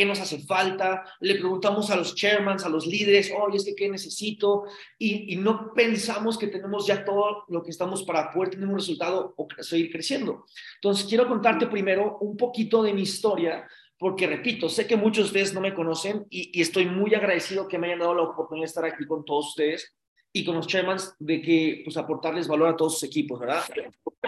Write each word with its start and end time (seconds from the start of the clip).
qué 0.00 0.06
nos 0.06 0.18
hace 0.18 0.38
falta, 0.38 1.04
le 1.20 1.34
preguntamos 1.34 1.90
a 1.90 1.96
los 1.96 2.14
chairmans, 2.14 2.64
a 2.64 2.70
los 2.70 2.86
líderes, 2.86 3.30
oye, 3.38 3.58
es 3.58 3.66
que 3.66 3.74
qué 3.74 3.86
necesito, 3.86 4.64
y, 4.96 5.34
y, 5.34 5.36
no 5.36 5.74
pensamos 5.74 6.38
que 6.38 6.46
tenemos 6.46 6.86
ya 6.86 7.04
todo 7.04 7.44
lo 7.48 7.62
que 7.62 7.68
estamos 7.68 8.02
para 8.04 8.30
poder 8.30 8.48
tener 8.48 8.66
un 8.66 8.76
resultado 8.76 9.34
o 9.36 9.46
seguir 9.58 9.92
creciendo. 9.92 10.46
Entonces, 10.76 11.04
quiero 11.04 11.28
contarte 11.28 11.66
primero 11.66 12.16
un 12.22 12.34
poquito 12.34 12.82
de 12.82 12.94
mi 12.94 13.02
historia, 13.02 13.68
porque 13.98 14.26
repito, 14.26 14.70
sé 14.70 14.86
que 14.86 14.96
muchos 14.96 15.24
de 15.24 15.28
ustedes 15.28 15.52
no 15.52 15.60
me 15.60 15.74
conocen 15.74 16.24
y, 16.30 16.50
y 16.58 16.62
estoy 16.62 16.86
muy 16.86 17.14
agradecido 17.14 17.68
que 17.68 17.78
me 17.78 17.88
hayan 17.88 17.98
dado 17.98 18.14
la 18.14 18.22
oportunidad 18.22 18.62
de 18.64 18.68
estar 18.68 18.84
aquí 18.86 19.04
con 19.04 19.22
todos 19.26 19.48
ustedes 19.48 19.94
y 20.32 20.46
con 20.46 20.54
los 20.54 20.66
chairmans 20.66 21.14
de 21.18 21.42
que, 21.42 21.82
pues, 21.84 21.98
aportarles 21.98 22.48
valor 22.48 22.68
a 22.68 22.76
todos 22.76 22.94
sus 22.94 23.02
equipos, 23.02 23.38
¿verdad? 23.38 23.64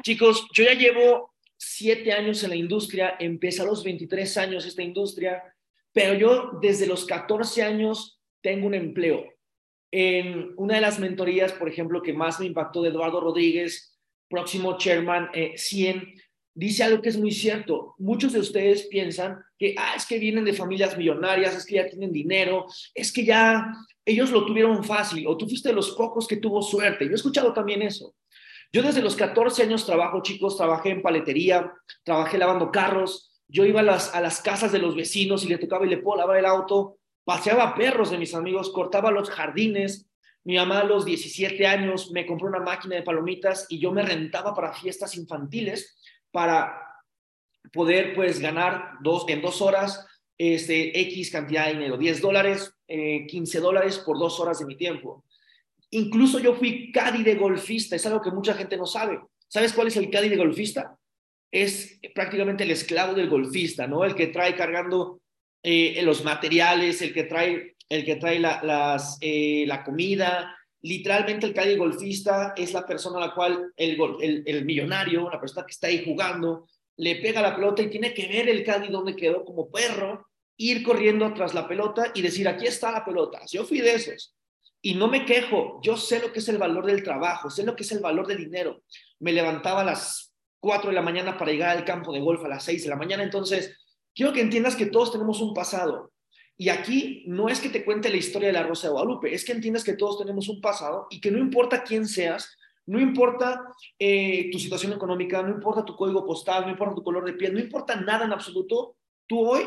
Chicos, 0.02 0.46
yo 0.52 0.64
ya 0.64 0.75
llevo 0.75 1.32
siete 1.64 2.12
años 2.12 2.43
en 2.43 2.50
la 2.50 2.57
industria, 2.57 3.14
empecé 3.20 3.62
a 3.62 3.66
los 3.66 3.84
23 3.84 4.36
años 4.36 4.66
esta 4.66 4.82
industria, 4.82 5.43
pero 5.93 6.14
yo 6.14 6.59
desde 6.61 6.86
los 6.86 7.04
14 7.04 7.62
años 7.62 8.21
tengo 8.40 8.67
un 8.67 8.75
empleo. 8.75 9.25
En 9.90 10.53
una 10.57 10.76
de 10.76 10.80
las 10.80 10.98
mentorías, 10.98 11.53
por 11.53 11.68
ejemplo, 11.68 12.03
que 12.03 12.14
más 12.14 12.40
me 12.40 12.46
impactó 12.46 12.82
de 12.82 12.89
Eduardo 12.89 13.21
Rodríguez, 13.21 13.98
próximo 14.29 14.79
chairman 14.79 15.29
eh, 15.34 15.53
100, 15.57 16.14
dice 16.54 16.84
algo 16.84 17.03
que 17.03 17.11
es 17.11 17.18
muy 17.18 17.31
cierto. 17.31 17.94
Muchos 17.98 18.32
de 18.32 18.40
ustedes 18.40 18.86
piensan 18.86 19.39
que, 19.58 19.75
ah, 19.79 19.94
es 19.96 20.07
que 20.07 20.18
vienen 20.18 20.44
de 20.44 20.54
familias 20.54 20.96
millonarias, 20.96 21.54
es 21.54 21.67
que 21.67 21.76
ya 21.76 21.89
tienen 21.89 22.12
dinero, 22.12 22.67
es 22.95 23.12
que 23.12 23.25
ya 23.25 23.70
ellos 24.04 24.31
lo 24.31 24.45
tuvieron 24.46 24.82
fácil 24.82 25.26
o 25.26 25.36
tú 25.36 25.46
fuiste 25.46 25.68
de 25.68 25.75
los 25.75 25.93
pocos 25.93 26.26
que 26.26 26.39
tuvo 26.39 26.62
suerte. 26.62 27.04
Yo 27.04 27.12
he 27.12 27.14
escuchado 27.14 27.53
también 27.53 27.82
eso. 27.82 28.14
Yo 28.72 28.82
desde 28.82 29.03
los 29.03 29.17
14 29.17 29.64
años 29.64 29.84
trabajo, 29.84 30.22
chicos, 30.22 30.56
trabajé 30.56 30.90
en 30.90 31.03
paletería, 31.03 31.70
trabajé 32.05 32.39
lavando 32.39 32.70
carros, 32.70 33.31
yo 33.52 33.66
iba 33.66 33.80
a 33.80 33.84
las, 33.84 34.14
a 34.14 34.20
las 34.22 34.41
casas 34.41 34.72
de 34.72 34.78
los 34.78 34.97
vecinos 34.97 35.44
y 35.44 35.48
le 35.48 35.58
tocaba 35.58 35.84
y 35.84 35.91
le 35.91 35.98
puedo 35.98 36.19
lavar 36.19 36.38
el 36.38 36.47
auto, 36.47 36.97
paseaba 37.22 37.75
perros 37.75 38.11
de 38.11 38.16
mis 38.16 38.34
amigos, 38.34 38.70
cortaba 38.70 39.11
los 39.11 39.28
jardines. 39.28 40.09
Mi 40.44 40.56
mamá 40.56 40.81
a 40.81 40.84
los 40.84 41.05
17 41.05 41.67
años 41.67 42.11
me 42.12 42.25
compró 42.25 42.48
una 42.48 42.61
máquina 42.61 42.97
de 42.97 43.03
palomitas 43.03 43.67
y 43.69 43.78
yo 43.78 43.92
me 43.92 44.03
rentaba 44.03 44.55
para 44.55 44.72
fiestas 44.72 45.17
infantiles 45.17 45.98
para 46.31 46.81
poder 47.75 48.14
pues 48.14 48.41
ganar 48.41 48.94
dos, 49.03 49.27
en 49.28 49.42
dos 49.42 49.61
horas 49.61 50.06
este, 50.39 50.98
X 50.98 51.31
cantidad 51.31 51.66
de 51.66 51.75
dinero, 51.75 51.98
10 51.98 52.22
dólares, 52.22 52.75
eh, 52.89 53.27
15 53.27 53.61
dólares 53.61 53.98
por 53.98 54.19
dos 54.19 54.41
horas 54.41 54.61
de 54.61 54.64
mi 54.64 54.77
tiempo. 54.77 55.27
Incluso 55.91 56.39
yo 56.39 56.55
fui 56.55 56.91
caddy 56.91 57.22
de 57.22 57.34
golfista, 57.34 57.97
es 57.97 58.06
algo 58.06 58.22
que 58.22 58.31
mucha 58.31 58.55
gente 58.55 58.78
no 58.78 58.87
sabe. 58.87 59.20
¿Sabes 59.47 59.75
cuál 59.75 59.89
es 59.89 59.97
el 59.98 60.09
caddy 60.09 60.31
de 60.31 60.39
golfista? 60.39 60.98
Es 61.53 62.00
prácticamente 62.14 62.64
el 62.64 62.72
esclavo 62.72 63.14
del 63.14 63.28
golfista, 63.28 63.86
¿no? 63.86 64.05
El 64.05 64.17
que 64.17 64.28
trae 64.28 64.56
cargando 64.56 65.20
eh, 65.62 66.00
los 66.03 66.25
materiales, 66.25 67.03
el 67.03 67.14
que 67.14 67.25
trae, 67.25 67.77
el 67.89 68.05
que 68.05 68.17
trae 68.17 68.41
la, 68.41 69.00
eh, 69.20 69.64
la 69.67 69.84
comida. 69.84 70.56
Literalmente 70.81 71.47
el 71.47 71.55
caddy 71.55 71.77
golfista 71.77 72.55
es 72.56 72.72
la 72.72 72.84
persona 72.84 73.19
a 73.19 73.28
la 73.28 73.34
cual 73.34 73.72
el, 73.77 74.42
el, 74.44 74.64
millonario, 74.64 75.31
la 75.31 75.41
persona 75.41 75.64
que 75.64 75.72
está 75.72 75.86
ahí 75.86 76.05
jugando, 76.05 76.67
le 76.97 77.17
pega 77.17 77.41
la 77.41 77.55
pelota 77.55 77.83
y 77.83 77.91
tiene 77.91 78.12
que 78.12 78.27
ver 78.27 78.48
el 78.48 78.64
caddy 78.64 78.89
donde 78.89 79.14
quedó 79.14 79.44
como 79.44 79.70
perro, 79.70 80.27
ir 80.56 80.83
corriendo 80.83 81.33
tras 81.33 81.55
la 81.55 81.69
pelota 81.69 82.11
y 82.14 82.22
decir, 82.22 82.48
aquí 82.48 82.66
está 82.66 82.91
la 82.91 83.05
pelota. 83.05 83.41
Yo 83.50 83.64
fui 83.64 83.81
de 83.81 83.94
esos. 83.94 84.34
Y 84.81 84.94
no 84.94 85.06
me 85.06 85.25
quejo, 85.25 85.81
yo 85.84 85.97
sé 85.97 86.19
lo 86.19 86.33
que 86.33 86.41
es 86.41 86.48
el 86.48 86.59
valor 86.59 86.84
del 86.87 87.05
trabajo, 87.05 87.48
sé 87.50 87.62
lo 87.62 87.77
que 87.77 87.84
es 87.84 87.92
el 87.92 88.00
valor 88.00 88.27
del 88.27 88.39
dinero. 88.39 88.83
Me 89.20 89.33
levantaba 89.33 89.84
las 89.84 90.31
4 90.63 90.91
de 90.91 90.95
la 90.95 91.03
mañana 91.03 91.37
para 91.37 91.51
llegar 91.51 91.77
al 91.77 91.85
campo 91.85 92.13
de 92.13 92.21
golf 92.21 92.45
a 92.45 92.49
las 92.49 92.65
6 92.65 92.85
de 92.85 92.89
la 92.89 92.97
mañana, 92.97 93.25
entonces 93.25 93.77
quiero 94.15 94.33
que 94.33 94.41
entiendas 94.41 94.77
que 94.77 94.87
todos 94.87 95.11
tenemos 95.11 95.41
un 95.41 95.53
pasado. 95.53 96.13
Y 96.57 96.69
aquí 96.69 97.25
no 97.27 97.49
es 97.49 97.61
que 97.61 97.69
te 97.69 97.85
cuente 97.85 98.11
la 98.11 98.17
historia 98.17 98.47
de 98.47 98.53
la 98.53 98.63
Rosa 98.63 98.87
de 98.87 98.93
Guadalupe, 98.93 99.35
es 99.35 99.45
que 99.45 99.51
entiendas 99.51 99.83
que 99.83 99.95
todos 99.95 100.19
tenemos 100.19 100.49
un 100.49 100.61
pasado 100.61 101.09
y 101.11 101.21
que 101.21 101.33
no 101.33 101.39
importa 101.39 101.83
quién 101.83 102.07
seas, 102.07 102.57
no 102.87 103.01
importa 103.01 103.61
eh, 103.99 104.51
tu 104.53 104.61
situación 104.61 104.93
económica, 104.93 105.43
no 105.43 105.51
importa 105.51 105.84
tu 105.84 105.97
código 105.97 106.25
postal, 106.25 106.65
no 106.65 106.71
importa 106.71 106.95
tu 106.95 107.03
color 107.03 107.25
de 107.25 107.33
piel, 107.33 107.55
no 107.55 107.59
importa 107.59 107.97
nada 107.97 108.25
en 108.25 108.33
absoluto, 108.33 108.95
tú 109.27 109.41
hoy 109.45 109.65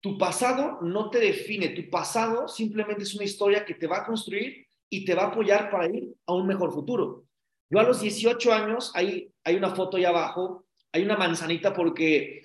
tu 0.00 0.16
pasado 0.16 0.78
no 0.82 1.10
te 1.10 1.18
define, 1.18 1.70
tu 1.70 1.90
pasado 1.90 2.46
simplemente 2.46 3.02
es 3.02 3.14
una 3.16 3.24
historia 3.24 3.64
que 3.64 3.74
te 3.74 3.88
va 3.88 3.98
a 3.98 4.06
construir 4.06 4.68
y 4.88 5.04
te 5.04 5.16
va 5.16 5.24
a 5.24 5.26
apoyar 5.28 5.68
para 5.68 5.88
ir 5.88 6.14
a 6.26 6.32
un 6.32 6.46
mejor 6.46 6.72
futuro. 6.72 7.25
Yo 7.68 7.80
a 7.80 7.82
los 7.82 8.00
18 8.00 8.52
años, 8.52 8.92
hay, 8.94 9.30
hay 9.44 9.56
una 9.56 9.74
foto 9.74 9.96
ahí 9.96 10.04
abajo, 10.04 10.66
hay 10.92 11.02
una 11.02 11.16
manzanita 11.16 11.74
porque 11.74 12.42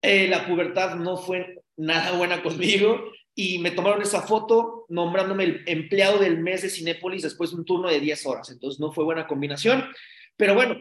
eh, 0.00 0.28
la 0.28 0.46
pubertad 0.46 0.96
no 0.96 1.16
fue 1.16 1.62
nada 1.76 2.16
buena 2.16 2.42
conmigo 2.42 3.12
y 3.34 3.58
me 3.58 3.70
tomaron 3.70 4.02
esa 4.02 4.22
foto 4.22 4.86
nombrándome 4.88 5.44
el 5.44 5.64
empleado 5.66 6.18
del 6.18 6.38
mes 6.38 6.62
de 6.62 6.70
Cinépolis 6.70 7.22
después 7.22 7.50
de 7.50 7.56
un 7.56 7.64
turno 7.64 7.88
de 7.88 8.00
10 8.00 8.26
horas, 8.26 8.50
entonces 8.50 8.80
no 8.80 8.92
fue 8.92 9.04
buena 9.04 9.26
combinación, 9.26 9.84
pero 10.36 10.54
bueno, 10.54 10.76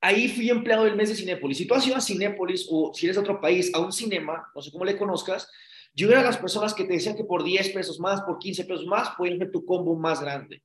ahí 0.00 0.28
fui 0.28 0.50
empleado 0.50 0.84
del 0.84 0.96
mes 0.96 1.08
de 1.10 1.16
Cinépolis. 1.16 1.58
Si 1.58 1.66
tú 1.66 1.74
has 1.74 1.86
ido 1.86 1.96
a 1.96 2.00
Cinépolis 2.00 2.66
o 2.70 2.92
si 2.94 3.06
eres 3.06 3.16
de 3.16 3.22
otro 3.22 3.40
país, 3.40 3.72
a 3.74 3.80
un 3.80 3.92
cinema, 3.92 4.50
no 4.54 4.62
sé 4.62 4.70
cómo 4.70 4.84
le 4.84 4.96
conozcas, 4.96 5.50
yo 5.94 6.10
era 6.10 6.22
las 6.22 6.36
personas 6.36 6.74
que 6.74 6.84
te 6.84 6.92
decían 6.92 7.16
que 7.16 7.24
por 7.24 7.42
10 7.42 7.70
pesos 7.70 7.98
más, 7.98 8.20
por 8.22 8.38
15 8.38 8.64
pesos 8.64 8.86
más, 8.86 9.10
puedes 9.16 9.38
ver 9.38 9.50
tu 9.50 9.64
combo 9.64 9.96
más 9.96 10.20
grande. 10.20 10.62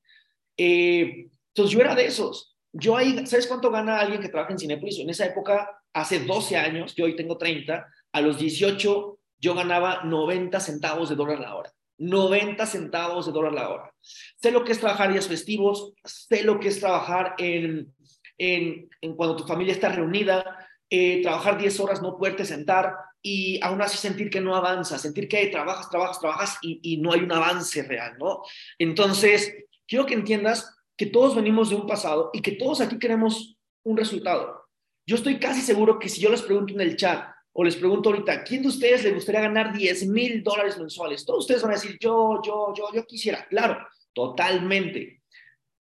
Eh, 0.57 1.29
entonces 1.53 1.73
yo 1.73 1.79
era 1.79 1.95
de 1.95 2.05
esos. 2.05 2.55
Yo 2.71 2.97
ahí, 2.97 3.25
¿sabes 3.27 3.47
cuánto 3.47 3.69
gana 3.69 3.99
alguien 3.99 4.21
que 4.21 4.29
trabaja 4.29 4.53
en 4.53 4.59
Cinépolis? 4.59 4.99
En 4.99 5.09
esa 5.09 5.25
época, 5.25 5.69
hace 5.93 6.19
12 6.19 6.57
años, 6.57 6.93
que 6.93 7.03
hoy 7.03 7.15
tengo 7.15 7.37
30, 7.37 7.87
a 8.11 8.21
los 8.21 8.37
18 8.39 9.19
yo 9.39 9.53
ganaba 9.53 10.03
90 10.03 10.59
centavos 10.59 11.09
de 11.09 11.15
dólar 11.15 11.39
la 11.39 11.55
hora. 11.55 11.71
90 11.99 12.65
centavos 12.65 13.25
de 13.25 13.31
dólar 13.31 13.53
la 13.53 13.69
hora. 13.69 13.93
Sé 14.01 14.51
lo 14.51 14.63
que 14.63 14.71
es 14.71 14.79
trabajar 14.79 15.11
días 15.11 15.27
festivos, 15.27 15.93
sé 16.03 16.43
lo 16.43 16.59
que 16.59 16.69
es 16.69 16.79
trabajar 16.79 17.35
en 17.37 17.93
en, 18.37 18.89
cuando 19.15 19.35
tu 19.35 19.45
familia 19.45 19.73
está 19.73 19.89
reunida, 19.89 20.67
eh, 20.89 21.21
trabajar 21.21 21.57
10 21.57 21.79
horas, 21.79 22.01
no 22.01 22.17
poderte 22.17 22.45
sentar 22.45 22.93
y 23.21 23.59
aún 23.63 23.81
así 23.81 23.97
sentir 23.97 24.29
que 24.29 24.41
no 24.41 24.55
avanza, 24.55 24.97
sentir 24.97 25.27
que 25.27 25.47
trabajas, 25.47 25.89
trabajas, 25.89 26.19
trabajas 26.19 26.57
y, 26.61 26.79
y 26.83 26.97
no 26.97 27.13
hay 27.13 27.21
un 27.21 27.31
avance 27.31 27.81
real, 27.83 28.17
¿no? 28.19 28.41
Entonces, 28.77 29.53
quiero 29.87 30.05
que 30.05 30.13
entiendas 30.13 30.75
que 30.95 31.05
todos 31.05 31.35
venimos 31.35 31.69
de 31.69 31.75
un 31.75 31.87
pasado 31.87 32.29
y 32.33 32.41
que 32.41 32.53
todos 32.53 32.81
aquí 32.81 32.99
queremos 32.99 33.57
un 33.83 33.97
resultado. 33.97 34.65
Yo 35.05 35.15
estoy 35.15 35.39
casi 35.39 35.61
seguro 35.61 35.99
que 35.99 36.09
si 36.09 36.21
yo 36.21 36.29
les 36.29 36.41
pregunto 36.41 36.73
en 36.73 36.81
el 36.81 36.95
chat 36.95 37.29
o 37.51 37.63
les 37.63 37.75
pregunto 37.75 38.09
ahorita, 38.09 38.43
¿quién 38.43 38.61
de 38.61 38.69
ustedes 38.69 39.03
le 39.03 39.11
gustaría 39.11 39.41
ganar 39.41 39.73
10 39.73 40.07
mil 40.07 40.43
dólares 40.43 40.77
mensuales? 40.77 41.25
Todos 41.25 41.41
ustedes 41.41 41.61
van 41.61 41.71
a 41.71 41.75
decir, 41.75 41.97
yo, 41.99 42.41
yo, 42.43 42.73
yo, 42.75 42.87
yo 42.93 43.05
quisiera. 43.05 43.45
Claro, 43.47 43.85
totalmente 44.13 45.23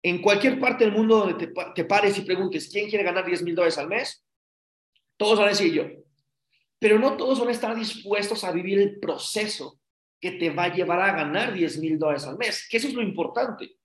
en 0.03 0.21
cualquier 0.21 0.59
parte 0.59 0.85
del 0.85 0.93
mundo 0.93 1.19
donde 1.19 1.47
te, 1.75 1.85
pares 1.85 2.19
y 2.19 2.23
preguntes 2.23 2.69
quién 2.69 2.89
quiere 2.89 3.05
ganar 3.05 3.25
10 3.25 3.43
mil 3.43 3.55
dólares 3.55 3.79
al 3.79 3.89
mes, 3.89 4.25
todos 5.17 5.39
van 5.39 5.47
a 5.47 5.51
decir 5.51 5.73
yo. 5.73 5.85
Pero 6.79 6.99
no 6.99 7.17
todos 7.17 7.39
van 7.39 7.49
a 7.49 7.53
estar 7.53 7.77
dispuestos 7.77 8.43
a 8.43 8.51
vivir 8.51 8.81
el 8.81 8.99
proceso 8.99 9.79
que 10.21 10.33
te 10.33 10.51
va 10.51 10.65
a 10.65 10.75
llevar 10.75 11.01
a 11.01 11.15
ganar 11.15 11.53
10 11.53 11.79
mil 11.79 11.99
dólares 11.99 12.25
al 12.25 12.37
mes, 12.37 12.67
que 12.69 12.79
eso 12.79 12.89
es 12.89 12.95
lo 12.95 13.03
importante. 13.03 13.77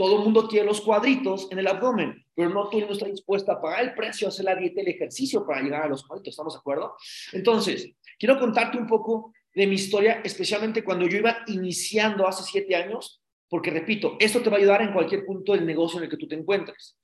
Todo 0.00 0.16
el 0.16 0.24
mundo 0.24 0.48
quiere 0.48 0.64
los 0.64 0.80
cuadritos 0.80 1.46
en 1.50 1.58
el 1.58 1.66
abdomen, 1.66 2.24
pero 2.34 2.48
no 2.48 2.70
todo 2.70 2.78
el 2.78 2.86
mundo 2.86 2.94
está 2.94 3.04
dispuesto 3.04 3.52
a 3.52 3.60
pagar 3.60 3.82
el 3.82 3.92
precio, 3.92 4.28
hacer 4.28 4.46
la 4.46 4.54
dieta, 4.54 4.80
el 4.80 4.88
ejercicio 4.88 5.46
para 5.46 5.60
llegar 5.60 5.82
a 5.82 5.88
los 5.88 6.06
cuadritos, 6.06 6.32
¿estamos 6.32 6.54
de 6.54 6.58
acuerdo? 6.58 6.96
Entonces, 7.34 7.92
quiero 8.18 8.38
contarte 8.38 8.78
un 8.78 8.86
poco 8.86 9.34
de 9.54 9.66
mi 9.66 9.74
historia, 9.74 10.22
especialmente 10.24 10.82
cuando 10.82 11.06
yo 11.06 11.18
iba 11.18 11.44
iniciando 11.48 12.26
hace 12.26 12.44
siete 12.44 12.74
años 12.76 13.20
porque 13.50 13.70
repito, 13.70 14.16
esto 14.18 14.40
te 14.40 14.48
va 14.48 14.56
a 14.56 14.60
ayudar 14.60 14.80
en 14.80 14.94
cualquier 14.94 15.26
punto 15.26 15.52
del 15.52 15.66
negocio 15.66 15.98
en 15.98 16.04
el 16.04 16.10
que 16.10 16.16
tú 16.16 16.26
te 16.26 16.34
encuentres. 16.34 16.96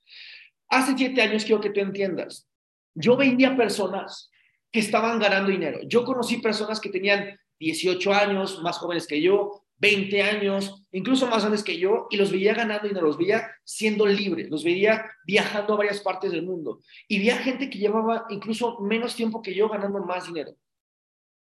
Hace 0.67 0.97
siete 0.97 1.21
años 1.21 1.45
quiero 1.45 1.61
que 1.61 1.69
tú 1.69 1.81
entiendas, 1.81 2.49
yo 2.95 3.15
veía 3.15 3.55
personas 3.55 4.31
que 4.71 4.79
estaban 4.79 5.19
ganando 5.19 5.51
dinero. 5.51 5.81
Yo 5.85 6.03
conocí 6.03 6.37
personas 6.37 6.79
que 6.79 6.89
tenían 6.89 7.39
18 7.59 8.11
años, 8.11 8.59
más 8.63 8.79
jóvenes 8.79 9.05
que 9.05 9.21
yo, 9.21 9.66
20 9.77 10.21
años, 10.23 10.85
incluso 10.91 11.27
más 11.27 11.41
grandes 11.41 11.63
que 11.63 11.77
yo, 11.77 12.07
y 12.09 12.17
los 12.17 12.31
veía 12.31 12.53
ganando 12.53 12.87
dinero, 12.87 13.07
los 13.07 13.17
veía 13.17 13.49
siendo 13.63 14.05
libres, 14.05 14.49
los 14.49 14.63
veía 14.63 15.05
viajando 15.25 15.73
a 15.73 15.77
varias 15.77 16.01
partes 16.01 16.31
del 16.31 16.43
mundo. 16.43 16.81
Y 17.07 17.19
veía 17.19 17.37
gente 17.37 17.69
que 17.69 17.77
llevaba 17.77 18.25
incluso 18.29 18.79
menos 18.79 19.15
tiempo 19.15 19.41
que 19.41 19.53
yo 19.53 19.69
ganando 19.69 19.99
más 19.99 20.27
dinero. 20.27 20.55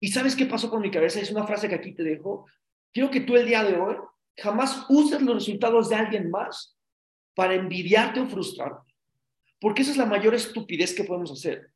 ¿Y 0.00 0.08
sabes 0.08 0.36
qué 0.36 0.46
pasó 0.46 0.70
con 0.70 0.80
mi 0.80 0.90
cabeza? 0.90 1.20
Es 1.20 1.30
una 1.30 1.46
frase 1.46 1.68
que 1.68 1.74
aquí 1.74 1.92
te 1.92 2.02
dejo. 2.02 2.46
Quiero 2.92 3.10
que 3.10 3.20
tú 3.20 3.36
el 3.36 3.46
día 3.46 3.62
de 3.64 3.76
hoy 3.76 3.96
Jamás 4.40 4.86
uses 4.88 5.20
los 5.20 5.34
resultados 5.34 5.88
de 5.88 5.96
alguien 5.96 6.30
más 6.30 6.76
para 7.34 7.54
envidiarte 7.54 8.20
o 8.20 8.26
frustrarte. 8.26 8.94
Porque 9.60 9.82
esa 9.82 9.90
es 9.90 9.96
la 9.96 10.06
mayor 10.06 10.34
estupidez 10.34 10.94
que 10.94 11.04
podemos 11.04 11.30
hacer. 11.30 11.72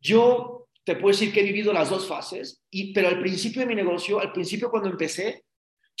Yo 0.00 0.68
te 0.84 0.96
puedo 0.96 1.08
decir 1.08 1.32
que 1.32 1.40
he 1.40 1.44
vivido 1.44 1.72
las 1.72 1.90
dos 1.90 2.08
fases, 2.08 2.62
y, 2.70 2.94
pero 2.94 3.08
al 3.08 3.20
principio 3.20 3.60
de 3.60 3.66
mi 3.66 3.74
negocio, 3.74 4.18
al 4.18 4.32
principio 4.32 4.70
cuando 4.70 4.88
empecé, 4.88 5.44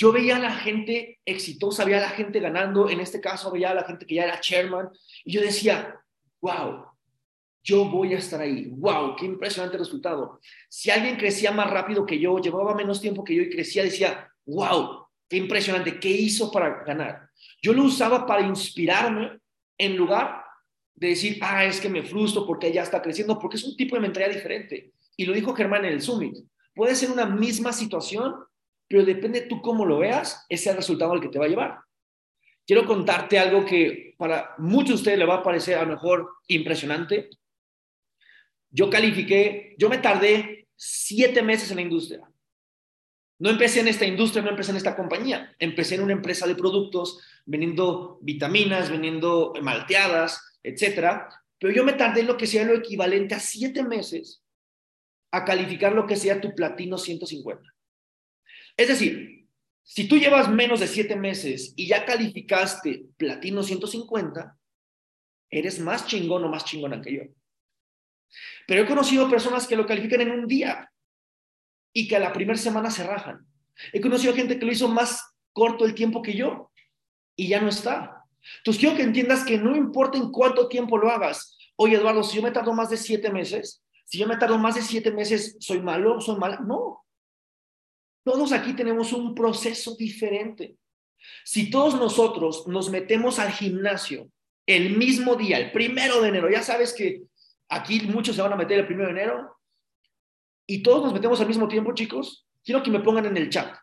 yo 0.00 0.12
veía 0.12 0.36
a 0.36 0.38
la 0.38 0.52
gente 0.52 1.20
exitosa, 1.26 1.84
veía 1.84 1.98
a 1.98 2.08
la 2.08 2.08
gente 2.08 2.40
ganando, 2.40 2.88
en 2.88 3.00
este 3.00 3.20
caso 3.20 3.50
veía 3.50 3.72
a 3.72 3.74
la 3.74 3.84
gente 3.84 4.06
que 4.06 4.14
ya 4.14 4.24
era 4.24 4.40
chairman, 4.40 4.88
y 5.26 5.32
yo 5.32 5.42
decía, 5.42 6.00
wow, 6.40 6.86
yo 7.62 7.84
voy 7.84 8.14
a 8.14 8.16
estar 8.16 8.40
ahí. 8.40 8.68
¡Wow! 8.70 9.14
¡Qué 9.14 9.26
impresionante 9.26 9.76
resultado! 9.76 10.40
Si 10.70 10.90
alguien 10.90 11.18
crecía 11.18 11.52
más 11.52 11.68
rápido 11.68 12.06
que 12.06 12.18
yo, 12.18 12.38
llevaba 12.38 12.74
menos 12.74 12.98
tiempo 12.98 13.22
que 13.22 13.34
yo 13.34 13.42
y 13.42 13.50
crecía, 13.50 13.82
decía, 13.82 14.32
¡Wow! 14.46 15.06
¡Qué 15.28 15.36
impresionante! 15.36 16.00
¿Qué 16.00 16.08
hizo 16.08 16.50
para 16.50 16.82
ganar? 16.82 17.28
Yo 17.60 17.74
lo 17.74 17.84
usaba 17.84 18.24
para 18.24 18.40
inspirarme 18.40 19.38
en 19.76 19.98
lugar 19.98 20.42
de 20.94 21.08
decir, 21.08 21.38
ah, 21.42 21.66
es 21.66 21.78
que 21.78 21.90
me 21.90 22.02
frustro 22.02 22.46
porque 22.46 22.72
ya 22.72 22.84
está 22.84 23.02
creciendo, 23.02 23.38
porque 23.38 23.58
es 23.58 23.64
un 23.64 23.76
tipo 23.76 23.96
de 23.96 24.00
mentalidad 24.00 24.32
diferente. 24.32 24.94
Y 25.14 25.26
lo 25.26 25.34
dijo 25.34 25.52
Germán 25.52 25.84
en 25.84 25.92
el 25.92 26.00
Summit. 26.00 26.38
Puede 26.74 26.94
ser 26.94 27.10
una 27.10 27.26
misma 27.26 27.74
situación, 27.74 28.34
pero 28.90 29.04
depende 29.04 29.42
tú 29.42 29.62
cómo 29.62 29.86
lo 29.86 29.98
veas, 29.98 30.44
ese 30.48 30.64
es 30.64 30.66
el 30.72 30.76
resultado 30.78 31.12
al 31.12 31.20
que 31.20 31.28
te 31.28 31.38
va 31.38 31.44
a 31.44 31.48
llevar. 31.48 31.78
Quiero 32.66 32.84
contarte 32.84 33.38
algo 33.38 33.64
que 33.64 34.16
para 34.18 34.56
muchos 34.58 34.88
de 34.88 34.94
ustedes 34.94 35.18
le 35.20 35.26
va 35.26 35.36
a 35.36 35.42
parecer 35.44 35.78
a 35.78 35.84
lo 35.84 35.92
mejor 35.92 36.28
impresionante. 36.48 37.30
Yo 38.68 38.90
califiqué, 38.90 39.76
yo 39.78 39.88
me 39.88 39.98
tardé 39.98 40.66
siete 40.74 41.40
meses 41.40 41.70
en 41.70 41.76
la 41.76 41.82
industria. 41.82 42.28
No 43.38 43.48
empecé 43.48 43.78
en 43.78 43.86
esta 43.86 44.06
industria, 44.06 44.42
no 44.42 44.50
empecé 44.50 44.72
en 44.72 44.78
esta 44.78 44.96
compañía. 44.96 45.54
Empecé 45.60 45.94
en 45.94 46.02
una 46.02 46.12
empresa 46.12 46.48
de 46.48 46.56
productos, 46.56 47.20
vendiendo 47.46 48.18
vitaminas, 48.22 48.90
vendiendo 48.90 49.52
malteadas, 49.62 50.58
etcétera. 50.64 51.28
Pero 51.60 51.72
yo 51.72 51.84
me 51.84 51.92
tardé 51.92 52.24
lo 52.24 52.36
que 52.36 52.48
sea 52.48 52.64
lo 52.64 52.74
equivalente 52.74 53.36
a 53.36 53.40
siete 53.40 53.84
meses 53.84 54.42
a 55.30 55.44
calificar 55.44 55.92
lo 55.92 56.08
que 56.08 56.16
sea 56.16 56.40
tu 56.40 56.56
platino 56.56 56.98
150. 56.98 57.69
Es 58.76 58.88
decir, 58.88 59.48
si 59.82 60.06
tú 60.06 60.18
llevas 60.18 60.48
menos 60.48 60.80
de 60.80 60.86
siete 60.86 61.16
meses 61.16 61.72
y 61.76 61.88
ya 61.88 62.04
calificaste 62.04 63.06
platino 63.16 63.62
150, 63.62 64.56
eres 65.50 65.80
más 65.80 66.06
chingón 66.06 66.44
o 66.44 66.48
más 66.48 66.64
chingona 66.64 67.00
que 67.00 67.14
yo. 67.14 67.22
Pero 68.66 68.82
he 68.82 68.86
conocido 68.86 69.28
personas 69.28 69.66
que 69.66 69.76
lo 69.76 69.86
califican 69.86 70.20
en 70.20 70.30
un 70.30 70.46
día 70.46 70.92
y 71.92 72.06
que 72.06 72.16
a 72.16 72.20
la 72.20 72.32
primera 72.32 72.58
semana 72.58 72.90
se 72.90 73.04
rajan. 73.04 73.46
He 73.92 74.00
conocido 74.00 74.34
gente 74.34 74.58
que 74.58 74.64
lo 74.64 74.72
hizo 74.72 74.88
más 74.88 75.34
corto 75.52 75.84
el 75.84 75.94
tiempo 75.94 76.22
que 76.22 76.34
yo 76.34 76.70
y 77.34 77.48
ya 77.48 77.60
no 77.60 77.68
está. 77.68 78.24
Entonces 78.58 78.80
quiero 78.80 78.96
que 78.96 79.02
entiendas 79.02 79.44
que 79.44 79.58
no 79.58 79.76
importa 79.76 80.18
en 80.18 80.30
cuánto 80.30 80.68
tiempo 80.68 80.98
lo 80.98 81.10
hagas. 81.10 81.58
Oye, 81.76 81.96
Eduardo, 81.96 82.22
si 82.22 82.36
yo 82.36 82.42
me 82.42 82.50
tardo 82.50 82.72
más 82.72 82.90
de 82.90 82.96
siete 82.96 83.30
meses, 83.30 83.82
si 84.04 84.18
yo 84.18 84.26
me 84.26 84.36
tardo 84.36 84.58
más 84.58 84.74
de 84.74 84.82
siete 84.82 85.10
meses, 85.10 85.56
¿soy 85.60 85.80
malo? 85.80 86.20
¿Soy 86.20 86.36
mala? 86.36 86.60
No. 86.60 87.04
Todos 88.22 88.52
aquí 88.52 88.74
tenemos 88.74 89.12
un 89.12 89.34
proceso 89.34 89.96
diferente. 89.96 90.76
Si 91.44 91.70
todos 91.70 91.94
nosotros 91.94 92.66
nos 92.66 92.90
metemos 92.90 93.38
al 93.38 93.52
gimnasio 93.52 94.30
el 94.66 94.96
mismo 94.96 95.36
día, 95.36 95.58
el 95.58 95.72
primero 95.72 96.20
de 96.20 96.28
enero, 96.28 96.50
ya 96.50 96.62
sabes 96.62 96.92
que 96.92 97.22
aquí 97.68 98.00
muchos 98.02 98.36
se 98.36 98.42
van 98.42 98.52
a 98.52 98.56
meter 98.56 98.78
el 98.78 98.86
primero 98.86 99.12
de 99.12 99.20
enero, 99.20 99.56
y 100.66 100.82
todos 100.82 101.02
nos 101.02 101.12
metemos 101.12 101.40
al 101.40 101.48
mismo 101.48 101.66
tiempo, 101.66 101.92
chicos, 101.94 102.46
quiero 102.64 102.82
que 102.82 102.90
me 102.90 103.00
pongan 103.00 103.26
en 103.26 103.36
el 103.36 103.50
chat. 103.50 103.74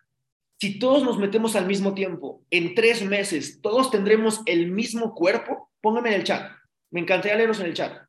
Si 0.59 0.79
todos 0.79 1.03
nos 1.03 1.19
metemos 1.19 1.55
al 1.55 1.67
mismo 1.67 1.93
tiempo, 1.93 2.45
en 2.49 2.73
tres 2.73 3.03
meses, 3.03 3.59
todos 3.61 3.91
tendremos 3.91 4.41
el 4.45 4.71
mismo 4.71 5.13
cuerpo, 5.13 5.69
pónganme 5.81 6.09
en 6.09 6.15
el 6.15 6.23
chat. 6.23 6.51
Me 6.89 7.01
encantaría 7.01 7.37
leeros 7.37 7.59
en 7.59 7.67
el 7.67 7.73
chat. 7.73 8.07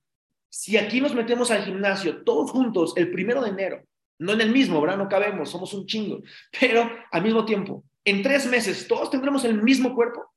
Si 0.49 0.77
aquí 0.77 1.01
nos 1.01 1.15
metemos 1.15 1.51
al 1.51 1.65
gimnasio 1.65 2.23
todos 2.23 2.51
juntos 2.51 2.95
el 2.97 3.11
primero 3.11 3.43
de 3.43 3.51
enero, 3.51 3.83
no 4.19 4.33
en 4.33 4.41
el 4.41 4.51
mismo, 4.51 4.81
¿verdad? 4.81 4.99
No 4.99 5.09
cabemos, 5.09 5.51
somos 5.51 5.73
un 5.75 5.87
chingo, 5.87 6.23
pero 6.61 6.91
al 7.11 7.23
mismo 7.23 7.45
tiempo, 7.45 7.85
en 8.05 8.23
tres 8.23 8.47
meses, 8.47 8.89
¿todos 8.89 9.11
tendremos 9.11 9.45
el 9.45 9.63
mismo 9.63 9.95
cuerpo? 9.95 10.33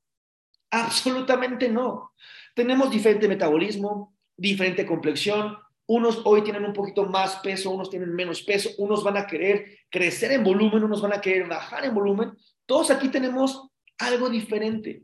Absolutamente 0.70 1.68
no. 1.68 2.12
Tenemos 2.54 2.90
diferente 2.90 3.28
metabolismo, 3.28 4.14
diferente 4.36 4.86
complexión. 4.86 5.56
Unos 5.86 6.22
hoy 6.24 6.42
tienen 6.42 6.64
un 6.64 6.72
poquito 6.72 7.06
más 7.06 7.36
peso, 7.36 7.70
unos 7.70 7.90
tienen 7.90 8.14
menos 8.14 8.42
peso, 8.42 8.70
unos 8.78 9.02
van 9.02 9.16
a 9.16 9.26
querer 9.26 9.78
crecer 9.90 10.32
en 10.32 10.44
volumen, 10.44 10.84
unos 10.84 11.02
van 11.02 11.14
a 11.14 11.20
querer 11.20 11.48
bajar 11.48 11.84
en 11.84 11.94
volumen. 11.94 12.32
Todos 12.66 12.90
aquí 12.90 13.08
tenemos 13.08 13.68
algo 13.98 14.30
diferente. 14.30 15.02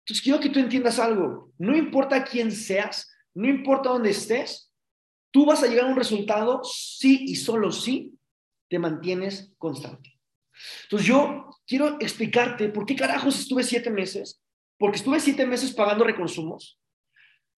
Entonces 0.00 0.22
quiero 0.22 0.40
que 0.40 0.50
tú 0.50 0.60
entiendas 0.60 0.98
algo. 0.98 1.52
No 1.58 1.74
importa 1.74 2.24
quién 2.24 2.52
seas, 2.52 3.10
no 3.34 3.48
importa 3.48 3.90
dónde 3.90 4.10
estés, 4.10 4.63
tú 5.34 5.44
vas 5.44 5.64
a 5.64 5.66
llegar 5.66 5.86
a 5.86 5.88
un 5.88 5.96
resultado 5.96 6.62
sí 6.62 7.24
y 7.26 7.34
solo 7.34 7.72
si 7.72 8.16
te 8.70 8.78
mantienes 8.78 9.52
constante. 9.58 10.16
Entonces 10.84 11.08
yo 11.08 11.50
quiero 11.66 11.96
explicarte 12.00 12.68
por 12.68 12.86
qué 12.86 12.94
carajos 12.94 13.40
estuve 13.40 13.64
siete 13.64 13.90
meses, 13.90 14.40
porque 14.78 14.98
estuve 14.98 15.18
siete 15.18 15.44
meses 15.44 15.72
pagando 15.72 16.04
reconsumos. 16.04 16.78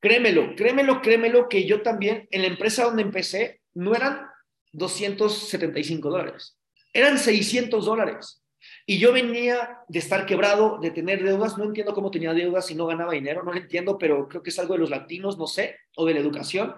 Créemelo, 0.01 0.57
créemelo, 0.57 1.03
créemelo 1.03 1.51
que 1.51 1.67
yo 1.67 1.83
también 1.83 2.27
en 2.31 2.41
la 2.41 2.49
empresa 2.49 2.85
donde 2.85 3.03
empecé 3.03 3.61
no 3.75 3.95
eran 3.95 4.27
275 4.73 6.09
dólares, 6.09 6.59
eran 6.95 7.19
600 7.19 7.85
dólares. 7.85 8.43
Y 8.87 8.99
yo 8.99 9.13
venía 9.13 9.81
de 9.87 9.99
estar 9.99 10.25
quebrado, 10.25 10.79
de 10.81 10.91
tener 10.91 11.23
deudas. 11.23 11.59
No 11.59 11.65
entiendo 11.65 11.93
cómo 11.93 12.11
tenía 12.11 12.33
deudas 12.33 12.71
y 12.71 12.75
no 12.75 12.87
ganaba 12.87 13.13
dinero. 13.13 13.43
No 13.45 13.53
lo 13.53 13.59
entiendo, 13.59 13.99
pero 13.99 14.29
creo 14.29 14.43
que 14.43 14.51
es 14.51 14.59
algo 14.59 14.75
de 14.75 14.81
los 14.81 14.91
latinos, 14.91 15.39
no 15.39 15.47
sé, 15.47 15.77
o 15.95 16.07
de 16.07 16.15
la 16.15 16.21
educación. 16.21 16.75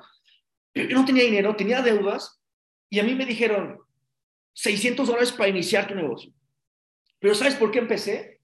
Yo 0.75 0.97
no 0.97 1.05
tenía 1.05 1.25
dinero, 1.25 1.57
tenía 1.57 1.83
deudas. 1.83 2.41
Y 2.91 2.99
a 2.99 3.05
mí 3.05 3.15
me 3.15 3.27
dijeron 3.27 3.79
600 4.55 5.07
dólares 5.07 5.33
para 5.33 5.51
iniciar 5.51 5.87
tu 5.87 5.95
negocio. 5.95 6.33
Pero 7.19 7.35
¿sabes 7.35 7.55
por 7.55 7.71
qué 7.71 7.79
empecé? 7.79 8.41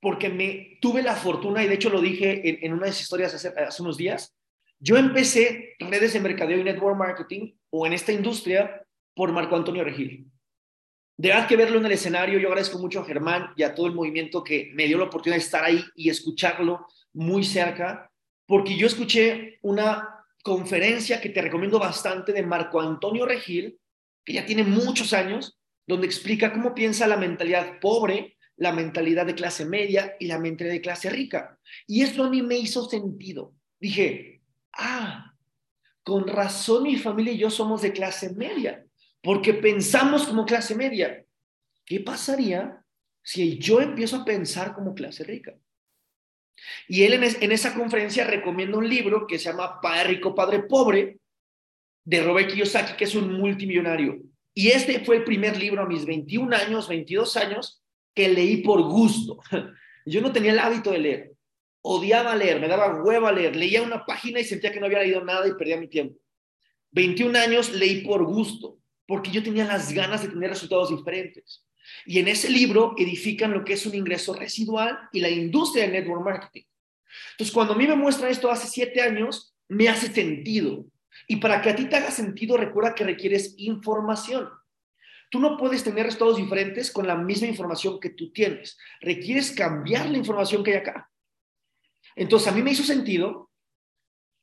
Porque 0.00 0.28
me 0.28 0.78
tuve 0.80 1.02
la 1.02 1.14
fortuna, 1.14 1.62
y 1.62 1.68
de 1.68 1.74
hecho 1.74 1.90
lo 1.90 2.00
dije 2.00 2.48
en, 2.48 2.58
en 2.62 2.72
una 2.72 2.82
de 2.82 2.90
las 2.90 3.00
historias 3.00 3.34
hace, 3.34 3.48
hace 3.48 3.82
unos 3.82 3.96
días. 3.96 4.34
Yo 4.78 4.96
empecé 4.96 5.74
redes 5.78 6.12
de 6.12 6.20
mercadeo 6.20 6.58
y 6.58 6.64
network 6.64 6.96
marketing 6.96 7.52
o 7.70 7.86
en 7.86 7.92
esta 7.92 8.12
industria 8.12 8.86
por 9.14 9.32
Marco 9.32 9.56
Antonio 9.56 9.84
Regil. 9.84 10.30
De 11.16 11.30
verdad 11.30 11.48
que 11.48 11.56
verlo 11.56 11.78
en 11.78 11.86
el 11.86 11.92
escenario, 11.92 12.38
yo 12.38 12.48
agradezco 12.48 12.78
mucho 12.78 13.00
a 13.00 13.04
Germán 13.04 13.52
y 13.56 13.62
a 13.62 13.74
todo 13.74 13.86
el 13.86 13.94
movimiento 13.94 14.44
que 14.44 14.70
me 14.74 14.86
dio 14.86 14.98
la 14.98 15.04
oportunidad 15.04 15.38
de 15.38 15.44
estar 15.44 15.64
ahí 15.64 15.82
y 15.94 16.10
escucharlo 16.10 16.86
muy 17.14 17.42
cerca, 17.42 18.10
porque 18.44 18.76
yo 18.76 18.86
escuché 18.86 19.58
una 19.62 20.15
conferencia 20.46 21.20
que 21.20 21.30
te 21.30 21.42
recomiendo 21.42 21.80
bastante 21.80 22.32
de 22.32 22.44
Marco 22.44 22.80
Antonio 22.80 23.26
Regil, 23.26 23.80
que 24.24 24.34
ya 24.34 24.46
tiene 24.46 24.62
muchos 24.62 25.12
años, 25.12 25.58
donde 25.88 26.06
explica 26.06 26.52
cómo 26.52 26.72
piensa 26.72 27.08
la 27.08 27.16
mentalidad 27.16 27.80
pobre, 27.80 28.36
la 28.56 28.72
mentalidad 28.72 29.26
de 29.26 29.34
clase 29.34 29.64
media 29.64 30.14
y 30.20 30.26
la 30.26 30.38
mentalidad 30.38 30.74
de 30.74 30.80
clase 30.80 31.10
rica. 31.10 31.58
Y 31.88 32.02
eso 32.02 32.22
a 32.22 32.30
mí 32.30 32.42
me 32.42 32.56
hizo 32.56 32.88
sentido. 32.88 33.54
Dije, 33.80 34.40
ah, 34.72 35.34
con 36.04 36.28
razón 36.28 36.84
mi 36.84 36.96
familia 36.96 37.32
y 37.32 37.38
yo 37.38 37.50
somos 37.50 37.82
de 37.82 37.92
clase 37.92 38.32
media 38.32 38.86
porque 39.24 39.52
pensamos 39.52 40.28
como 40.28 40.46
clase 40.46 40.76
media. 40.76 41.24
¿Qué 41.84 41.98
pasaría 41.98 42.84
si 43.20 43.58
yo 43.58 43.80
empiezo 43.80 44.18
a 44.18 44.24
pensar 44.24 44.74
como 44.74 44.94
clase 44.94 45.24
rica? 45.24 45.56
Y 46.88 47.02
él 47.02 47.14
en, 47.14 47.52
esa 47.52 47.74
conferencia 47.74 48.24
recomienda 48.24 48.78
un 48.78 48.88
libro 48.88 49.26
que 49.26 49.38
se 49.38 49.50
llama 49.50 49.80
Padre 49.80 50.04
Rico, 50.04 50.34
Padre 50.34 50.62
Pobre, 50.62 51.18
de 52.04 52.22
Robert 52.22 52.50
Kiyosaki, 52.50 52.96
que 52.96 53.04
es 53.04 53.14
un 53.14 53.32
multimillonario. 53.32 54.18
Y 54.54 54.68
este 54.68 55.04
fue 55.04 55.16
el 55.16 55.24
primer 55.24 55.58
libro 55.58 55.82
a 55.82 55.86
mis 55.86 56.06
21 56.06 56.56
años, 56.56 56.88
22 56.88 57.36
años, 57.36 57.82
que 58.14 58.28
leí 58.28 58.58
por 58.58 58.82
gusto. 58.82 59.38
Yo 60.06 60.20
no 60.20 60.32
tenía 60.32 60.52
el 60.52 60.58
hábito 60.58 60.92
de 60.92 60.98
leer. 60.98 61.32
Odiaba 61.82 62.34
leer, 62.34 62.60
me 62.60 62.68
daba 62.68 63.02
hueva 63.02 63.32
leer. 63.32 63.56
Leía 63.56 63.82
una 63.82 64.06
página 64.06 64.40
y 64.40 64.44
sentía 64.44 64.72
que 64.72 64.80
no 64.80 64.86
había 64.86 65.00
leído 65.00 65.24
nada 65.24 65.46
y 65.46 65.54
perdía 65.54 65.76
mi 65.76 65.88
tiempo. 65.88 66.18
21 66.92 67.38
años 67.38 67.72
leí 67.72 68.02
por 68.04 68.24
gusto 68.24 68.78
porque 69.06 69.30
yo 69.30 69.42
tenía 69.42 69.64
las 69.64 69.92
ganas 69.92 70.22
de 70.22 70.28
tener 70.28 70.50
resultados 70.50 70.90
diferentes. 70.90 71.65
Y 72.04 72.18
en 72.18 72.28
ese 72.28 72.50
libro 72.50 72.94
edifican 72.96 73.52
lo 73.52 73.64
que 73.64 73.74
es 73.74 73.86
un 73.86 73.94
ingreso 73.94 74.34
residual 74.34 74.98
y 75.12 75.20
la 75.20 75.30
industria 75.30 75.84
del 75.84 75.92
network 75.92 76.24
marketing. 76.24 76.64
Entonces, 77.32 77.54
cuando 77.54 77.74
a 77.74 77.76
mí 77.76 77.86
me 77.86 77.96
muestran 77.96 78.30
esto 78.30 78.50
hace 78.50 78.68
siete 78.68 79.00
años, 79.00 79.54
me 79.68 79.88
hace 79.88 80.12
sentido. 80.12 80.84
Y 81.26 81.36
para 81.36 81.60
que 81.62 81.70
a 81.70 81.76
ti 81.76 81.86
te 81.86 81.96
haga 81.96 82.10
sentido, 82.10 82.56
recuerda 82.56 82.94
que 82.94 83.04
requieres 83.04 83.54
información. 83.58 84.48
Tú 85.30 85.40
no 85.40 85.56
puedes 85.56 85.82
tener 85.82 86.04
resultados 86.04 86.36
diferentes 86.36 86.90
con 86.90 87.06
la 87.06 87.16
misma 87.16 87.48
información 87.48 87.98
que 87.98 88.10
tú 88.10 88.32
tienes. 88.32 88.78
Requieres 89.00 89.50
cambiar 89.50 90.08
la 90.08 90.18
información 90.18 90.62
que 90.62 90.72
hay 90.72 90.76
acá. 90.78 91.10
Entonces, 92.14 92.48
a 92.48 92.52
mí 92.52 92.62
me 92.62 92.70
hizo 92.70 92.84
sentido 92.84 93.50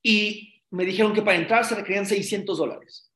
y 0.02 0.62
me 0.72 0.86
dijeron 0.86 1.14
que 1.14 1.22
para 1.22 1.38
entrar 1.38 1.64
se 1.64 1.76
requerían 1.76 2.06
600 2.06 2.58
dólares 2.58 3.13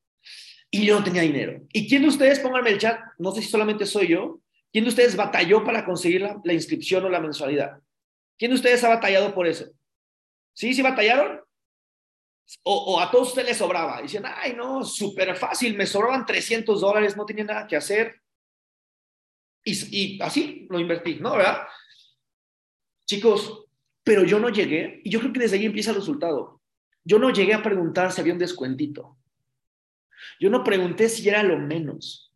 y 0.70 0.86
yo 0.86 0.98
no 0.98 1.04
tenía 1.04 1.22
dinero. 1.22 1.62
¿Y 1.72 1.88
quién 1.88 2.02
de 2.02 2.08
ustedes, 2.08 2.40
pónganme 2.40 2.70
el 2.70 2.78
chat, 2.78 3.00
no 3.18 3.32
sé 3.32 3.42
si 3.42 3.48
solamente 3.48 3.86
soy 3.86 4.08
yo, 4.08 4.40
quién 4.72 4.84
de 4.84 4.90
ustedes 4.90 5.16
batalló 5.16 5.64
para 5.64 5.84
conseguir 5.84 6.20
la, 6.20 6.52
inscripción 6.52 7.04
o 7.04 7.08
la 7.08 7.20
mensualidad? 7.20 7.80
¿Quién 8.38 8.50
de 8.50 8.56
ustedes 8.56 8.84
ha 8.84 8.88
batallado 8.88 9.34
por 9.34 9.46
eso? 9.46 9.66
¿Sí? 10.52 10.74
¿Sí 10.74 10.82
batallaron? 10.82 11.40
O, 12.62 12.98
a 12.98 13.10
todos 13.10 13.28
ustedes 13.28 13.48
les 13.48 13.56
sobraba. 13.58 14.00
Dicen, 14.00 14.24
ay, 14.26 14.54
no, 14.54 14.84
súper 14.84 15.36
fácil, 15.36 15.76
me 15.76 15.86
sobraban 15.86 16.24
300 16.24 16.80
dólares, 16.80 17.16
no 17.16 17.26
tenía 17.26 17.44
nada 17.44 17.66
que 17.66 17.76
hacer. 17.76 18.20
Y, 19.64 20.16
y 20.16 20.22
así 20.22 20.66
lo 20.70 20.78
invertí, 20.78 21.16
¿no? 21.16 21.36
¿Verdad? 21.36 21.66
Chicos, 23.06 23.66
pero 24.02 24.24
yo 24.24 24.38
no 24.38 24.48
llegué 24.48 25.02
y 25.04 25.10
yo 25.10 25.20
creo 25.20 25.32
que 25.32 25.40
desde 25.40 25.56
ahí 25.56 25.66
empieza 25.66 25.90
el 25.90 25.96
resultado. 25.96 26.62
Yo 27.04 27.18
no 27.18 27.30
llegué 27.30 27.54
a 27.54 27.62
preguntar 27.62 28.12
si 28.12 28.20
había 28.20 28.32
un 28.32 28.38
descuentito. 28.38 29.18
Yo 30.40 30.50
no 30.50 30.64
pregunté 30.64 31.08
si 31.08 31.28
era 31.28 31.42
lo 31.42 31.58
menos. 31.58 32.32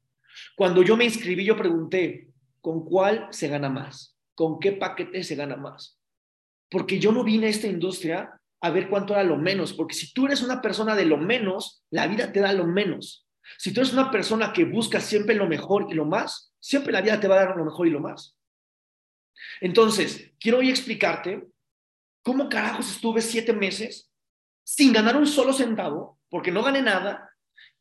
Cuando 0.57 0.83
yo 0.83 0.97
me 0.97 1.05
inscribí, 1.05 1.45
yo 1.45 1.57
pregunté, 1.57 2.29
¿con 2.61 2.85
cuál 2.85 3.29
se 3.31 3.49
gana 3.49 3.69
más? 3.69 4.17
¿Con 4.35 4.59
qué 4.59 4.73
paquete 4.73 5.23
se 5.25 5.35
gana 5.35 5.57
más? 5.57 5.99
Porque 6.71 6.99
yo 6.99 7.13
no 7.13 7.25
vine 7.25 7.47
a 7.47 7.51
esta 7.51 7.67
industria 7.67 8.41
a 8.61 8.71
ver 8.71 8.89
cuánto 8.89 9.13
era 9.13 9.25
lo 9.25 9.37
menos, 9.37 9.73
porque 9.73 9.95
si 9.95 10.13
tú 10.13 10.27
eres 10.27 10.43
una 10.43 10.63
persona 10.63 10.95
de 10.95 11.05
lo 11.05 11.19
menos, 11.19 11.85
la 11.91 12.07
vida 12.07 12.33
te 12.33 12.41
da 12.41 12.53
lo 12.53 12.67
menos. 12.67 13.27
Si 13.59 13.73
tú 13.73 13.81
eres 13.81 13.93
una 13.93 14.11
persona 14.11 14.53
que 14.53 14.65
busca 14.65 15.01
siempre 15.01 15.35
lo 15.35 15.49
mejor 15.49 15.87
y 15.91 15.95
lo 15.95 16.05
más, 16.05 16.55
siempre 16.61 16.93
la 16.93 17.01
vida 17.01 17.19
te 17.19 17.27
va 17.29 17.35
a 17.35 17.45
dar 17.47 17.57
lo 17.57 17.65
mejor 17.65 17.89
y 17.89 17.91
lo 17.91 18.01
más. 18.01 18.37
Entonces, 19.61 20.33
quiero 20.39 20.59
hoy 20.59 20.71
explicarte 20.71 21.49
cómo 22.23 22.49
carajos 22.49 22.89
estuve 22.91 23.21
siete 23.21 23.53
meses 23.53 24.11
sin 24.65 24.93
ganar 24.93 25.17
un 25.17 25.27
solo 25.27 25.53
centavo, 25.53 26.21
porque 26.29 26.53
no 26.53 26.63
gané 26.63 26.83
nada, 26.83 27.32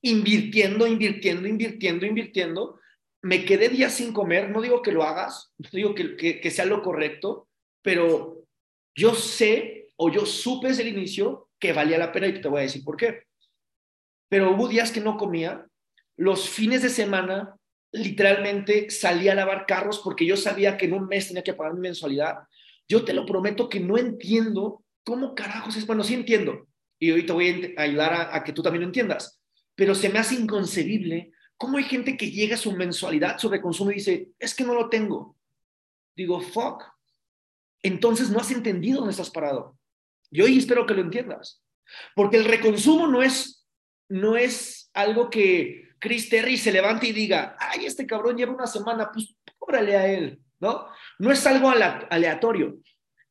invirtiendo, 0.01 0.87
invirtiendo, 0.87 1.47
invirtiendo, 1.47 2.05
invirtiendo. 2.05 2.79
Me 3.21 3.45
quedé 3.45 3.69
días 3.69 3.93
sin 3.93 4.13
comer, 4.13 4.49
no 4.49 4.61
digo 4.61 4.81
que 4.81 4.91
lo 4.91 5.03
hagas, 5.03 5.53
no 5.57 5.69
digo 5.71 5.93
que, 5.93 6.15
que 6.15 6.51
sea 6.51 6.65
lo 6.65 6.81
correcto, 6.81 7.47
pero 7.81 8.43
yo 8.95 9.13
sé 9.13 9.89
o 9.95 10.11
yo 10.11 10.25
supe 10.25 10.69
desde 10.69 10.83
el 10.83 10.89
inicio 10.89 11.49
que 11.59 11.73
valía 11.73 11.97
la 11.97 12.11
pena 12.11 12.27
y 12.27 12.41
te 12.41 12.47
voy 12.47 12.59
a 12.59 12.63
decir 12.63 12.83
por 12.83 12.97
qué. 12.97 13.23
Pero 14.29 14.51
hubo 14.51 14.67
días 14.67 14.91
que 14.91 15.01
no 15.01 15.17
comía, 15.17 15.67
los 16.17 16.49
fines 16.49 16.81
de 16.81 16.89
semana 16.89 17.55
literalmente 17.91 18.89
salía 18.89 19.33
a 19.33 19.35
lavar 19.35 19.65
carros 19.65 19.99
porque 19.99 20.25
yo 20.25 20.37
sabía 20.37 20.77
que 20.77 20.85
en 20.85 20.93
un 20.93 21.07
mes 21.07 21.27
tenía 21.27 21.43
que 21.43 21.53
pagar 21.53 21.73
mi 21.73 21.81
mensualidad. 21.81 22.39
Yo 22.87 23.03
te 23.03 23.13
lo 23.13 23.25
prometo 23.25 23.69
que 23.69 23.79
no 23.79 23.97
entiendo 23.97 24.83
cómo 25.03 25.35
carajos 25.35 25.75
es, 25.75 25.85
bueno, 25.85 26.03
sí 26.03 26.13
entiendo, 26.13 26.67
y 26.99 27.11
hoy 27.11 27.25
te 27.25 27.33
voy 27.33 27.73
a 27.77 27.81
ayudar 27.81 28.13
a, 28.13 28.35
a 28.35 28.43
que 28.43 28.53
tú 28.53 28.61
también 28.61 28.81
lo 28.81 28.87
entiendas, 28.87 29.40
pero 29.81 29.95
se 29.95 30.09
me 30.09 30.19
hace 30.19 30.35
inconcebible 30.35 31.31
cómo 31.57 31.79
hay 31.79 31.85
gente 31.85 32.15
que 32.15 32.29
llega 32.29 32.53
a 32.53 32.59
su 32.59 32.71
mensualidad 32.71 33.39
sobre 33.39 33.63
consumo 33.63 33.89
y 33.89 33.95
dice, 33.95 34.29
es 34.37 34.53
que 34.53 34.63
no 34.63 34.75
lo 34.75 34.89
tengo. 34.89 35.35
Digo, 36.15 36.39
fuck. 36.39 36.83
Entonces 37.81 38.29
no 38.29 38.37
has 38.37 38.51
entendido 38.51 38.99
dónde 38.99 39.13
estás 39.13 39.31
parado. 39.31 39.79
Y 40.29 40.41
hoy 40.41 40.59
espero 40.59 40.85
que 40.85 40.93
lo 40.93 41.01
entiendas. 41.01 41.63
Porque 42.13 42.37
el 42.37 42.45
reconsumo 42.45 43.07
no 43.07 43.23
es, 43.23 43.67
no 44.07 44.37
es 44.37 44.91
algo 44.93 45.31
que 45.31 45.89
Chris 45.97 46.29
Terry 46.29 46.57
se 46.57 46.71
levante 46.71 47.07
y 47.07 47.11
diga, 47.11 47.57
ay, 47.57 47.87
este 47.87 48.05
cabrón 48.05 48.37
lleva 48.37 48.53
una 48.53 48.67
semana, 48.67 49.09
pues 49.11 49.35
cóbrale 49.57 49.97
a 49.97 50.05
él, 50.05 50.39
¿no? 50.59 50.85
No 51.17 51.31
es 51.31 51.43
algo 51.47 51.71
aleatorio. 51.71 52.77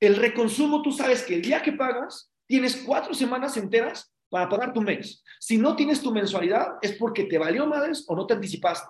El 0.00 0.16
reconsumo, 0.16 0.82
tú 0.82 0.90
sabes 0.90 1.22
que 1.22 1.36
el 1.36 1.42
día 1.42 1.62
que 1.62 1.74
pagas, 1.74 2.32
tienes 2.48 2.74
cuatro 2.78 3.14
semanas 3.14 3.56
enteras 3.56 4.12
para 4.30 4.48
pagar 4.48 4.72
tu 4.72 4.80
mes. 4.80 5.22
Si 5.38 5.58
no 5.58 5.76
tienes 5.76 6.00
tu 6.00 6.12
mensualidad, 6.12 6.78
es 6.80 6.92
porque 6.92 7.24
te 7.24 7.36
valió 7.36 7.66
madres 7.66 8.04
o 8.08 8.16
no 8.16 8.26
te 8.26 8.34
anticipaste. 8.34 8.88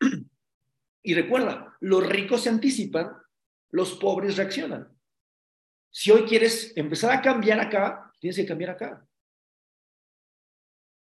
Y 1.02 1.14
recuerda, 1.14 1.78
los 1.80 2.06
ricos 2.06 2.42
se 2.42 2.50
anticipan, 2.50 3.10
los 3.70 3.94
pobres 3.94 4.36
reaccionan. 4.36 4.86
Si 5.90 6.10
hoy 6.10 6.24
quieres 6.24 6.74
empezar 6.76 7.10
a 7.10 7.22
cambiar 7.22 7.58
acá, 7.58 8.12
tienes 8.20 8.36
que 8.36 8.44
cambiar 8.44 8.72
acá. 8.72 9.02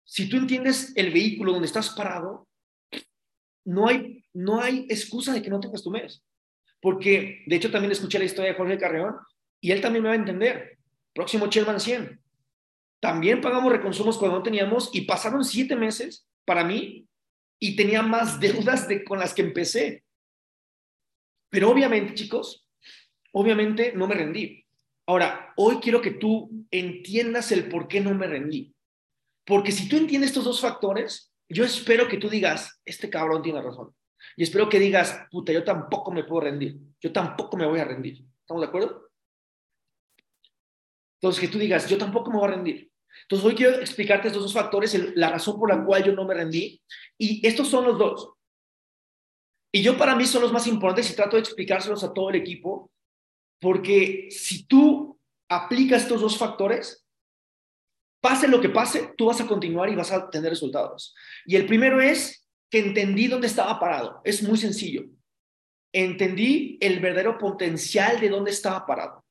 Si 0.06 0.30
tú 0.30 0.38
entiendes 0.38 0.94
el 0.96 1.12
vehículo 1.12 1.52
donde 1.52 1.68
estás 1.68 1.90
parado, 1.90 2.48
no 3.66 3.90
hay, 3.90 4.24
no 4.34 4.62
hay 4.62 4.88
excusa 4.90 5.34
de 5.34 5.42
que 5.42 5.50
no 5.50 5.60
tengas 5.60 5.84
tu 5.84 5.92
mes. 5.92 6.24
Porque, 6.82 7.44
de 7.46 7.56
hecho, 7.58 7.70
también 7.70 7.92
escuché 7.92 8.20
la 8.20 8.26
historia 8.26 8.52
de 8.52 8.58
Jorge 8.58 8.78
Carreón 8.78 9.18
y 9.60 9.72
él 9.72 9.82
también 9.82 10.04
me 10.04 10.10
va 10.10 10.16
a 10.16 10.18
entender. 10.18 10.80
Próximo 11.14 11.48
Sherman 11.48 11.80
100. 11.80 12.22
También 13.00 13.42
pagamos 13.42 13.72
reconsumos 13.72 14.18
cuando 14.18 14.38
no 14.38 14.44
teníamos 14.44 14.90
y 14.94 15.02
pasaron 15.02 15.44
siete 15.46 15.76
meses 15.76 16.28
para 16.46 16.64
mí 16.64 17.08
y 17.60 17.76
tenía 17.76 18.02
más 18.02 18.40
deudas 18.40 18.88
de, 18.88 19.04
con 19.04 19.20
las 19.20 19.34
que 19.34 19.42
empecé. 19.42 20.04
Pero 21.50 21.72
obviamente, 21.72 22.14
chicos, 22.14 22.68
obviamente 23.32 23.94
no 23.96 24.08
me 24.08 24.16
rendí. 24.16 24.66
Ahora, 25.08 25.54
hoy 25.56 25.78
quiero 25.78 26.02
que 26.02 26.12
tú 26.12 26.66
entiendas 26.70 27.52
el 27.52 27.68
por 27.68 27.88
qué 27.88 28.00
no 28.02 28.14
me 28.14 28.28
rendí. 28.28 28.74
Porque 29.46 29.72
si 29.72 29.90
tú 29.90 29.98
entiendes 29.98 30.30
estos 30.30 30.44
dos 30.44 30.62
factores, 30.62 31.34
yo 31.50 31.66
espero 31.66 32.08
que 32.08 32.18
tú 32.18 32.30
digas, 32.30 32.80
este 32.86 33.10
cabrón 33.10 33.42
tiene 33.42 33.62
razón. 33.62 33.96
Y 34.36 34.44
espero 34.44 34.70
que 34.70 34.80
digas, 34.80 35.26
puta, 35.32 35.52
yo 35.52 35.64
tampoco 35.64 36.12
me 36.12 36.24
puedo 36.24 36.42
rendir. 36.42 36.78
Yo 37.02 37.12
tampoco 37.12 37.58
me 37.58 37.66
voy 37.66 37.80
a 37.80 37.86
rendir. 37.86 38.24
¿Estamos 38.42 38.62
de 38.62 38.68
acuerdo? 38.68 39.09
Entonces, 41.22 41.42
que 41.42 41.48
tú 41.50 41.60
digas, 41.60 41.88
yo 41.90 41.98
tampoco 41.98 42.32
me 42.32 42.38
voy 42.38 42.48
a 42.48 42.56
rendir. 42.56 42.90
Entonces, 43.24 43.46
hoy 43.46 43.56
quiero 43.56 43.80
explicarte 43.80 44.28
estos 44.28 44.44
dos 44.44 44.54
factores, 44.54 44.98
la 45.16 45.30
razón 45.30 45.60
por 45.60 45.70
la 45.70 45.84
cual 45.84 46.04
yo 46.04 46.14
no 46.14 46.26
me 46.26 46.34
rendí. 46.34 46.82
Y 47.18 47.46
estos 47.46 47.68
son 47.68 47.86
los 47.86 47.98
dos. 47.98 48.32
Y 49.72 49.84
yo 49.84 49.98
para 49.98 50.16
mí 50.16 50.26
son 50.26 50.42
los 50.42 50.54
más 50.54 50.66
importantes 50.68 51.12
y 51.12 51.16
trato 51.16 51.36
de 51.36 51.42
explicárselos 51.42 52.04
a 52.04 52.14
todo 52.14 52.30
el 52.30 52.38
equipo, 52.38 52.92
porque 53.60 54.30
si 54.32 54.66
tú 54.66 55.20
aplicas 55.50 56.04
estos 56.04 56.22
dos 56.22 56.38
factores, 56.38 57.06
pase 58.22 58.48
lo 58.48 58.62
que 58.62 58.70
pase, 58.70 59.14
tú 59.18 59.26
vas 59.26 59.42
a 59.42 59.48
continuar 59.48 59.90
y 59.90 59.96
vas 59.96 60.12
a 60.12 60.30
tener 60.30 60.50
resultados. 60.50 61.14
Y 61.46 61.56
el 61.56 61.66
primero 61.66 62.02
es 62.02 62.48
que 62.72 62.80
entendí 62.80 63.28
dónde 63.28 63.48
estaba 63.48 63.80
parado. 63.80 64.22
Es 64.24 64.42
muy 64.44 64.58
sencillo. 64.58 65.06
Entendí 65.92 66.78
el 66.82 67.00
verdadero 67.00 67.38
potencial 67.38 68.20
de 68.20 68.30
dónde 68.30 68.52
estaba 68.52 68.86
parado. 68.86 69.26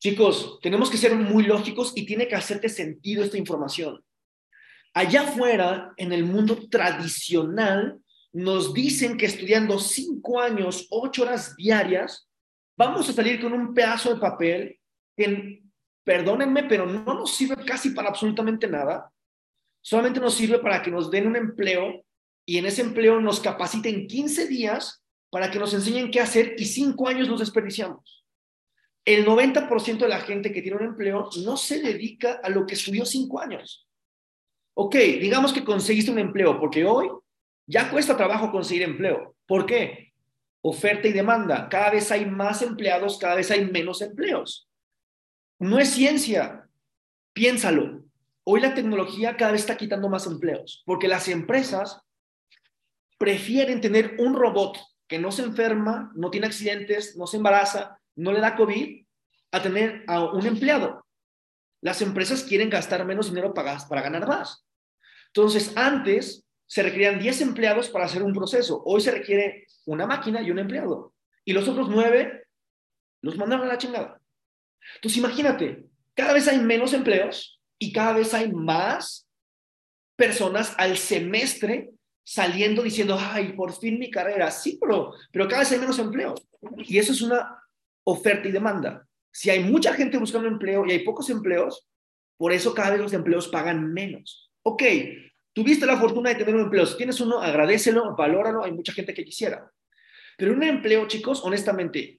Chicos, 0.00 0.60
tenemos 0.62 0.90
que 0.90 0.96
ser 0.96 1.14
muy 1.16 1.44
lógicos 1.44 1.92
y 1.96 2.06
tiene 2.06 2.28
que 2.28 2.36
hacerte 2.36 2.68
sentido 2.68 3.24
esta 3.24 3.36
información. 3.36 4.04
Allá 4.94 5.22
afuera, 5.22 5.92
en 5.96 6.12
el 6.12 6.24
mundo 6.24 6.68
tradicional, 6.68 7.98
nos 8.32 8.72
dicen 8.72 9.16
que 9.16 9.26
estudiando 9.26 9.78
cinco 9.78 10.40
años, 10.40 10.86
ocho 10.90 11.22
horas 11.22 11.56
diarias, 11.56 12.28
vamos 12.76 13.08
a 13.08 13.12
salir 13.12 13.40
con 13.40 13.52
un 13.52 13.74
pedazo 13.74 14.14
de 14.14 14.20
papel 14.20 14.78
que 15.16 15.62
perdónenme, 16.04 16.64
pero 16.64 16.86
no 16.86 17.02
nos 17.02 17.34
sirve 17.34 17.56
casi 17.64 17.90
para 17.90 18.08
absolutamente 18.08 18.68
nada. 18.68 19.12
Solamente 19.82 20.20
nos 20.20 20.34
sirve 20.34 20.58
para 20.58 20.80
que 20.80 20.90
nos 20.90 21.10
den 21.10 21.26
un 21.26 21.36
empleo 21.36 22.04
y 22.46 22.58
en 22.58 22.66
ese 22.66 22.82
empleo 22.82 23.20
nos 23.20 23.40
capaciten 23.40 24.06
15 24.06 24.46
días 24.46 25.02
para 25.30 25.50
que 25.50 25.58
nos 25.58 25.74
enseñen 25.74 26.10
qué 26.10 26.20
hacer 26.20 26.54
y 26.56 26.64
cinco 26.64 27.08
años 27.08 27.28
nos 27.28 27.40
desperdiciamos. 27.40 28.17
El 29.08 29.24
90% 29.24 30.00
de 30.00 30.08
la 30.08 30.20
gente 30.20 30.52
que 30.52 30.60
tiene 30.60 30.76
un 30.76 30.84
empleo 30.84 31.30
no 31.42 31.56
se 31.56 31.80
dedica 31.80 32.40
a 32.42 32.50
lo 32.50 32.66
que 32.66 32.74
estudió 32.74 33.06
cinco 33.06 33.40
años. 33.40 33.88
Ok, 34.74 34.96
digamos 34.96 35.50
que 35.50 35.64
conseguiste 35.64 36.10
un 36.10 36.18
empleo, 36.18 36.60
porque 36.60 36.84
hoy 36.84 37.08
ya 37.66 37.90
cuesta 37.90 38.18
trabajo 38.18 38.52
conseguir 38.52 38.82
empleo. 38.82 39.34
¿Por 39.46 39.64
qué? 39.64 40.12
Oferta 40.60 41.08
y 41.08 41.14
demanda. 41.14 41.70
Cada 41.70 41.92
vez 41.92 42.12
hay 42.12 42.26
más 42.26 42.60
empleados, 42.60 43.16
cada 43.16 43.36
vez 43.36 43.50
hay 43.50 43.64
menos 43.64 44.02
empleos. 44.02 44.68
No 45.58 45.78
es 45.78 45.88
ciencia. 45.88 46.68
Piénsalo. 47.32 48.04
Hoy 48.44 48.60
la 48.60 48.74
tecnología 48.74 49.38
cada 49.38 49.52
vez 49.52 49.62
está 49.62 49.78
quitando 49.78 50.10
más 50.10 50.26
empleos, 50.26 50.82
porque 50.84 51.08
las 51.08 51.28
empresas 51.28 52.02
prefieren 53.16 53.80
tener 53.80 54.16
un 54.18 54.34
robot 54.34 54.76
que 55.06 55.18
no 55.18 55.32
se 55.32 55.44
enferma, 55.44 56.12
no 56.14 56.30
tiene 56.30 56.48
accidentes, 56.48 57.16
no 57.16 57.26
se 57.26 57.38
embaraza, 57.38 57.97
no 58.18 58.32
le 58.32 58.40
da 58.40 58.56
COVID, 58.56 59.04
a 59.52 59.62
tener 59.62 60.04
a 60.06 60.24
un 60.24 60.44
empleado. 60.44 61.06
Las 61.80 62.02
empresas 62.02 62.42
quieren 62.42 62.68
gastar 62.68 63.04
menos 63.06 63.28
dinero 63.28 63.54
para, 63.54 63.78
para 63.88 64.02
ganar 64.02 64.26
más. 64.26 64.66
Entonces, 65.28 65.72
antes 65.76 66.44
se 66.66 66.82
requerían 66.82 67.18
10 67.18 67.40
empleados 67.42 67.88
para 67.88 68.06
hacer 68.06 68.22
un 68.22 68.34
proceso. 68.34 68.82
Hoy 68.84 69.00
se 69.00 69.12
requiere 69.12 69.66
una 69.86 70.06
máquina 70.06 70.42
y 70.42 70.50
un 70.50 70.58
empleado. 70.58 71.14
Y 71.44 71.52
los 71.52 71.68
otros 71.68 71.88
9 71.88 72.44
los 73.22 73.36
mandaron 73.38 73.66
a 73.66 73.68
la 73.68 73.78
chingada. 73.78 74.20
Entonces, 74.96 75.18
imagínate, 75.18 75.84
cada 76.14 76.32
vez 76.32 76.48
hay 76.48 76.58
menos 76.58 76.92
empleos 76.92 77.60
y 77.78 77.92
cada 77.92 78.14
vez 78.14 78.34
hay 78.34 78.52
más 78.52 79.28
personas 80.16 80.74
al 80.76 80.98
semestre 80.98 81.90
saliendo 82.24 82.82
diciendo, 82.82 83.16
ay, 83.18 83.52
por 83.52 83.72
fin 83.72 83.98
mi 83.98 84.10
carrera. 84.10 84.50
Sí, 84.50 84.76
pero, 84.80 85.14
pero 85.30 85.46
cada 85.46 85.60
vez 85.60 85.72
hay 85.72 85.78
menos 85.78 85.98
empleos. 86.00 86.46
Y 86.78 86.98
eso 86.98 87.12
es 87.12 87.22
una 87.22 87.62
oferta 88.10 88.48
y 88.48 88.52
demanda. 88.52 89.06
Si 89.32 89.50
hay 89.50 89.62
mucha 89.64 89.92
gente 89.94 90.18
buscando 90.18 90.48
empleo 90.48 90.84
y 90.86 90.92
hay 90.92 90.98
pocos 91.00 91.30
empleos, 91.30 91.88
por 92.36 92.52
eso 92.52 92.74
cada 92.74 92.90
vez 92.90 93.00
los 93.00 93.12
empleos 93.12 93.48
pagan 93.48 93.92
menos. 93.92 94.50
Ok, 94.62 94.82
tuviste 95.52 95.86
la 95.86 95.98
fortuna 95.98 96.30
de 96.30 96.36
tener 96.36 96.54
un 96.54 96.62
empleo. 96.62 96.86
Si 96.86 96.96
tienes 96.96 97.20
uno, 97.20 97.40
agradecelo, 97.40 98.14
valóralo. 98.16 98.64
Hay 98.64 98.72
mucha 98.72 98.92
gente 98.92 99.14
que 99.14 99.24
quisiera. 99.24 99.70
Pero 100.36 100.52
un 100.52 100.62
empleo, 100.62 101.06
chicos, 101.08 101.42
honestamente, 101.44 102.18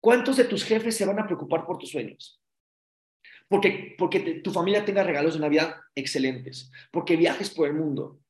¿Cuántos 0.00 0.36
de 0.36 0.44
tus 0.44 0.64
jefes 0.64 0.96
se 0.96 1.04
van 1.04 1.18
a 1.18 1.26
preocupar 1.26 1.66
por 1.66 1.78
tus 1.78 1.90
sueños? 1.90 2.40
Porque, 3.48 3.94
porque 3.98 4.20
tu 4.44 4.52
familia 4.52 4.84
tenga 4.84 5.02
regalos 5.02 5.34
de 5.34 5.40
Navidad 5.40 5.76
excelentes, 5.94 6.70
porque 6.92 7.16
viajes 7.16 7.50
por 7.50 7.66
el 7.66 7.74
mundo. 7.74 8.20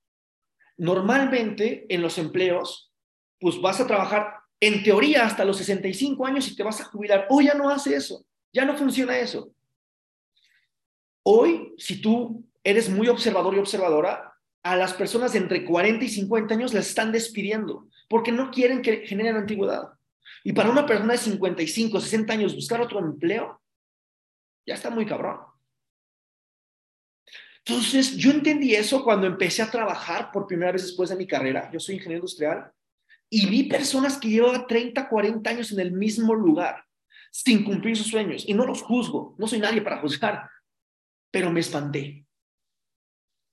Normalmente 0.76 1.86
en 1.92 2.02
los 2.02 2.18
empleos, 2.18 2.94
pues 3.40 3.60
vas 3.60 3.80
a 3.80 3.86
trabajar 3.86 4.37
en 4.60 4.82
teoría 4.82 5.24
hasta 5.24 5.44
los 5.44 5.58
65 5.58 6.26
años 6.26 6.48
y 6.48 6.56
te 6.56 6.62
vas 6.62 6.80
a 6.80 6.84
jubilar. 6.84 7.26
O 7.30 7.40
ya 7.40 7.54
no 7.54 7.70
hace 7.70 7.94
eso, 7.94 8.24
ya 8.52 8.64
no 8.64 8.76
funciona 8.76 9.18
eso. 9.18 9.52
Hoy, 11.22 11.74
si 11.78 12.00
tú 12.00 12.44
eres 12.64 12.88
muy 12.88 13.08
observador 13.08 13.54
y 13.54 13.58
observadora, 13.58 14.34
a 14.62 14.76
las 14.76 14.92
personas 14.92 15.34
entre 15.34 15.64
40 15.64 16.04
y 16.04 16.08
50 16.08 16.54
años 16.54 16.74
las 16.74 16.88
están 16.88 17.12
despidiendo 17.12 17.88
porque 18.08 18.32
no 18.32 18.50
quieren 18.50 18.82
que 18.82 19.06
generen 19.06 19.36
antigüedad. 19.36 19.90
Y 20.44 20.52
para 20.52 20.70
una 20.70 20.86
persona 20.86 21.12
de 21.12 21.18
55, 21.18 22.00
60 22.00 22.32
años 22.32 22.54
buscar 22.54 22.80
otro 22.80 22.98
empleo, 22.98 23.60
ya 24.66 24.74
está 24.74 24.90
muy 24.90 25.06
cabrón. 25.06 25.38
Entonces, 27.64 28.16
yo 28.16 28.30
entendí 28.30 28.74
eso 28.74 29.04
cuando 29.04 29.26
empecé 29.26 29.62
a 29.62 29.70
trabajar 29.70 30.32
por 30.32 30.46
primera 30.46 30.72
vez 30.72 30.82
después 30.82 31.10
de 31.10 31.16
mi 31.16 31.26
carrera. 31.26 31.70
Yo 31.70 31.78
soy 31.78 31.96
ingeniero 31.96 32.20
industrial 32.20 32.72
y 33.30 33.46
vi 33.46 33.64
personas 33.64 34.18
que 34.18 34.28
llevaban 34.28 34.66
30, 34.66 35.08
40 35.08 35.50
años 35.50 35.72
en 35.72 35.80
el 35.80 35.92
mismo 35.92 36.34
lugar 36.34 36.84
sin 37.30 37.64
cumplir 37.64 37.96
sus 37.96 38.06
sueños. 38.06 38.44
Y 38.48 38.54
no 38.54 38.64
los 38.64 38.82
juzgo, 38.82 39.34
no 39.38 39.46
soy 39.46 39.60
nadie 39.60 39.82
para 39.82 40.00
juzgar, 40.00 40.50
pero 41.30 41.50
me 41.50 41.60
espanté. 41.60 42.26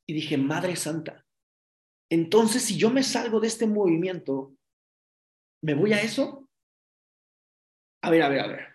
Y 0.07 0.13
dije, 0.13 0.37
Madre 0.37 0.75
Santa, 0.75 1.25
entonces 2.09 2.63
si 2.63 2.77
yo 2.77 2.89
me 2.89 3.03
salgo 3.03 3.39
de 3.39 3.47
este 3.47 3.67
movimiento, 3.67 4.55
¿me 5.61 5.73
voy 5.73 5.93
a 5.93 6.01
eso? 6.01 6.47
A 8.01 8.09
ver, 8.11 8.21
a 8.21 8.29
ver, 8.29 8.39
a 8.39 8.47
ver. 8.47 8.67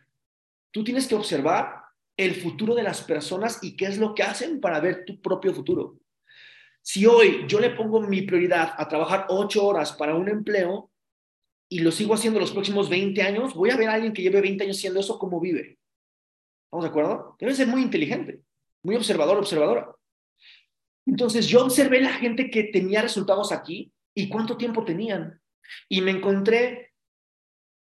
Tú 0.73 0.85
tienes 0.85 1.07
que 1.07 1.15
observar 1.15 1.85
el 2.17 2.35
futuro 2.35 2.75
de 2.75 2.83
las 2.83 3.03
personas 3.03 3.63
y 3.63 3.77
qué 3.77 3.87
es 3.87 3.99
lo 3.99 4.15
que 4.15 4.23
hacen 4.23 4.61
para 4.61 4.81
ver 4.81 5.05
tu 5.05 5.21
propio 5.21 5.55
futuro. 5.55 5.99
Si 6.83 7.07
hoy 7.07 7.45
yo 7.47 7.61
le 7.61 7.71
pongo 7.71 8.01
mi 8.01 8.23
prioridad 8.23 8.75
a 8.77 8.89
trabajar 8.89 9.27
ocho 9.29 9.67
horas 9.67 9.93
para 9.93 10.15
un 10.15 10.29
empleo 10.29 10.91
y 11.69 11.81
lo 11.81 11.93
sigo 11.93 12.15
haciendo 12.15 12.41
los 12.41 12.53
próximos 12.53 12.89
20 12.89 13.23
años, 13.23 13.55
voy 13.55 13.71
a 13.71 13.77
ver 13.77 13.89
a 13.89 13.95
alguien 13.95 14.13
que 14.13 14.23
lleve 14.23 14.41
20 14.41 14.65
años 14.65 14.79
haciendo 14.79 15.01
eso 15.01 15.19
cómo 15.19 15.41
vive. 15.41 15.79
¿Estamos 16.65 16.85
de 16.85 16.89
acuerdo? 16.89 17.37
Debe 17.39 17.55
ser 17.55 17.67
muy 17.67 17.83
inteligente, 17.83 18.41
muy 18.83 18.97
observador, 18.97 19.39
observadora. 19.39 19.95
Entonces 21.07 21.47
yo 21.47 21.65
observé 21.65 22.01
la 22.01 22.13
gente 22.13 22.51
que 22.51 22.65
tenía 22.65 23.03
resultados 23.03 23.53
aquí 23.53 23.93
y 24.15 24.29
cuánto 24.29 24.57
tiempo 24.57 24.85
tenían. 24.85 25.41
Y 25.89 26.01
me 26.01 26.11
encontré, 26.11 26.93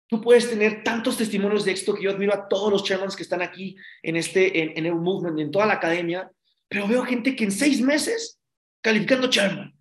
tú 0.07 0.21
puedes 0.21 0.49
tener 0.49 0.83
tantos 0.83 1.17
testimonios 1.17 1.65
de 1.65 1.71
éxito 1.71 1.93
que 1.93 2.03
yo 2.03 2.11
admiro 2.11 2.33
a 2.33 2.47
todos 2.47 2.71
los 2.71 2.83
chairmans 2.83 3.15
que 3.15 3.23
están 3.23 3.41
aquí 3.41 3.75
en 4.03 4.15
este, 4.15 4.77
en, 4.77 4.85
el 4.85 4.95
movement, 4.95 5.39
en 5.39 5.51
toda 5.51 5.65
la 5.65 5.73
academia, 5.73 6.29
pero 6.67 6.87
veo 6.87 7.03
gente 7.03 7.35
que 7.35 7.45
en 7.45 7.51
seis 7.51 7.81
meses 7.81 8.40
calificando 8.81 9.29
chairman. 9.29 9.73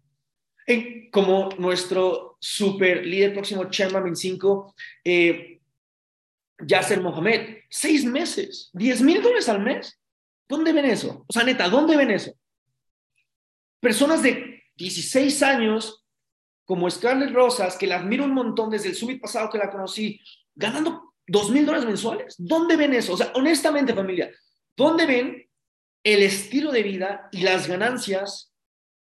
como 1.10 1.48
nuestro 1.58 2.36
super 2.40 3.04
líder 3.04 3.32
próximo 3.32 3.68
chairman 3.68 4.06
en 4.06 4.16
cinco, 4.16 4.74
eh, 5.02 5.60
Yasser 6.64 7.00
Mohamed, 7.00 7.64
seis 7.68 8.04
meses, 8.04 8.70
diez 8.72 9.00
mil 9.00 9.22
dólares 9.22 9.48
al 9.48 9.60
mes. 9.60 9.98
¿Dónde 10.48 10.72
ven 10.72 10.84
eso? 10.84 11.24
O 11.28 11.32
sea, 11.32 11.44
neta, 11.44 11.68
¿dónde 11.68 11.96
ven 11.96 12.10
eso? 12.10 12.32
Personas 13.80 14.22
de 14.22 14.64
16 14.76 15.42
años, 15.42 16.04
como 16.64 16.90
Scarlett 16.90 17.32
Rosas, 17.32 17.76
que 17.76 17.86
la 17.86 17.96
admiro 17.96 18.24
un 18.24 18.34
montón 18.34 18.70
desde 18.70 18.88
el 18.88 18.94
summit 18.94 19.20
pasado 19.20 19.48
que 19.50 19.58
la 19.58 19.70
conocí, 19.70 20.20
ganando 20.54 21.14
dos 21.26 21.50
mil 21.50 21.64
dólares 21.64 21.86
mensuales. 21.86 22.34
¿Dónde 22.38 22.76
ven 22.76 22.94
eso? 22.94 23.14
O 23.14 23.16
sea, 23.16 23.32
honestamente, 23.34 23.94
familia, 23.94 24.30
¿dónde 24.76 25.06
ven 25.06 25.50
el 26.02 26.22
estilo 26.22 26.72
de 26.72 26.82
vida 26.82 27.28
y 27.32 27.42
las 27.42 27.68
ganancias 27.68 28.49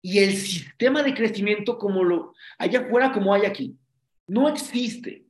y 0.06 0.20
el 0.20 0.36
sistema 0.36 1.02
de 1.02 1.14
crecimiento 1.14 1.78
como 1.78 2.04
lo 2.04 2.32
allá 2.58 2.82
afuera 2.82 3.10
como 3.10 3.34
hay 3.34 3.44
aquí? 3.44 3.76
No 4.28 4.48
existe. 4.48 5.24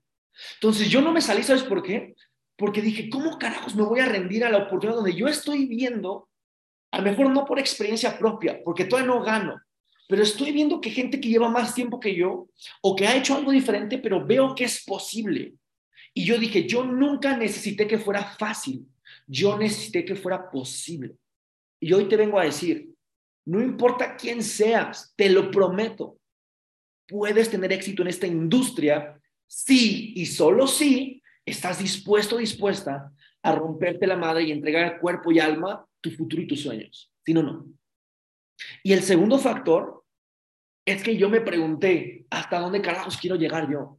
Entonces 0.57 0.91
yo 0.91 1.01
no 1.01 1.13
me 1.13 1.23
salí, 1.23 1.43
¿sabes 1.43 1.63
por 1.63 1.83
qué? 1.83 2.15
Porque 2.57 2.83
dije, 2.83 3.09
¿cómo 3.09 3.39
carajos 3.39 3.75
me 3.75 3.85
voy 3.85 4.01
a 4.01 4.07
rendir 4.07 4.45
a 4.45 4.51
la 4.51 4.59
oportunidad 4.59 4.97
donde 4.97 5.15
yo 5.15 5.29
estoy 5.29 5.65
viendo 5.65 6.29
a 6.91 6.99
lo 6.99 7.05
mejor 7.05 7.31
no 7.31 7.47
por 7.47 7.59
experiencia 7.59 8.19
propia, 8.19 8.61
porque 8.63 8.85
todavía 8.85 9.15
no 9.15 9.23
gano, 9.23 9.59
pero 10.09 10.23
estoy 10.23 10.53
viendo 10.53 10.79
que 10.79 10.91
gente 10.91 11.23
que 11.23 11.31
lleva 11.31 11.49
más 11.49 11.75
tiempo 11.75 11.99
que 11.99 12.15
yo 12.15 12.51
o 12.83 12.95
que 12.95 13.07
ha 13.07 13.17
hecho 13.17 13.35
algo 13.35 13.53
diferente, 13.53 13.97
pero 13.97 14.27
veo 14.27 14.55
que 14.55 14.65
es 14.65 14.85
posible. 14.85 15.55
Y 16.13 16.27
yo 16.27 16.37
dije, 16.37 16.69
yo 16.69 16.85
nunca 16.85 17.35
necesité 17.35 17.87
que 17.87 17.99
fuera 17.99 18.25
fácil, 18.25 18.87
yo 19.27 19.57
necesité 19.57 20.05
que 20.05 20.17
fuera 20.17 20.51
posible. 20.51 21.17
Y 21.81 21.95
hoy 21.95 22.09
te 22.09 22.17
vengo 22.17 22.39
a 22.39 22.45
decir, 22.45 22.95
no 23.47 23.63
importa 23.63 24.17
quién 24.17 24.43
seas, 24.43 25.13
te 25.17 25.31
lo 25.31 25.51
prometo, 25.51 26.19
puedes 27.07 27.51
tener 27.51 27.73
éxito 27.73 28.03
en 28.03 28.09
esta 28.09 28.27
industria 28.27 29.21
si 29.47 30.13
y 30.17 30.27
solo 30.27 30.67
si 30.67 31.23
estás 31.45 31.79
dispuesto, 31.79 32.37
dispuesta 32.37 33.13
a 33.43 33.53
romperte 33.53 34.07
la 34.07 34.17
madre 34.17 34.43
y 34.43 34.53
entregar 34.53 34.99
cuerpo 35.01 35.31
y 35.31 35.39
alma 35.39 35.87
tu 36.01 36.11
futuro 36.11 36.43
y 36.43 36.49
tus 36.49 36.63
sueños. 36.63 37.13
Si 37.25 37.33
no, 37.33 37.43
no. 37.43 37.67
Y 38.83 38.93
el 38.93 39.03
segundo 39.03 39.39
factor 39.39 40.05
es 40.85 41.03
que 41.03 41.17
yo 41.17 41.29
me 41.29 41.41
pregunté, 41.41 42.27
¿hasta 42.31 42.59
dónde 42.59 42.83
carajos 42.83 43.17
quiero 43.17 43.37
llegar 43.37 43.71
yo? 43.71 43.99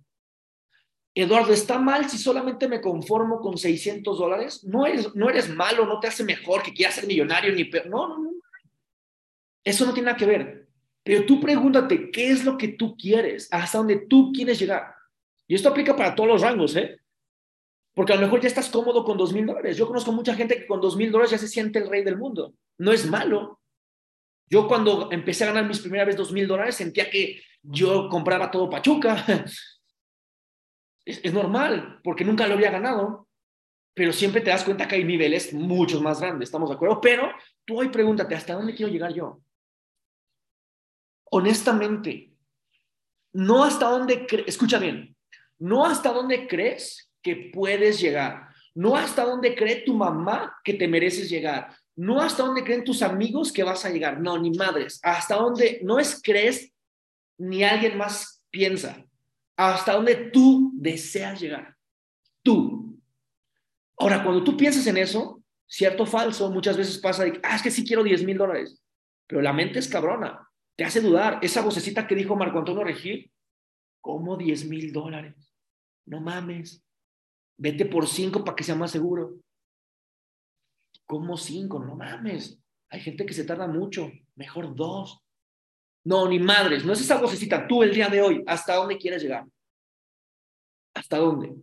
Eduardo, 1.16 1.54
¿está 1.54 1.80
mal 1.80 2.10
si 2.10 2.18
solamente 2.18 2.68
me 2.68 2.82
conformo 2.82 3.40
con 3.40 3.58
600 3.58 4.20
dólares? 4.20 4.64
No 4.66 4.86
eres, 4.86 5.16
no 5.16 5.30
eres 5.30 5.50
malo, 5.50 5.86
no 5.86 6.00
te 6.00 6.08
hace 6.08 6.24
mejor 6.24 6.62
que 6.62 6.74
quieras 6.74 6.96
ser 6.96 7.08
millonario 7.08 7.54
ni. 7.54 7.64
No, 7.90 8.08
no, 8.08 8.20
no. 8.20 8.32
Eso 9.68 9.86
no 9.86 9.94
tiene 9.94 10.06
nada 10.06 10.18
que 10.18 10.26
ver. 10.26 10.70
Pero 11.04 11.26
tú 11.26 11.42
pregúntate, 11.42 12.10
¿qué 12.10 12.32
es 12.32 12.46
lo 12.46 12.58
que 12.58 12.70
tú 12.70 12.96
quieres? 12.96 13.50
¿Hasta 13.52 13.80
dónde 13.80 13.98
tú 14.08 14.32
quieres 14.32 14.58
llegar? 14.58 14.96
Y 15.46 15.56
esto 15.56 15.68
aplica 15.68 15.94
para 15.94 16.16
todos 16.16 16.30
los 16.30 16.42
rangos, 16.42 16.74
¿eh? 16.78 17.02
Porque 17.94 18.14
a 18.14 18.16
lo 18.16 18.22
mejor 18.22 18.40
ya 18.40 18.48
estás 18.48 18.70
cómodo 18.70 19.04
con 19.04 19.18
dos 19.18 19.34
mil 19.34 19.46
dólares. 19.46 19.76
Yo 19.76 19.86
conozco 19.86 20.14
mucha 20.14 20.36
gente 20.36 20.58
que 20.58 20.68
con 20.68 20.80
dos 20.80 20.96
mil 20.96 21.12
dólares 21.12 21.32
ya 21.32 21.38
se 21.38 21.50
siente 21.50 21.80
el 21.80 21.90
rey 21.90 22.02
del 22.02 22.18
mundo. 22.18 22.54
No 22.78 22.94
es 22.94 23.06
malo. 23.10 23.60
Yo 24.50 24.70
cuando 24.70 25.12
empecé 25.12 25.44
a 25.44 25.48
ganar 25.48 25.68
mis 25.68 25.80
primeras 25.80 26.16
dos 26.16 26.32
mil 26.32 26.48
dólares 26.48 26.76
sentía 26.76 27.10
que 27.10 27.42
yo 27.62 28.08
compraba 28.08 28.50
todo 28.50 28.70
Pachuca. 28.70 29.26
Es, 31.04 31.22
es, 31.24 31.34
normal, 31.34 32.02
porque 32.04 32.26
nunca 32.26 32.46
lo 32.48 32.56
había 32.56 32.70
ganado. 32.70 33.30
Pero 33.94 34.12
siempre 34.12 34.42
te 34.42 34.50
das 34.50 34.66
cuenta 34.66 34.90
que 34.90 34.96
hay 34.96 35.06
niveles 35.06 35.54
mucho 35.54 36.02
más 36.02 36.20
grandes, 36.20 36.50
¿estamos 36.50 36.68
de 36.68 36.76
acuerdo? 36.76 37.00
Pero 37.00 37.32
tú 37.64 37.80
hoy 37.80 37.88
pregúntate, 37.88 38.36
¿hasta 38.36 38.56
dónde 38.56 38.76
quiero 38.76 38.92
llegar 38.92 39.14
yo? 39.14 39.42
Honestamente, 41.32 42.34
no 43.34 43.64
hasta 43.64 43.90
dónde, 43.90 44.26
escucha 44.46 44.80
bien, 44.80 45.16
no 45.60 45.86
hasta 45.86 46.12
dónde 46.12 46.48
crees 46.48 47.12
que 47.22 47.52
puedes 47.54 48.00
llegar, 48.00 48.48
no 48.74 48.96
hasta 48.96 49.24
dónde 49.24 49.56
cree 49.56 49.84
tu 49.84 49.94
mamá 49.94 50.56
que 50.64 50.74
te 50.74 50.88
mereces 50.88 51.30
llegar, 51.30 51.76
no 51.96 52.22
hasta 52.22 52.44
dónde 52.44 52.64
creen 52.64 52.84
tus 52.84 53.02
amigos 53.02 53.52
que 53.52 53.64
vas 53.64 53.84
a 53.86 53.90
llegar, 53.90 54.20
no, 54.22 54.38
ni 54.38 54.52
madres, 54.52 55.00
hasta 55.04 55.36
dónde 55.36 55.82
no 55.84 56.00
es 56.00 56.22
crees 56.24 56.72
ni 57.38 57.64
alguien 57.64 57.98
más 57.98 58.44
piensa, 58.50 59.04
hasta 59.56 59.94
dónde 59.94 60.16
tú 60.16 60.72
deseas 60.76 61.40
llegar, 61.40 61.76
tú. 62.44 63.00
Ahora, 63.98 64.24
cuando 64.24 64.44
tú 64.44 64.56
piensas 64.56 64.86
en 64.88 64.98
eso, 64.98 65.42
cierto 65.66 66.04
o 66.04 66.06
falso, 66.06 66.50
muchas 66.52 66.78
veces 66.78 67.00
pasa 67.00 67.24
de, 67.24 67.40
ah, 67.44 67.56
es 67.56 67.62
que 67.62 67.72
sí 67.72 67.84
quiero 67.84 68.04
10 68.04 68.24
mil 68.24 68.38
dólares, 68.38 68.82
pero 69.26 69.42
la 69.42 69.54
mente 69.54 69.80
es 69.80 69.88
cabrona, 69.88 70.47
te 70.78 70.86
hace 70.86 71.02
dudar. 71.02 71.40
Esa 71.42 71.62
vocecita 71.62 72.08
que 72.08 72.16
dijo 72.16 72.36
Marco 72.36 72.60
Antonio 72.60 72.84
Regil, 72.84 73.32
¿cómo 74.00 74.38
10 74.38 74.70
mil 74.70 74.94
dólares? 74.94 75.54
No 76.06 76.22
mames. 76.22 76.84
Vete 77.58 77.86
por 77.88 78.08
cinco 78.08 78.44
para 78.46 78.56
que 78.56 78.64
sea 78.64 78.76
más 78.76 78.92
seguro. 78.92 79.40
¿Cómo 81.06 81.36
cinco? 81.36 81.80
No 81.80 81.96
mames. 81.96 82.62
Hay 82.90 83.02
gente 83.02 83.26
que 83.26 83.34
se 83.34 83.44
tarda 83.44 83.68
mucho. 83.68 84.12
Mejor 84.36 84.76
dos. 84.76 85.20
No, 86.06 86.30
ni 86.30 86.40
madres. 86.40 86.86
No 86.86 86.94
es 86.94 87.02
esa 87.02 87.20
vocecita. 87.20 87.68
Tú 87.68 87.82
el 87.82 87.94
día 87.94 88.08
de 88.08 88.22
hoy, 88.22 88.44
¿hasta 88.46 88.76
dónde 88.76 88.98
quieres 88.98 89.24
llegar? 89.24 89.46
¿Hasta 90.94 91.18
dónde? 91.18 91.56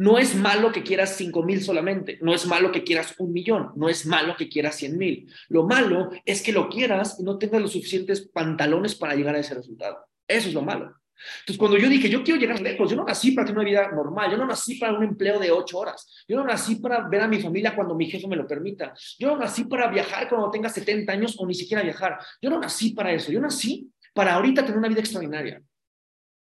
No 0.00 0.16
es 0.16 0.34
malo 0.34 0.72
que 0.72 0.82
quieras 0.82 1.14
cinco 1.14 1.42
mil 1.42 1.62
solamente. 1.62 2.18
No 2.22 2.32
es 2.32 2.46
malo 2.46 2.72
que 2.72 2.82
quieras 2.82 3.14
un 3.18 3.34
millón. 3.34 3.72
No 3.76 3.86
es 3.90 4.06
malo 4.06 4.34
que 4.34 4.48
quieras 4.48 4.76
cien 4.76 4.96
mil. 4.96 5.30
Lo 5.50 5.66
malo 5.66 6.08
es 6.24 6.40
que 6.40 6.52
lo 6.52 6.70
quieras 6.70 7.18
y 7.20 7.22
no 7.22 7.36
tengas 7.36 7.60
los 7.60 7.72
suficientes 7.72 8.26
pantalones 8.26 8.94
para 8.94 9.14
llegar 9.14 9.34
a 9.34 9.40
ese 9.40 9.52
resultado. 9.52 9.98
Eso 10.26 10.48
es 10.48 10.54
lo 10.54 10.62
malo. 10.62 10.94
Entonces, 11.40 11.58
cuando 11.58 11.76
yo 11.76 11.86
dije, 11.90 12.08
yo 12.08 12.24
quiero 12.24 12.40
llegar 12.40 12.62
lejos, 12.62 12.88
yo 12.88 12.96
no 12.96 13.04
nací 13.04 13.32
para 13.32 13.44
tener 13.44 13.58
una 13.58 13.68
vida 13.68 13.90
normal, 13.90 14.30
yo 14.30 14.38
no 14.38 14.46
nací 14.46 14.76
para 14.76 14.94
un 14.94 15.04
empleo 15.04 15.38
de 15.38 15.50
ocho 15.50 15.76
horas, 15.76 16.24
yo 16.26 16.38
no 16.38 16.44
nací 16.44 16.76
para 16.76 17.06
ver 17.06 17.20
a 17.20 17.28
mi 17.28 17.38
familia 17.38 17.76
cuando 17.76 17.94
mi 17.94 18.06
jefe 18.06 18.26
me 18.26 18.36
lo 18.36 18.46
permita, 18.46 18.94
yo 19.18 19.28
no 19.28 19.36
nací 19.36 19.64
para 19.64 19.88
viajar 19.88 20.30
cuando 20.30 20.50
tenga 20.50 20.70
70 20.70 21.12
años 21.12 21.36
o 21.38 21.46
ni 21.46 21.52
siquiera 21.52 21.82
viajar, 21.82 22.18
yo 22.40 22.48
no 22.48 22.58
nací 22.58 22.94
para 22.94 23.12
eso, 23.12 23.30
yo 23.30 23.38
nací 23.38 23.92
para 24.14 24.32
ahorita 24.32 24.62
tener 24.62 24.78
una 24.78 24.88
vida 24.88 25.00
extraordinaria. 25.00 25.62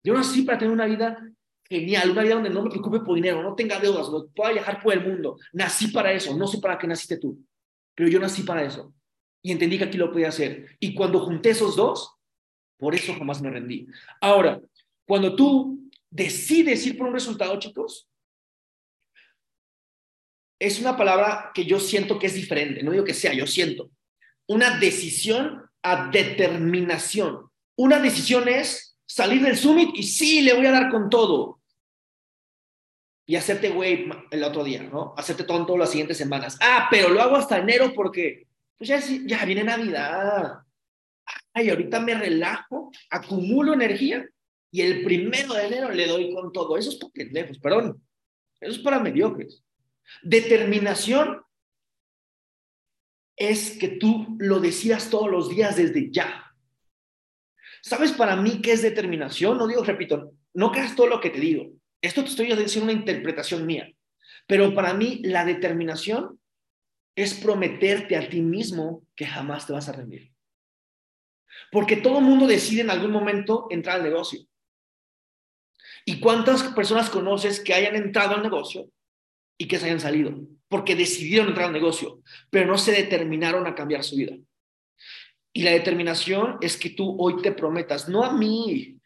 Yo 0.05 0.13
nací 0.13 0.43
para 0.43 0.57
tener 0.57 0.73
una 0.73 0.85
vida 0.85 1.17
genial, 1.71 2.11
una 2.11 2.23
vida 2.23 2.35
donde 2.35 2.49
no 2.49 2.63
me 2.63 2.69
preocupe 2.69 2.99
por 2.99 3.15
dinero, 3.15 3.41
no 3.41 3.55
tenga 3.55 3.79
deudas, 3.79 4.09
pueda 4.35 4.51
viajar 4.51 4.83
por 4.83 4.93
el 4.93 5.07
mundo. 5.07 5.39
Nací 5.53 5.87
para 5.87 6.11
eso, 6.11 6.35
no 6.35 6.45
sé 6.45 6.59
para 6.59 6.77
qué 6.77 6.85
naciste 6.85 7.17
tú, 7.17 7.41
pero 7.95 8.09
yo 8.09 8.19
nací 8.19 8.43
para 8.43 8.63
eso. 8.63 8.93
Y 9.41 9.53
entendí 9.53 9.77
que 9.77 9.85
aquí 9.85 9.97
lo 9.97 10.11
podía 10.11 10.27
hacer. 10.27 10.75
Y 10.81 10.93
cuando 10.93 11.21
junté 11.21 11.51
esos 11.51 11.77
dos, 11.77 12.13
por 12.77 12.93
eso 12.93 13.15
jamás 13.15 13.41
me 13.41 13.49
rendí. 13.49 13.87
Ahora, 14.19 14.59
cuando 15.07 15.33
tú 15.33 15.89
decides 16.09 16.85
ir 16.85 16.97
por 16.97 17.07
un 17.07 17.13
resultado, 17.13 17.57
chicos, 17.57 18.09
es 20.59 20.79
una 20.81 20.97
palabra 20.97 21.51
que 21.53 21.65
yo 21.65 21.79
siento 21.79 22.19
que 22.19 22.27
es 22.27 22.33
diferente, 22.33 22.83
no 22.83 22.91
digo 22.91 23.05
que 23.05 23.13
sea, 23.13 23.33
yo 23.33 23.47
siento. 23.47 23.89
Una 24.45 24.77
decisión 24.77 25.63
a 25.81 26.11
determinación. 26.11 27.49
Una 27.77 27.97
decisión 27.99 28.49
es 28.49 28.97
salir 29.05 29.41
del 29.41 29.57
summit 29.57 29.89
y 29.95 30.03
sí, 30.03 30.41
le 30.41 30.53
voy 30.53 30.65
a 30.65 30.71
dar 30.71 30.91
con 30.91 31.09
todo. 31.09 31.60
Y 33.25 33.35
hacerte 33.35 33.69
güey 33.69 34.09
el 34.31 34.43
otro 34.43 34.63
día, 34.63 34.83
¿no? 34.83 35.13
Hacerte 35.17 35.43
tonto 35.43 35.77
las 35.77 35.91
siguientes 35.91 36.17
semanas. 36.17 36.57
Ah, 36.61 36.87
pero 36.89 37.09
lo 37.09 37.21
hago 37.21 37.35
hasta 37.35 37.59
enero 37.59 37.93
porque 37.93 38.47
pues 38.77 38.89
ya, 38.89 38.99
ya 39.25 39.45
viene 39.45 39.63
Navidad. 39.63 40.59
Ay, 41.53 41.69
ahorita 41.69 41.99
me 41.99 42.15
relajo, 42.15 42.91
acumulo 43.09 43.73
energía 43.73 44.27
y 44.71 44.81
el 44.81 45.03
primero 45.03 45.53
de 45.53 45.67
enero 45.67 45.91
le 45.91 46.07
doy 46.07 46.33
con 46.33 46.51
todo. 46.51 46.77
Eso 46.77 46.89
es 46.89 46.95
para 46.95 47.11
pendejos, 47.11 47.59
perdón. 47.59 48.01
Eso 48.59 48.71
es 48.71 48.79
para 48.79 48.99
mediocres. 48.99 49.63
Determinación 50.23 51.41
es 53.35 53.77
que 53.77 53.87
tú 53.89 54.35
lo 54.39 54.59
decidas 54.59 55.09
todos 55.09 55.29
los 55.29 55.49
días 55.49 55.75
desde 55.75 56.11
ya. 56.11 56.45
¿Sabes 57.81 58.11
para 58.11 58.35
mí 58.35 58.61
qué 58.61 58.73
es 58.73 58.81
determinación? 58.81 59.57
No 59.57 59.67
digo, 59.67 59.83
repito, 59.83 60.33
no 60.53 60.71
creas 60.71 60.95
todo 60.95 61.07
lo 61.07 61.19
que 61.19 61.31
te 61.31 61.39
digo. 61.39 61.71
Esto 62.01 62.23
te 62.23 62.29
estoy 62.29 62.47
diciendo 62.55 62.91
una 62.91 62.99
interpretación 62.99 63.65
mía. 63.65 63.91
Pero 64.47 64.73
para 64.73 64.93
mí 64.93 65.21
la 65.23 65.45
determinación 65.45 66.39
es 67.15 67.33
prometerte 67.33 68.15
a 68.15 68.27
ti 68.27 68.41
mismo 68.41 69.05
que 69.15 69.25
jamás 69.25 69.67
te 69.67 69.73
vas 69.73 69.87
a 69.87 69.93
rendir. 69.93 70.31
Porque 71.71 71.97
todo 71.97 72.21
mundo 72.21 72.47
decide 72.47 72.81
en 72.81 72.89
algún 72.89 73.11
momento 73.11 73.67
entrar 73.69 73.97
al 73.97 74.03
negocio. 74.03 74.41
¿Y 76.05 76.19
cuántas 76.19 76.63
personas 76.73 77.09
conoces 77.09 77.59
que 77.59 77.73
hayan 77.73 77.95
entrado 77.95 78.35
al 78.35 78.41
negocio 78.41 78.89
y 79.57 79.67
que 79.67 79.77
se 79.77 79.85
hayan 79.85 79.99
salido? 79.99 80.33
Porque 80.67 80.95
decidieron 80.95 81.49
entrar 81.49 81.67
al 81.67 81.73
negocio, 81.73 82.21
pero 82.49 82.65
no 82.65 82.77
se 82.77 82.91
determinaron 82.91 83.67
a 83.67 83.75
cambiar 83.75 84.03
su 84.03 84.15
vida. 84.15 84.35
Y 85.53 85.63
la 85.63 85.71
determinación 85.71 86.57
es 86.61 86.77
que 86.77 86.91
tú 86.91 87.15
hoy 87.19 87.41
te 87.41 87.51
prometas, 87.51 88.07
no 88.07 88.23
a 88.23 88.33
mí, 88.33 88.97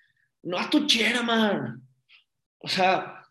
no 0.43 0.57
a 0.57 0.69
tu 0.69 0.85
chairman. 0.85 1.84
O 2.59 2.67
sea, 2.67 3.27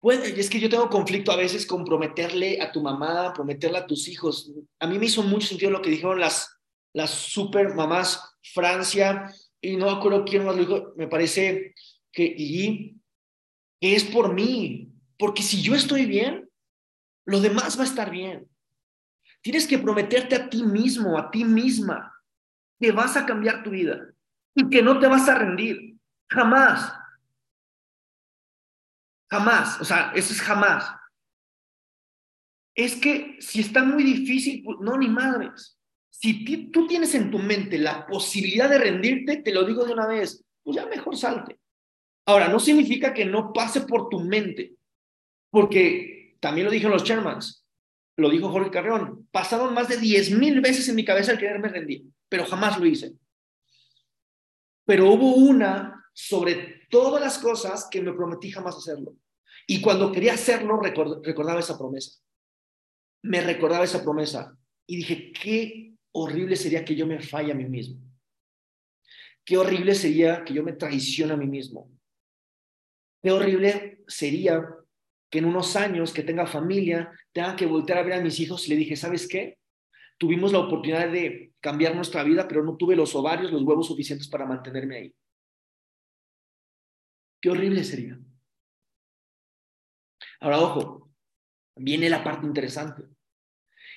puede, 0.00 0.38
es 0.38 0.50
que 0.50 0.60
yo 0.60 0.68
tengo 0.68 0.88
conflicto 0.90 1.32
a 1.32 1.36
veces 1.36 1.66
con 1.66 1.84
prometerle 1.84 2.60
a 2.60 2.70
tu 2.72 2.82
mamá, 2.82 3.32
prometerle 3.32 3.78
a 3.78 3.86
tus 3.86 4.08
hijos. 4.08 4.52
A 4.78 4.86
mí 4.86 4.98
me 4.98 5.06
hizo 5.06 5.22
mucho 5.22 5.48
sentido 5.48 5.70
lo 5.70 5.82
que 5.82 5.90
dijeron 5.90 6.20
las, 6.20 6.60
las 6.92 7.10
super 7.10 7.74
mamás 7.74 8.36
Francia, 8.42 9.32
y 9.60 9.76
no 9.76 9.90
acuerdo 9.90 10.24
quién 10.24 10.44
más 10.44 10.56
lo 10.56 10.64
dijo, 10.64 10.92
me 10.96 11.06
parece 11.06 11.74
que, 12.12 12.24
y, 12.24 12.96
que 13.80 13.94
es 13.94 14.04
por 14.04 14.32
mí, 14.32 14.90
porque 15.18 15.42
si 15.42 15.62
yo 15.62 15.74
estoy 15.74 16.06
bien, 16.06 16.48
lo 17.26 17.40
demás 17.40 17.78
va 17.78 17.82
a 17.82 17.86
estar 17.86 18.10
bien. 18.10 18.48
Tienes 19.42 19.66
que 19.66 19.78
prometerte 19.78 20.34
a 20.34 20.48
ti 20.48 20.62
mismo, 20.62 21.18
a 21.18 21.30
ti 21.30 21.44
misma, 21.44 22.14
que 22.78 22.92
vas 22.92 23.16
a 23.16 23.26
cambiar 23.26 23.62
tu 23.62 23.70
vida 23.70 24.00
y 24.54 24.68
que 24.68 24.82
no 24.82 24.98
te 24.98 25.06
vas 25.06 25.28
a 25.28 25.34
rendir. 25.38 25.96
Jamás. 26.28 26.94
Jamás. 29.30 29.80
O 29.80 29.84
sea, 29.84 30.12
eso 30.14 30.32
es 30.32 30.40
jamás. 30.40 30.90
Es 32.74 32.96
que 32.96 33.36
si 33.40 33.60
está 33.60 33.84
muy 33.84 34.02
difícil, 34.02 34.62
pues, 34.64 34.78
no, 34.80 34.96
ni 34.96 35.08
madres. 35.08 35.78
Si 36.08 36.70
tú 36.70 36.86
tienes 36.86 37.14
en 37.14 37.30
tu 37.30 37.38
mente 37.38 37.78
la 37.78 38.06
posibilidad 38.06 38.68
de 38.68 38.78
rendirte, 38.78 39.38
te 39.38 39.52
lo 39.52 39.64
digo 39.64 39.84
de 39.84 39.92
una 39.92 40.06
vez, 40.06 40.44
pues 40.62 40.76
ya 40.76 40.86
mejor 40.86 41.16
salte. 41.16 41.58
Ahora, 42.26 42.48
no 42.48 42.60
significa 42.60 43.14
que 43.14 43.24
no 43.24 43.52
pase 43.52 43.82
por 43.82 44.08
tu 44.08 44.20
mente, 44.20 44.74
porque 45.50 46.36
también 46.40 46.66
lo 46.66 46.70
dijeron 46.70 46.92
los 46.92 47.04
chairmans, 47.04 47.64
lo 48.16 48.28
dijo 48.28 48.50
Jorge 48.50 48.70
Carreón, 48.70 49.28
pasaron 49.30 49.72
más 49.72 49.88
de 49.88 49.96
10 49.96 50.32
mil 50.32 50.60
veces 50.60 50.88
en 50.88 50.96
mi 50.96 51.04
cabeza 51.04 51.32
el 51.32 51.38
quererme 51.38 51.68
rendir, 51.68 52.04
pero 52.28 52.44
jamás 52.44 52.78
lo 52.78 52.86
hice. 52.86 53.14
Pero 54.84 55.10
hubo 55.10 55.34
una 55.34 56.04
sobre 56.12 56.79
todas 56.90 57.22
las 57.22 57.38
cosas 57.38 57.88
que 57.90 58.02
me 58.02 58.12
prometí 58.12 58.50
jamás 58.50 58.76
hacerlo. 58.76 59.16
Y 59.66 59.80
cuando 59.80 60.12
quería 60.12 60.34
hacerlo, 60.34 60.80
recordaba 60.80 61.60
esa 61.60 61.78
promesa. 61.78 62.20
Me 63.22 63.40
recordaba 63.40 63.84
esa 63.84 64.02
promesa. 64.02 64.56
Y 64.86 64.96
dije, 64.96 65.32
qué 65.32 65.94
horrible 66.12 66.56
sería 66.56 66.84
que 66.84 66.96
yo 66.96 67.06
me 67.06 67.20
falle 67.20 67.52
a 67.52 67.54
mí 67.54 67.64
mismo. 67.64 68.00
Qué 69.44 69.56
horrible 69.56 69.94
sería 69.94 70.44
que 70.44 70.54
yo 70.54 70.62
me 70.62 70.72
traicione 70.72 71.32
a 71.32 71.36
mí 71.36 71.46
mismo. 71.46 71.90
Qué 73.22 73.30
horrible 73.30 74.02
sería 74.06 74.66
que 75.30 75.38
en 75.38 75.44
unos 75.44 75.76
años 75.76 76.12
que 76.12 76.22
tenga 76.22 76.46
familia 76.46 77.12
tenga 77.32 77.54
que 77.54 77.66
voltear 77.66 77.98
a 77.98 78.02
ver 78.02 78.14
a 78.14 78.20
mis 78.20 78.40
hijos 78.40 78.66
y 78.66 78.70
le 78.70 78.76
dije, 78.76 78.96
¿sabes 78.96 79.28
qué? 79.28 79.58
Tuvimos 80.18 80.52
la 80.52 80.58
oportunidad 80.58 81.10
de 81.10 81.52
cambiar 81.60 81.94
nuestra 81.94 82.24
vida, 82.24 82.48
pero 82.48 82.64
no 82.64 82.76
tuve 82.76 82.96
los 82.96 83.14
ovarios, 83.14 83.52
los 83.52 83.62
huevos 83.62 83.86
suficientes 83.86 84.28
para 84.28 84.46
mantenerme 84.46 84.96
ahí. 84.96 85.14
Qué 87.40 87.50
horrible 87.50 87.84
sería. 87.84 88.18
Ahora, 90.40 90.60
ojo, 90.60 91.10
viene 91.76 92.08
la 92.10 92.22
parte 92.22 92.46
interesante. 92.46 93.04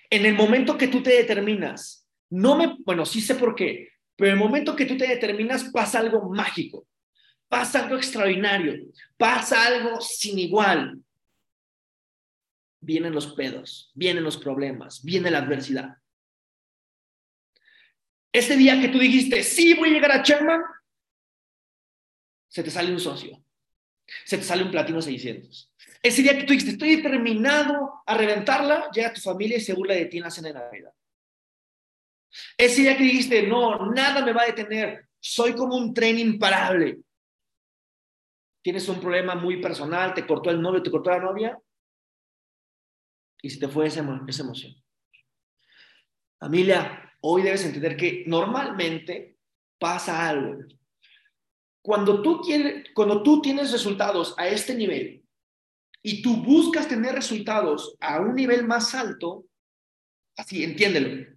En 0.09 0.25
el 0.25 0.35
momento 0.35 0.77
que 0.77 0.87
tú 0.87 1.01
te 1.01 1.11
determinas 1.11 2.07
no 2.29 2.57
me, 2.57 2.77
bueno, 2.79 3.05
sí 3.05 3.21
sé 3.21 3.35
por 3.35 3.53
qué, 3.55 3.89
pero 4.15 4.31
en 4.31 4.37
el 4.37 4.43
momento 4.43 4.75
que 4.75 4.85
tú 4.85 4.97
te 4.97 5.07
determinas 5.07 5.65
pasa 5.65 5.99
algo 5.99 6.29
mágico, 6.29 6.87
pasa 7.47 7.83
algo 7.83 7.95
extraordinario, 7.95 8.87
pasa 9.17 9.67
algo 9.67 10.01
sin 10.01 10.39
igual. 10.39 10.99
Vienen 12.79 13.13
los 13.13 13.33
pedos, 13.33 13.91
vienen 13.93 14.23
los 14.23 14.37
problemas, 14.37 15.03
viene 15.03 15.31
la 15.31 15.39
adversidad. 15.39 15.97
Ese 18.31 18.57
día 18.57 18.81
que 18.81 18.89
tú 18.89 18.97
dijiste, 18.97 19.43
sí, 19.43 19.75
voy 19.75 19.89
a 19.89 19.93
llegar 19.93 20.11
a 20.11 20.23
Sherman, 20.23 20.61
se 22.53 22.61
te 22.61 22.69
sale 22.69 22.91
un 22.91 22.99
socio, 22.99 23.43
se 24.25 24.37
te 24.37 24.43
sale 24.43 24.63
un 24.63 24.69
platino 24.69 25.01
600. 25.01 25.73
Ese 26.03 26.21
día 26.21 26.37
que 26.37 26.43
tú 26.43 26.53
dijiste, 26.53 26.73
estoy 26.73 26.97
determinado 26.97 28.03
a 28.05 28.15
reventarla, 28.15 28.91
llega 28.91 29.11
tu 29.11 29.21
familia 29.21 29.57
y 29.57 29.61
se 29.61 29.73
burla 29.73 29.95
de 29.95 30.05
ti 30.05 30.17
en 30.17 30.23
la 30.23 30.29
cena 30.29 30.49
de 30.49 30.53
Navidad. 30.53 30.93
Ese 32.55 32.81
día 32.81 32.95
que 32.95 33.05
dijiste, 33.05 33.47
no, 33.47 33.91
nada 33.91 34.23
me 34.23 34.33
va 34.33 34.43
a 34.43 34.45
detener, 34.45 35.07
soy 35.19 35.55
como 35.55 35.75
un 35.75 35.95
tren 35.95 36.19
imparable. 36.19 36.99
Tienes 38.61 38.87
un 38.87 39.01
problema 39.01 39.33
muy 39.33 39.59
personal, 39.59 40.13
te 40.13 40.27
cortó 40.27 40.51
el 40.51 40.61
novio, 40.61 40.83
te 40.83 40.91
cortó 40.91 41.09
la 41.09 41.21
novia, 41.21 41.59
y 43.41 43.49
se 43.49 43.59
te 43.59 43.67
fue 43.67 43.87
esa, 43.87 44.05
esa 44.27 44.43
emoción. 44.43 44.75
Familia, 46.39 47.17
hoy 47.21 47.41
debes 47.41 47.65
entender 47.65 47.97
que 47.97 48.23
normalmente 48.27 49.39
pasa 49.79 50.29
algo. 50.29 50.59
Cuando 51.83 52.21
tú, 52.21 52.39
quieres, 52.39 52.85
cuando 52.93 53.21
tú 53.21 53.41
tienes 53.41 53.73
resultados 53.73 54.33
a 54.37 54.47
este 54.47 54.73
nivel 54.73 55.21
y 56.01 56.21
tú 56.21 56.37
buscas 56.37 56.87
tener 56.87 57.13
resultados 57.13 57.97
a 57.99 58.21
un 58.21 58.35
nivel 58.35 58.65
más 58.65 58.95
alto, 58.95 59.45
así, 60.37 60.63
entiéndelo, 60.63 61.27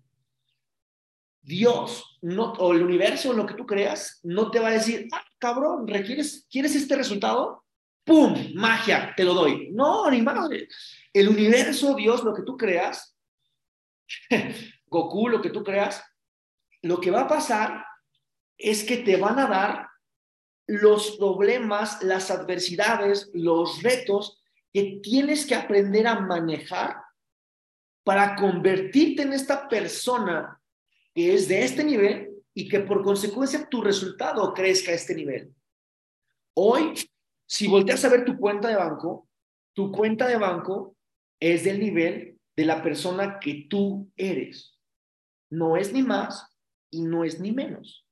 Dios 1.42 2.18
no, 2.22 2.52
o 2.52 2.72
el 2.72 2.82
universo, 2.82 3.32
lo 3.32 3.44
que 3.44 3.54
tú 3.54 3.66
creas, 3.66 4.20
no 4.22 4.52
te 4.52 4.60
va 4.60 4.68
a 4.68 4.72
decir, 4.72 5.08
ah, 5.12 5.24
cabrón, 5.38 5.86
¿requieres, 5.88 6.46
¿quieres 6.48 6.76
este 6.76 6.94
resultado? 6.94 7.64
¡Pum! 8.04 8.52
Magia, 8.54 9.14
te 9.16 9.24
lo 9.24 9.34
doy. 9.34 9.70
No, 9.72 10.08
ni 10.08 10.22
madre. 10.22 10.68
El 11.12 11.28
universo, 11.28 11.96
Dios, 11.96 12.22
lo 12.22 12.32
que 12.32 12.42
tú 12.42 12.56
creas, 12.56 13.16
Goku, 14.86 15.28
lo 15.28 15.42
que 15.42 15.50
tú 15.50 15.64
creas, 15.64 16.04
lo 16.82 17.00
que 17.00 17.10
va 17.10 17.22
a 17.22 17.28
pasar 17.28 17.84
es 18.56 18.84
que 18.84 18.98
te 18.98 19.16
van 19.16 19.40
a 19.40 19.48
dar 19.48 19.88
los 20.66 21.16
problemas, 21.16 22.02
las 22.02 22.30
adversidades, 22.30 23.30
los 23.32 23.82
retos 23.82 24.42
que 24.72 25.00
tienes 25.02 25.46
que 25.46 25.54
aprender 25.54 26.06
a 26.06 26.20
manejar 26.20 26.96
para 28.04 28.36
convertirte 28.36 29.22
en 29.22 29.32
esta 29.32 29.68
persona 29.68 30.60
que 31.14 31.34
es 31.34 31.48
de 31.48 31.64
este 31.64 31.82
nivel 31.82 32.30
y 32.52 32.68
que 32.68 32.80
por 32.80 33.02
consecuencia 33.02 33.68
tu 33.68 33.80
resultado 33.80 34.52
crezca 34.52 34.92
a 34.92 34.94
este 34.94 35.14
nivel. 35.14 35.54
Hoy, 36.54 36.94
si 37.46 37.66
volteas 37.66 38.04
a 38.04 38.08
ver 38.08 38.24
tu 38.24 38.36
cuenta 38.38 38.68
de 38.68 38.76
banco, 38.76 39.28
tu 39.72 39.90
cuenta 39.92 40.26
de 40.26 40.36
banco 40.36 40.96
es 41.40 41.64
del 41.64 41.80
nivel 41.80 42.38
de 42.56 42.64
la 42.64 42.82
persona 42.82 43.38
que 43.38 43.66
tú 43.68 44.10
eres. 44.16 44.78
No 45.50 45.76
es 45.76 45.92
ni 45.92 46.02
más 46.02 46.46
y 46.90 47.02
no 47.02 47.24
es 47.24 47.40
ni 47.40 47.52
menos. 47.52 48.06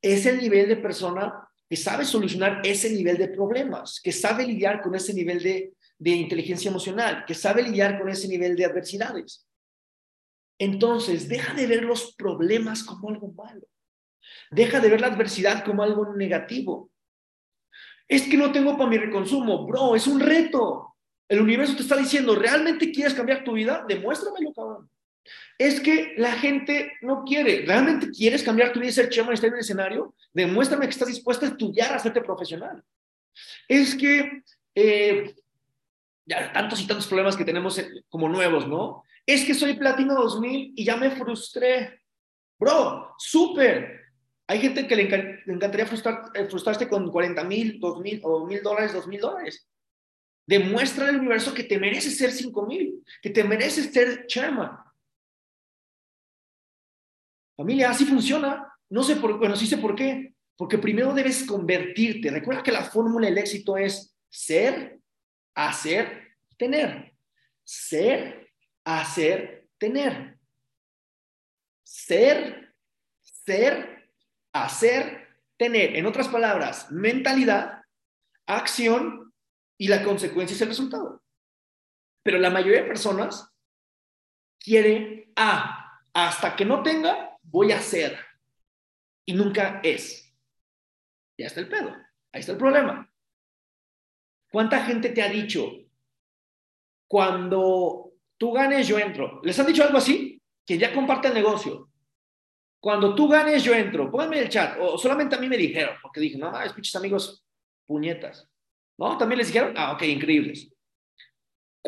Es 0.00 0.26
el 0.26 0.38
nivel 0.38 0.68
de 0.68 0.76
persona 0.76 1.47
que 1.68 1.76
sabe 1.76 2.04
solucionar 2.04 2.62
ese 2.64 2.90
nivel 2.90 3.18
de 3.18 3.28
problemas, 3.28 4.00
que 4.02 4.12
sabe 4.12 4.46
lidiar 4.46 4.80
con 4.80 4.94
ese 4.94 5.12
nivel 5.12 5.42
de, 5.42 5.74
de 5.98 6.10
inteligencia 6.10 6.70
emocional, 6.70 7.24
que 7.26 7.34
sabe 7.34 7.62
lidiar 7.62 7.98
con 7.98 8.08
ese 8.08 8.26
nivel 8.26 8.56
de 8.56 8.64
adversidades. 8.64 9.46
Entonces, 10.58 11.28
deja 11.28 11.54
de 11.54 11.66
ver 11.66 11.84
los 11.84 12.14
problemas 12.16 12.82
como 12.82 13.10
algo 13.10 13.32
malo. 13.32 13.66
Deja 14.50 14.80
de 14.80 14.88
ver 14.88 15.00
la 15.00 15.08
adversidad 15.08 15.64
como 15.64 15.82
algo 15.82 16.14
negativo. 16.14 16.90
Es 18.08 18.22
que 18.22 18.36
no 18.36 18.50
tengo 18.50 18.76
para 18.76 18.88
mi 18.88 18.96
reconsumo, 18.96 19.66
bro, 19.66 19.94
es 19.94 20.06
un 20.06 20.20
reto. 20.20 20.96
El 21.28 21.42
universo 21.42 21.76
te 21.76 21.82
está 21.82 21.96
diciendo, 21.96 22.34
¿realmente 22.34 22.90
quieres 22.90 23.12
cambiar 23.12 23.44
tu 23.44 23.52
vida? 23.52 23.84
Demuéstramelo, 23.86 24.52
cabrón. 24.52 24.90
Es 25.58 25.80
que 25.80 26.14
la 26.16 26.32
gente 26.32 26.92
no 27.02 27.24
quiere. 27.24 27.64
¿Realmente 27.66 28.10
quieres 28.10 28.42
cambiar 28.42 28.72
tu 28.72 28.80
vida 28.80 28.90
y 28.90 28.92
ser 28.92 29.08
chairman 29.08 29.32
y 29.32 29.34
estar 29.34 29.48
en 29.48 29.54
el 29.54 29.60
escenario? 29.60 30.14
Demuéstrame 30.32 30.86
que 30.86 30.92
estás 30.92 31.08
dispuesto 31.08 31.46
a 31.46 31.48
estudiar, 31.48 31.92
a 31.92 31.96
hacerte 31.96 32.20
profesional. 32.20 32.82
Es 33.66 33.94
que 33.94 34.42
eh, 34.74 35.34
ya 36.26 36.52
tantos 36.52 36.80
y 36.80 36.86
tantos 36.86 37.06
problemas 37.06 37.36
que 37.36 37.44
tenemos 37.44 37.78
eh, 37.78 37.88
como 38.08 38.28
nuevos, 38.28 38.68
¿no? 38.68 39.02
Es 39.26 39.44
que 39.44 39.54
soy 39.54 39.74
platino 39.74 40.14
2000 40.14 40.74
y 40.76 40.84
ya 40.84 40.96
me 40.96 41.10
frustré. 41.10 42.02
Bro, 42.58 43.14
súper. 43.18 44.00
Hay 44.46 44.60
gente 44.60 44.86
que 44.86 44.96
le, 44.96 45.02
encantaría 45.46 45.86
frustrar, 45.86 46.30
eh, 46.34 46.46
frustrarse 46.46 46.88
con 46.88 47.10
40 47.10 47.44
mil, 47.44 47.78
2 47.78 48.00
mil 48.00 48.20
o 48.24 48.46
mil 48.46 48.62
dólares, 48.62 48.94
2 48.94 49.06
mil 49.06 49.20
dólares. 49.20 49.68
Demuestra 50.46 51.08
al 51.08 51.16
universo 51.16 51.52
que 51.52 51.64
te 51.64 51.78
mereces 51.78 52.16
ser 52.16 52.30
5 52.30 52.66
mil, 52.66 53.04
que 53.20 53.28
te 53.28 53.44
mereces 53.44 53.92
ser 53.92 54.26
chairman. 54.26 54.70
Familia, 57.58 57.90
así 57.90 58.04
funciona. 58.04 58.72
No 58.88 59.02
sé 59.02 59.16
por, 59.16 59.36
bueno, 59.36 59.56
sí 59.56 59.66
sé 59.66 59.78
por 59.78 59.96
qué. 59.96 60.32
Porque 60.56 60.78
primero 60.78 61.12
debes 61.12 61.44
convertirte. 61.44 62.30
Recuerda 62.30 62.62
que 62.62 62.70
la 62.70 62.84
fórmula 62.84 63.26
del 63.26 63.36
éxito 63.36 63.76
es 63.76 64.16
ser, 64.30 65.00
hacer, 65.56 66.36
tener. 66.56 67.14
Ser, 67.64 68.52
hacer, 68.84 69.68
tener. 69.76 70.38
Ser, 71.82 72.74
ser, 73.22 74.08
hacer, 74.52 75.28
tener. 75.56 75.96
En 75.96 76.06
otras 76.06 76.28
palabras, 76.28 76.92
mentalidad, 76.92 77.82
acción 78.46 79.34
y 79.76 79.88
la 79.88 80.04
consecuencia 80.04 80.54
es 80.54 80.62
el 80.62 80.68
resultado. 80.68 81.24
Pero 82.22 82.38
la 82.38 82.50
mayoría 82.50 82.82
de 82.82 82.88
personas 82.88 83.50
quiere 84.60 85.32
A, 85.34 86.02
hasta 86.12 86.54
que 86.54 86.64
no 86.64 86.84
tenga, 86.84 87.27
voy 87.50 87.72
a 87.72 87.78
hacer. 87.78 88.18
Y 89.24 89.34
nunca 89.34 89.80
es. 89.82 90.34
Ya 91.36 91.46
está 91.46 91.60
el 91.60 91.68
pedo. 91.68 91.94
Ahí 92.32 92.40
está 92.40 92.52
el 92.52 92.58
problema. 92.58 93.10
¿Cuánta 94.50 94.84
gente 94.84 95.10
te 95.10 95.22
ha 95.22 95.28
dicho, 95.28 95.70
cuando 97.06 98.12
tú 98.38 98.52
ganes, 98.52 98.88
yo 98.88 98.98
entro? 98.98 99.40
¿Les 99.42 99.58
han 99.58 99.66
dicho 99.66 99.84
algo 99.84 99.98
así? 99.98 100.40
Que 100.64 100.78
ya 100.78 100.94
comparte 100.94 101.28
el 101.28 101.34
negocio. 101.34 101.90
Cuando 102.80 103.14
tú 103.14 103.28
ganes, 103.28 103.62
yo 103.64 103.74
entro. 103.74 104.10
Pónganme 104.10 104.40
el 104.40 104.48
chat. 104.48 104.78
O 104.80 104.96
solamente 104.96 105.36
a 105.36 105.40
mí 105.40 105.48
me 105.48 105.56
dijeron, 105.56 105.96
porque 106.00 106.20
dije, 106.20 106.38
no, 106.38 106.58
es 106.60 106.72
pinches 106.72 106.96
amigos 106.96 107.44
puñetas. 107.86 108.48
¿No? 108.98 109.16
¿También 109.18 109.38
les 109.38 109.48
dijeron? 109.48 109.74
Ah, 109.76 109.92
ok, 109.92 110.02
increíbles. 110.02 110.72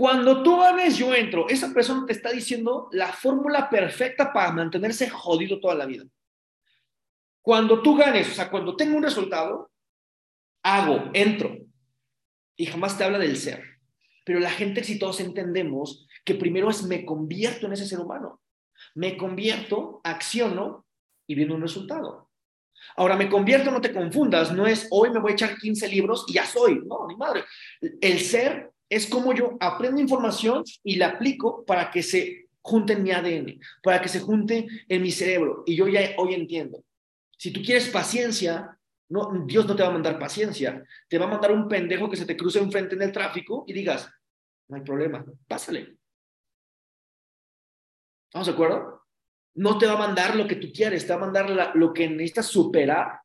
Cuando 0.00 0.42
tú 0.42 0.58
ganes, 0.58 0.96
yo 0.96 1.14
entro. 1.14 1.46
Esa 1.46 1.74
persona 1.74 2.06
te 2.06 2.14
está 2.14 2.32
diciendo 2.32 2.88
la 2.90 3.12
fórmula 3.12 3.68
perfecta 3.68 4.32
para 4.32 4.50
mantenerse 4.50 5.10
jodido 5.10 5.60
toda 5.60 5.74
la 5.74 5.84
vida. 5.84 6.06
Cuando 7.42 7.82
tú 7.82 7.96
ganes, 7.96 8.30
o 8.30 8.32
sea, 8.32 8.50
cuando 8.50 8.74
tengo 8.76 8.96
un 8.96 9.02
resultado, 9.02 9.70
hago, 10.62 11.10
entro. 11.12 11.54
Y 12.56 12.64
jamás 12.64 12.96
te 12.96 13.04
habla 13.04 13.18
del 13.18 13.36
ser. 13.36 13.62
Pero 14.24 14.40
la 14.40 14.48
gente 14.48 14.80
exitosa 14.80 15.22
entendemos 15.22 16.08
que 16.24 16.34
primero 16.34 16.70
es 16.70 16.82
me 16.84 17.04
convierto 17.04 17.66
en 17.66 17.74
ese 17.74 17.84
ser 17.84 18.00
humano. 18.00 18.40
Me 18.94 19.18
convierto, 19.18 20.00
acciono 20.02 20.86
y 21.26 21.34
viene 21.34 21.52
un 21.52 21.60
resultado. 21.60 22.30
Ahora, 22.96 23.16
me 23.16 23.28
convierto, 23.28 23.70
no 23.70 23.82
te 23.82 23.92
confundas, 23.92 24.50
no 24.50 24.66
es 24.66 24.88
hoy 24.90 25.10
me 25.10 25.20
voy 25.20 25.32
a 25.32 25.34
echar 25.34 25.58
15 25.58 25.88
libros 25.88 26.24
y 26.26 26.32
ya 26.32 26.46
soy. 26.46 26.80
No, 26.86 27.06
ni 27.06 27.16
madre. 27.16 27.44
El 28.00 28.18
ser 28.20 28.72
es 28.90 29.07
como 29.07 29.33
yo 29.33 29.57
aprendo 29.61 30.00
información 30.00 30.64
y 30.83 30.96
la 30.96 31.11
aplico 31.11 31.64
para 31.64 31.90
que 31.90 32.03
se 32.03 32.48
junte 32.61 32.94
en 32.94 33.03
mi 33.05 33.12
ADN, 33.12 33.61
para 33.83 34.03
que 34.03 34.09
se 34.09 34.20
junte 34.20 34.66
en 34.88 35.03
mi 35.03 35.12
cerebro. 35.12 35.62
Y 35.64 35.76
yo 35.76 35.87
ya 35.87 36.14
hoy 36.18 36.35
entiendo. 36.35 36.85
Si 37.38 37.53
tú 37.53 37.62
quieres 37.62 37.88
paciencia, 37.88 38.76
no, 39.09 39.44
Dios 39.46 39.66
no 39.66 39.76
te 39.76 39.83
va 39.83 39.88
a 39.88 39.92
mandar 39.92 40.18
paciencia. 40.18 40.85
Te 41.09 41.18
va 41.18 41.26
a 41.26 41.31
mandar 41.31 41.53
un 41.53 41.68
pendejo 41.68 42.11
que 42.11 42.16
se 42.16 42.26
te 42.26 42.37
cruce 42.37 42.59
enfrente 42.59 42.96
en 42.96 43.03
el 43.03 43.12
tráfico 43.12 43.64
y 43.66 43.72
digas, 43.72 44.11
no 44.68 44.76
hay 44.76 44.83
problema, 44.83 45.24
pásale. 45.46 45.96
¿Estamos 48.26 48.46
de 48.46 48.53
acuerdo? 48.53 49.03
No 49.55 49.79
te 49.79 49.87
va 49.87 49.92
a 49.92 49.98
mandar 49.98 50.37
lo 50.37 50.46
que 50.46 50.57
tú 50.57 50.68
quieres, 50.72 51.07
te 51.07 51.12
va 51.12 51.18
a 51.18 51.24
mandar 51.24 51.74
lo 51.74 51.92
que 51.92 52.09
necesitas 52.09 52.46
superar 52.46 53.20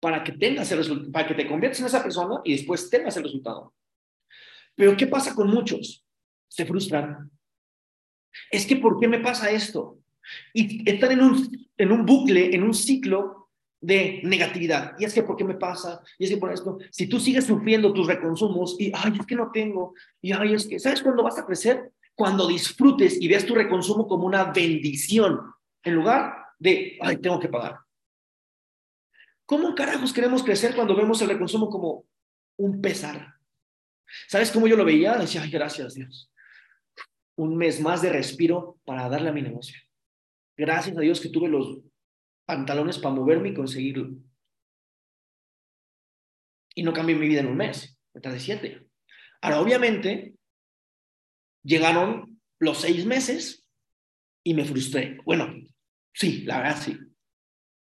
para 0.00 0.22
que 0.22 0.32
tengas 0.32 0.70
el 0.70 0.78
resultado, 0.78 1.12
para 1.12 1.28
que 1.28 1.34
te 1.34 1.48
conviertas 1.48 1.80
en 1.80 1.86
esa 1.86 2.02
persona 2.02 2.40
y 2.44 2.52
después 2.52 2.88
tengas 2.88 3.16
el 3.16 3.24
resultado. 3.24 3.74
Pero 4.78 4.96
¿qué 4.96 5.08
pasa 5.08 5.34
con 5.34 5.50
muchos? 5.50 6.06
Se 6.46 6.64
frustran. 6.64 7.28
Es 8.48 8.64
que 8.64 8.76
¿por 8.76 9.00
qué 9.00 9.08
me 9.08 9.18
pasa 9.18 9.50
esto? 9.50 9.98
Y 10.54 10.88
están 10.88 11.10
en 11.10 11.20
un, 11.20 11.68
en 11.76 11.90
un 11.90 12.06
bucle, 12.06 12.54
en 12.54 12.62
un 12.62 12.72
ciclo 12.72 13.50
de 13.80 14.20
negatividad. 14.22 14.94
Y 14.96 15.04
es 15.04 15.12
que 15.12 15.24
¿por 15.24 15.36
qué 15.36 15.42
me 15.42 15.56
pasa? 15.56 16.00
Y 16.16 16.24
es 16.24 16.30
que 16.30 16.36
por 16.36 16.52
esto, 16.52 16.78
si 16.92 17.08
tú 17.08 17.18
sigues 17.18 17.46
sufriendo 17.46 17.92
tus 17.92 18.06
reconsumos 18.06 18.76
y, 18.78 18.92
ay, 18.94 19.14
es 19.18 19.26
que 19.26 19.34
no 19.34 19.50
tengo, 19.50 19.94
y 20.22 20.30
ay, 20.30 20.54
es 20.54 20.64
que, 20.64 20.78
¿sabes 20.78 21.02
cuándo 21.02 21.24
vas 21.24 21.38
a 21.40 21.44
crecer? 21.44 21.92
Cuando 22.14 22.46
disfrutes 22.46 23.20
y 23.20 23.26
veas 23.26 23.44
tu 23.44 23.56
reconsumo 23.56 24.06
como 24.06 24.26
una 24.26 24.44
bendición, 24.44 25.40
en 25.82 25.94
lugar 25.94 26.34
de, 26.60 26.96
ay, 27.00 27.16
tengo 27.16 27.40
que 27.40 27.48
pagar. 27.48 27.80
¿Cómo 29.44 29.74
carajos 29.74 30.12
queremos 30.12 30.44
crecer 30.44 30.76
cuando 30.76 30.94
vemos 30.94 31.20
el 31.20 31.30
reconsumo 31.30 31.68
como 31.68 32.04
un 32.58 32.80
pesar? 32.80 33.37
¿Sabes 34.28 34.50
cómo 34.50 34.66
yo 34.66 34.76
lo 34.76 34.84
veía? 34.84 35.16
Decía, 35.16 35.42
ay, 35.42 35.50
gracias 35.50 35.94
Dios. 35.94 36.32
Un 37.36 37.56
mes 37.56 37.80
más 37.80 38.02
de 38.02 38.10
respiro 38.10 38.78
para 38.84 39.08
darle 39.08 39.28
a 39.28 39.32
mi 39.32 39.42
negocio. 39.42 39.78
Gracias 40.56 40.96
a 40.96 41.00
Dios 41.00 41.20
que 41.20 41.28
tuve 41.28 41.48
los 41.48 41.80
pantalones 42.46 42.98
para 42.98 43.14
moverme 43.14 43.50
y 43.50 43.54
conseguirlo. 43.54 44.10
Y 46.74 46.82
no 46.82 46.92
cambié 46.92 47.14
mi 47.14 47.28
vida 47.28 47.40
en 47.40 47.46
un 47.46 47.56
mes, 47.56 47.98
me 48.14 48.20
de 48.20 48.40
siete. 48.40 48.88
Ahora, 49.40 49.60
obviamente, 49.60 50.34
llegaron 51.62 52.40
los 52.58 52.80
seis 52.80 53.04
meses 53.04 53.66
y 54.42 54.54
me 54.54 54.64
frustré. 54.64 55.18
Bueno, 55.24 55.54
sí, 56.14 56.42
la 56.42 56.58
verdad 56.58 56.80
sí. 56.80 56.98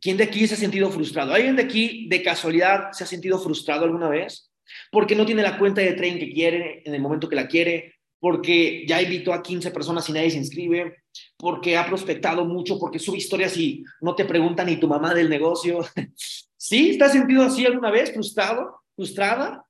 ¿Quién 0.00 0.16
de 0.16 0.24
aquí 0.24 0.46
se 0.46 0.54
ha 0.54 0.58
sentido 0.58 0.90
frustrado? 0.90 1.32
¿Alguien 1.32 1.56
de 1.56 1.62
aquí 1.62 2.08
de 2.08 2.22
casualidad 2.22 2.92
se 2.92 3.04
ha 3.04 3.06
sentido 3.06 3.38
frustrado 3.38 3.84
alguna 3.84 4.08
vez? 4.08 4.45
Porque 4.90 5.14
no 5.14 5.26
tiene 5.26 5.42
la 5.42 5.58
cuenta 5.58 5.80
de 5.80 5.92
trading 5.92 6.18
que 6.18 6.32
quiere 6.32 6.82
en 6.84 6.94
el 6.94 7.00
momento 7.00 7.28
que 7.28 7.36
la 7.36 7.48
quiere, 7.48 7.96
porque 8.18 8.84
ya 8.86 9.00
invitó 9.00 9.32
a 9.32 9.42
15 9.42 9.70
personas 9.70 10.08
y 10.08 10.12
nadie 10.12 10.30
se 10.30 10.38
inscribe, 10.38 10.96
porque 11.36 11.76
ha 11.76 11.86
prospectado 11.86 12.44
mucho, 12.44 12.78
porque 12.78 12.98
sube 12.98 13.18
historias 13.18 13.56
y 13.56 13.84
no 14.00 14.14
te 14.14 14.24
pregunta 14.24 14.64
ni 14.64 14.76
tu 14.76 14.88
mamá 14.88 15.14
del 15.14 15.28
negocio. 15.28 15.80
¿Sí? 16.56 16.90
¿Estás 16.90 17.12
sentido 17.12 17.42
así 17.42 17.64
alguna 17.66 17.90
vez? 17.90 18.12
¿Frustrado? 18.12 18.82
¿Frustrada? 18.94 19.64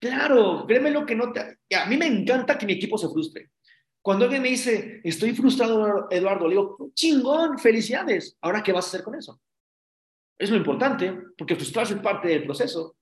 Claro, 0.00 0.64
créeme 0.66 0.90
lo 0.90 1.04
que 1.04 1.16
no 1.16 1.32
te... 1.32 1.40
A 1.76 1.86
mí 1.86 1.96
me 1.96 2.06
encanta 2.06 2.56
que 2.56 2.66
mi 2.66 2.74
equipo 2.74 2.96
se 2.96 3.08
frustre. 3.08 3.50
Cuando 4.00 4.24
alguien 4.24 4.42
me 4.42 4.50
dice, 4.50 5.00
estoy 5.02 5.34
frustrado, 5.34 6.06
Eduardo, 6.10 6.46
le 6.46 6.54
digo, 6.54 6.90
chingón, 6.94 7.58
felicidades. 7.58 8.38
Ahora, 8.40 8.62
¿qué 8.62 8.72
vas 8.72 8.86
a 8.86 8.88
hacer 8.88 9.02
con 9.02 9.16
eso? 9.16 9.40
Es 10.38 10.50
lo 10.50 10.56
importante, 10.56 11.12
porque 11.36 11.56
frustrarse 11.56 11.94
es 11.94 12.00
parte 12.00 12.28
del 12.28 12.44
proceso 12.44 12.96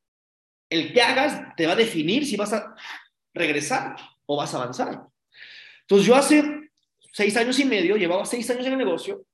el 0.70 0.92
que 0.92 1.02
hagas 1.02 1.55
te 1.57 1.66
va 1.66 1.72
a 1.72 1.76
definir 1.76 2.26
si 2.26 2.37
vas 2.37 2.52
a 2.52 2.74
regresar 3.35 3.96
o 4.26 4.37
vas 4.37 4.52
a 4.55 4.59
avanzar. 4.59 5.07
Entonces 5.83 6.07
yo 6.07 6.14
hace 6.14 6.70
seis 7.12 7.37
años 7.37 7.59
y 7.59 7.64
medio, 7.64 7.96
llevaba 7.96 8.24
seis 8.24 8.48
años 8.50 8.66
en 8.66 8.72
el 8.72 8.79
negocio, 8.79 9.24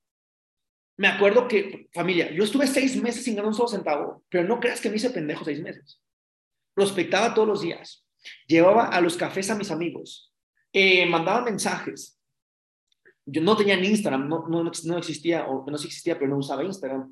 me 0.97 1.07
acuerdo 1.07 1.47
que, 1.47 1.89
familia, 1.91 2.31
yo 2.31 2.43
estuve 2.43 2.67
seis 2.67 2.95
meses 3.01 3.23
sin 3.23 3.35
ganar 3.35 3.49
un 3.49 3.55
solo 3.55 3.67
centavo, 3.67 4.23
pero 4.29 4.47
no 4.47 4.59
creas 4.59 4.79
que 4.79 4.89
me 4.89 4.97
hice 4.97 5.09
pendejo 5.09 5.43
seis 5.43 5.61
meses. 5.61 5.99
Prospectaba 6.75 7.33
todos 7.33 7.47
los 7.47 7.61
días, 7.61 8.05
llevaba 8.47 8.87
a 8.87 9.01
los 9.01 9.17
cafés 9.17 9.49
a 9.49 9.55
mis 9.55 9.71
amigos, 9.71 10.31
eh, 10.71 11.05
mandaba 11.07 11.41
mensajes. 11.41 12.19
Yo 13.25 13.41
no 13.41 13.57
tenía 13.57 13.75
ni 13.77 13.87
Instagram, 13.87 14.27
no, 14.27 14.47
no, 14.47 14.63
no 14.63 14.97
existía, 14.97 15.47
o 15.47 15.65
no 15.65 15.75
existía, 15.75 16.17
pero 16.19 16.29
no 16.29 16.37
usaba 16.37 16.63
Instagram 16.63 17.09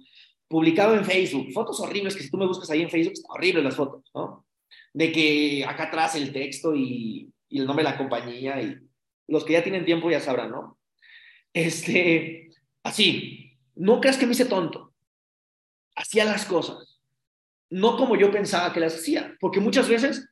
publicado 0.52 0.94
en 0.96 1.06
Facebook, 1.06 1.52
fotos 1.54 1.80
horribles 1.80 2.16
que 2.16 2.24
si 2.24 2.30
tú 2.30 2.38
me 2.38 2.46
buscas 2.46 2.70
ahí 2.70 2.82
en 2.82 2.90
Facebook, 2.90 3.14
están 3.14 3.32
horribles 3.32 3.64
las 3.64 3.76
fotos, 3.76 4.12
¿no? 4.14 4.46
De 4.94 5.12
que 5.12 5.66
acá 5.66 5.86
atrás 5.86 6.16
el 6.16 6.32
texto 6.32 6.76
y, 6.76 7.34
el 7.50 7.66
nombre 7.66 7.84
de 7.84 7.92
la 7.92 7.98
compañía 7.98 8.62
y 8.62 8.78
los 9.28 9.44
que 9.44 9.54
ya 9.54 9.64
tienen 9.64 9.86
tiempo 9.86 10.10
ya 10.10 10.20
sabrán, 10.20 10.52
¿no? 10.52 10.78
Este, 11.54 12.50
así, 12.84 13.58
no 13.76 14.00
creas 14.00 14.18
que 14.18 14.26
me 14.26 14.34
hice 14.34 14.46
tonto, 14.46 14.94
hacía 15.96 16.26
las 16.26 16.46
cosas, 16.46 17.02
no 17.70 17.98
como 17.98 18.16
yo 18.16 18.32
pensaba 18.32 18.72
que 18.72 18.80
las 18.80 18.96
hacía, 18.96 19.36
porque 19.40 19.60
muchas 19.60 19.90
veces, 19.90 20.30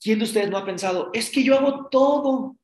¿quién 0.00 0.18
de 0.18 0.24
ustedes 0.24 0.48
no 0.48 0.56
ha 0.56 0.64
pensado, 0.64 1.10
es 1.12 1.30
que 1.30 1.44
yo 1.44 1.56
hago 1.56 1.88
todo? 1.88 2.56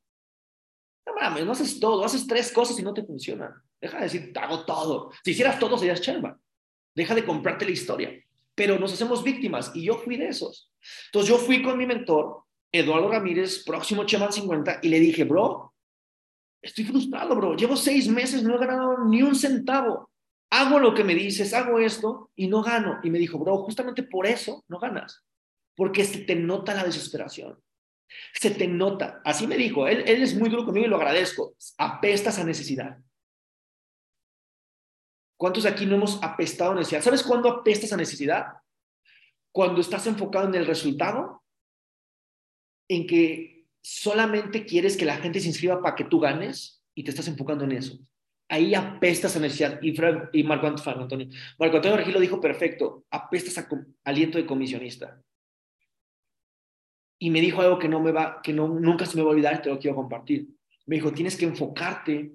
No 1.05 1.13
mames, 1.19 1.45
no 1.45 1.51
haces 1.51 1.79
todo, 1.79 2.03
haces 2.03 2.25
tres 2.25 2.51
cosas 2.51 2.79
y 2.79 2.81
no 2.81 2.93
te 2.93 3.03
funciona. 3.03 3.63
Deja 3.79 3.97
de 3.97 4.03
decir, 4.03 4.31
hago 4.39 4.65
todo. 4.65 5.11
Si 5.25 5.31
hicieras 5.31 5.59
todo, 5.59 5.77
serías 5.77 5.99
cherva. 5.99 6.39
Deja 6.95 7.15
de 7.15 7.25
comprarte 7.25 7.65
la 7.65 7.71
historia. 7.71 8.13
Pero 8.55 8.77
nos 8.77 8.93
hacemos 8.93 9.23
víctimas 9.23 9.71
y 9.73 9.83
yo 9.85 9.97
fui 9.97 10.17
de 10.17 10.27
esos. 10.27 10.71
Entonces 11.07 11.29
yo 11.29 11.37
fui 11.37 11.63
con 11.63 11.77
mi 11.77 11.85
mentor 11.85 12.43
Eduardo 12.71 13.09
Ramírez, 13.09 13.63
próximo 13.63 14.03
Chairman 14.03 14.33
50, 14.33 14.79
y 14.81 14.89
le 14.89 14.99
dije, 14.99 15.23
bro, 15.23 15.73
estoy 16.61 16.85
frustrado, 16.85 17.35
bro. 17.35 17.55
Llevo 17.55 17.75
seis 17.75 18.07
meses, 18.07 18.43
no 18.43 18.55
he 18.55 18.59
ganado 18.59 19.05
ni 19.05 19.21
un 19.21 19.35
centavo. 19.35 20.09
Hago 20.49 20.79
lo 20.79 20.93
que 20.93 21.03
me 21.03 21.13
dices, 21.15 21.53
hago 21.53 21.79
esto 21.79 22.31
y 22.35 22.47
no 22.47 22.63
gano. 22.63 22.99
Y 23.03 23.09
me 23.09 23.19
dijo, 23.19 23.37
bro, 23.37 23.57
justamente 23.59 24.03
por 24.03 24.25
eso 24.25 24.63
no 24.67 24.79
ganas. 24.79 25.23
Porque 25.75 26.03
se 26.03 26.19
te 26.19 26.35
nota 26.35 26.73
la 26.73 26.83
desesperación. 26.83 27.59
Se 28.33 28.51
te 28.51 28.67
nota. 28.67 29.21
Así 29.25 29.47
me 29.47 29.57
dijo. 29.57 29.87
Él, 29.87 30.03
él 30.05 30.21
es 30.21 30.35
muy 30.35 30.49
duro 30.49 30.65
conmigo 30.65 30.85
y 30.85 30.89
lo 30.89 30.97
agradezco. 30.97 31.55
Apestas 31.77 32.37
a 32.37 32.43
necesidad. 32.43 32.97
¿Cuántos 35.37 35.65
aquí 35.65 35.85
no 35.85 35.95
hemos 35.95 36.21
apestado 36.23 36.71
a 36.71 36.75
necesidad? 36.75 37.01
¿Sabes 37.01 37.23
cuándo 37.23 37.49
apestas 37.49 37.91
a 37.93 37.97
necesidad? 37.97 38.45
Cuando 39.51 39.81
estás 39.81 40.07
enfocado 40.07 40.47
en 40.47 40.55
el 40.55 40.65
resultado, 40.65 41.43
en 42.87 43.07
que 43.07 43.65
solamente 43.81 44.65
quieres 44.65 44.95
que 44.97 45.05
la 45.05 45.17
gente 45.17 45.39
se 45.39 45.47
inscriba 45.47 45.81
para 45.81 45.95
que 45.95 46.05
tú 46.05 46.19
ganes 46.19 46.83
y 46.95 47.03
te 47.03 47.11
estás 47.11 47.27
enfocando 47.27 47.63
en 47.65 47.73
eso. 47.73 47.99
Ahí 48.49 48.75
apestas 48.75 49.35
a 49.35 49.39
necesidad. 49.39 49.79
Y, 49.81 49.95
y 50.33 50.43
Marco, 50.43 50.67
Antonio, 50.67 51.27
Marco 51.57 51.75
Antonio 51.77 51.97
Regil 51.97 52.13
lo 52.13 52.19
dijo 52.19 52.39
perfecto, 52.39 53.05
apestas 53.09 53.57
a 53.57 53.67
aliento 54.05 54.37
de 54.37 54.45
comisionista. 54.45 55.21
Y 57.19 57.29
me 57.29 57.41
dijo 57.41 57.61
algo 57.61 57.79
que 57.79 57.87
no 57.87 57.99
me 57.99 58.11
va, 58.11 58.41
que 58.41 58.53
no, 58.53 58.67
nunca 58.67 59.05
se 59.05 59.17
me 59.17 59.23
va 59.23 59.29
a 59.29 59.31
olvidar 59.31 59.55
y 59.55 59.61
te 59.61 59.69
lo 59.69 59.79
quiero 59.79 59.95
compartir. 59.95 60.47
Me 60.85 60.97
dijo, 60.97 61.11
tienes 61.11 61.37
que 61.37 61.45
enfocarte 61.45 62.33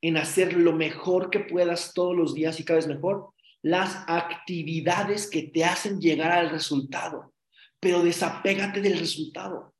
en 0.00 0.16
hacer 0.16 0.54
lo 0.54 0.72
mejor 0.72 1.30
que 1.30 1.40
puedas 1.40 1.92
todos 1.94 2.16
los 2.16 2.34
días 2.34 2.60
y 2.60 2.64
cada 2.64 2.78
vez 2.78 2.86
mejor, 2.86 3.32
las 3.62 4.04
actividades 4.06 5.28
que 5.28 5.42
te 5.42 5.64
hacen 5.64 6.00
llegar 6.00 6.30
al 6.30 6.50
resultado, 6.50 7.34
pero 7.80 8.02
desapégate 8.02 8.80
del 8.80 8.98
resultado. 8.98 9.74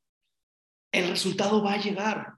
El 0.91 1.09
resultado 1.09 1.63
va 1.63 1.73
a 1.73 1.81
llegar. 1.81 2.33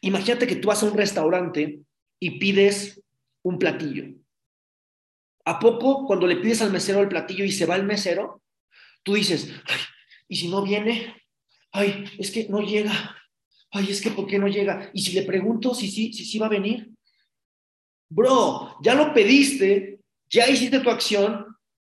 Imagínate 0.00 0.46
que 0.46 0.56
tú 0.56 0.68
vas 0.68 0.82
a 0.82 0.86
un 0.86 0.96
restaurante 0.96 1.80
y 2.18 2.38
pides 2.38 3.02
un 3.42 3.58
platillo. 3.58 4.14
¿A 5.44 5.58
poco 5.58 6.06
cuando 6.06 6.26
le 6.26 6.36
pides 6.36 6.62
al 6.62 6.72
mesero 6.72 7.00
el 7.00 7.08
platillo 7.08 7.44
y 7.44 7.52
se 7.52 7.66
va 7.66 7.76
el 7.76 7.84
mesero, 7.84 8.42
tú 9.02 9.14
dices, 9.14 9.52
¿y 10.28 10.36
si 10.36 10.48
no 10.48 10.62
viene? 10.62 11.16
Ay, 11.72 12.04
es 12.18 12.30
que 12.30 12.48
no 12.48 12.60
llega 12.60 13.16
ay, 13.70 13.90
es 13.90 14.00
que 14.00 14.10
¿por 14.10 14.26
qué 14.26 14.38
no 14.38 14.48
llega? 14.48 14.90
Y 14.92 15.02
si 15.02 15.12
le 15.12 15.22
pregunto 15.22 15.74
si 15.74 15.90
sí, 15.90 16.12
si, 16.12 16.24
si 16.24 16.38
va 16.38 16.46
a 16.46 16.50
venir, 16.50 16.90
bro, 18.08 18.76
ya 18.82 18.94
lo 18.94 19.12
pediste, 19.12 20.00
ya 20.28 20.48
hiciste 20.48 20.80
tu 20.80 20.90
acción, 20.90 21.46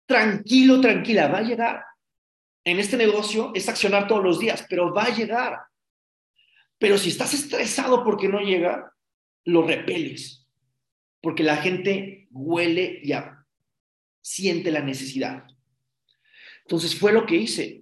tranquilo, 0.06 0.82
tranquila, 0.82 1.28
va 1.28 1.40
a 1.40 1.44
llegar. 1.44 1.84
En 2.64 2.80
este 2.80 2.98
negocio 2.98 3.52
es 3.56 3.68
accionar 3.68 4.08
todos 4.08 4.24
los 4.24 4.40
días, 4.40 4.66
pero 4.70 4.94
va 4.94 5.06
a 5.06 5.16
llegar. 5.16 5.60
Pero 6.78 6.98
si 6.98 7.10
estás 7.10 7.34
estresado 7.34 8.04
porque 8.04 8.28
no 8.28 8.40
llega, 8.40 8.94
lo 9.46 9.66
repeles, 9.66 10.48
porque 11.22 11.44
la 11.44 11.58
gente 11.58 12.28
huele 12.32 13.02
y 13.04 13.14
siente 14.22 14.72
la 14.72 14.82
necesidad. 14.82 15.46
Entonces 16.64 16.96
fue 16.96 17.12
lo 17.14 17.26
que 17.26 17.36
hice 17.36 17.81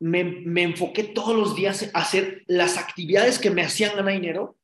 me, 0.00 0.62
enfoqué 0.62 1.04
todos 1.04 1.36
los 1.36 1.56
días 1.56 1.90
a 1.92 2.00
hacer 2.00 2.44
las 2.46 2.78
actividades 2.78 3.38
que 3.38 3.50
me 3.50 3.62
hacían 3.62 3.96
ganar 3.96 4.14
dinero 4.14 4.56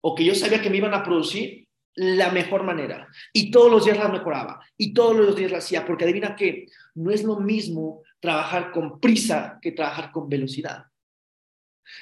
o 0.00 0.14
que 0.14 0.24
yo 0.24 0.34
sabía 0.34 0.62
que 0.62 0.70
me 0.70 0.78
iban 0.78 0.94
a 0.94 1.02
producir 1.02 1.66
la 1.94 2.30
mejor 2.30 2.62
manera. 2.62 3.08
Y 3.32 3.50
todos 3.50 3.70
los 3.70 3.84
días 3.84 3.98
las 3.98 4.12
mejoraba. 4.12 4.60
Y 4.76 4.94
todos 4.94 5.16
los 5.16 5.34
días 5.34 5.50
las 5.50 5.64
hacía. 5.64 5.84
Porque 5.84 6.04
adivina 6.04 6.36
que 6.36 6.66
no 6.94 7.10
es 7.10 7.24
lo 7.24 7.40
mismo 7.40 8.02
trabajar 8.20 8.70
con 8.70 9.00
prisa 9.00 9.58
que 9.60 9.72
trabajar 9.72 10.12
con 10.12 10.28
velocidad. 10.28 10.84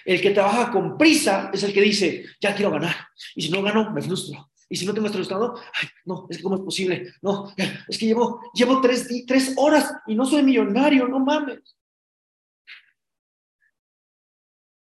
El 0.05 0.21
que 0.21 0.31
trabaja 0.31 0.71
con 0.71 0.99
prisa 0.99 1.51
es 1.53 1.63
el 1.63 1.73
que 1.73 1.81
dice, 1.81 2.27
ya 2.41 2.55
quiero 2.55 2.73
ganar. 2.73 2.95
Y 3.35 3.43
si 3.43 3.51
no 3.51 3.63
gano, 3.63 3.91
me 3.93 4.03
frustro. 4.03 4.51
Y 4.69 4.77
si 4.77 4.85
no 4.85 4.93
tengo 4.93 5.07
este 5.07 5.19
resultado, 5.19 5.55
ay, 5.81 5.89
no, 6.05 6.27
es 6.29 6.37
que 6.37 6.43
cómo 6.43 6.57
es 6.57 6.63
posible. 6.63 7.13
No, 7.23 7.53
es 7.89 7.99
que 7.99 8.07
llevo, 8.07 8.41
llevo 8.53 8.81
tres, 8.81 9.09
tres 9.27 9.55
horas 9.57 9.93
y 10.07 10.15
no 10.15 10.25
soy 10.25 10.43
millonario, 10.43 11.07
no 11.07 11.21
mames. 11.21 11.77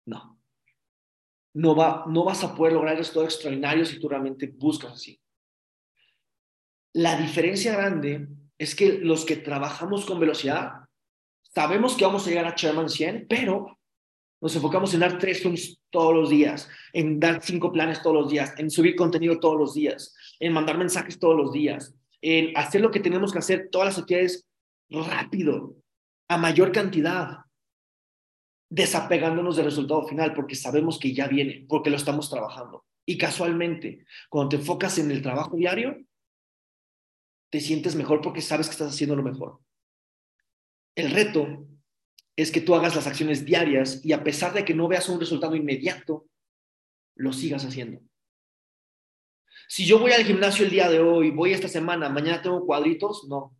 No. 0.06 0.38
No, 1.54 1.74
va, 1.74 2.04
no 2.06 2.24
vas 2.24 2.44
a 2.44 2.54
poder 2.54 2.74
lograr 2.74 2.98
esto 2.98 3.24
extraordinario 3.24 3.84
si 3.84 3.98
tú 3.98 4.08
realmente 4.08 4.46
buscas 4.46 4.92
así. 4.92 5.20
La 6.92 7.16
diferencia 7.16 7.72
grande 7.72 8.28
es 8.58 8.74
que 8.74 8.98
los 8.98 9.24
que 9.24 9.36
trabajamos 9.36 10.04
con 10.04 10.20
velocidad, 10.20 10.72
sabemos 11.42 11.96
que 11.96 12.04
vamos 12.04 12.26
a 12.26 12.30
llegar 12.30 12.46
a 12.46 12.54
Chairman 12.54 12.88
100, 12.88 13.26
pero 13.28 13.78
nos 14.40 14.56
enfocamos 14.56 14.94
en 14.94 15.00
dar 15.00 15.18
tres 15.18 15.42
films 15.42 15.80
todos 15.90 16.14
los 16.14 16.30
días, 16.30 16.68
en 16.92 17.20
dar 17.20 17.42
cinco 17.42 17.72
planes 17.72 18.02
todos 18.02 18.16
los 18.16 18.30
días, 18.30 18.54
en 18.56 18.70
subir 18.70 18.96
contenido 18.96 19.38
todos 19.38 19.58
los 19.58 19.74
días, 19.74 20.14
en 20.38 20.52
mandar 20.52 20.78
mensajes 20.78 21.18
todos 21.18 21.36
los 21.36 21.52
días, 21.52 21.94
en 22.22 22.56
hacer 22.56 22.80
lo 22.80 22.90
que 22.90 23.00
tenemos 23.00 23.32
que 23.32 23.38
hacer, 23.38 23.68
todas 23.70 23.88
las 23.88 23.98
actividades 23.98 24.46
rápido, 24.88 25.76
a 26.28 26.38
mayor 26.38 26.72
cantidad 26.72 27.38
desapegándonos 28.70 29.56
del 29.56 29.66
resultado 29.66 30.06
final 30.06 30.32
porque 30.32 30.54
sabemos 30.54 30.98
que 30.98 31.12
ya 31.12 31.26
viene, 31.26 31.66
porque 31.68 31.90
lo 31.90 31.96
estamos 31.96 32.30
trabajando. 32.30 32.86
Y 33.04 33.18
casualmente, 33.18 34.06
cuando 34.28 34.50
te 34.50 34.56
enfocas 34.56 34.96
en 34.98 35.10
el 35.10 35.20
trabajo 35.20 35.56
diario, 35.56 35.98
te 37.50 37.60
sientes 37.60 37.96
mejor 37.96 38.20
porque 38.20 38.40
sabes 38.40 38.68
que 38.68 38.72
estás 38.72 38.94
haciendo 38.94 39.16
lo 39.16 39.24
mejor. 39.24 39.60
El 40.94 41.10
reto 41.10 41.66
es 42.36 42.52
que 42.52 42.60
tú 42.60 42.74
hagas 42.76 42.94
las 42.94 43.08
acciones 43.08 43.44
diarias 43.44 44.04
y 44.04 44.12
a 44.12 44.22
pesar 44.22 44.54
de 44.54 44.64
que 44.64 44.74
no 44.74 44.86
veas 44.86 45.08
un 45.08 45.18
resultado 45.18 45.56
inmediato, 45.56 46.28
lo 47.16 47.32
sigas 47.32 47.64
haciendo. 47.64 48.00
Si 49.66 49.84
yo 49.84 49.98
voy 49.98 50.12
al 50.12 50.24
gimnasio 50.24 50.64
el 50.64 50.70
día 50.70 50.88
de 50.88 51.00
hoy, 51.00 51.30
voy 51.30 51.52
esta 51.52 51.68
semana, 51.68 52.08
mañana 52.08 52.40
tengo 52.40 52.64
cuadritos, 52.64 53.26
no, 53.28 53.56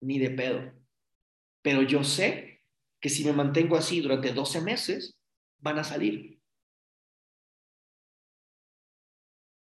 ni 0.00 0.18
de 0.18 0.30
pedo. 0.30 0.72
Pero 1.62 1.82
yo 1.82 2.04
sé 2.04 2.49
que 3.00 3.08
si 3.08 3.24
me 3.24 3.32
mantengo 3.32 3.76
así 3.76 4.00
durante 4.00 4.32
12 4.32 4.60
meses, 4.60 5.18
van 5.58 5.78
a 5.78 5.84
salir. 5.84 6.38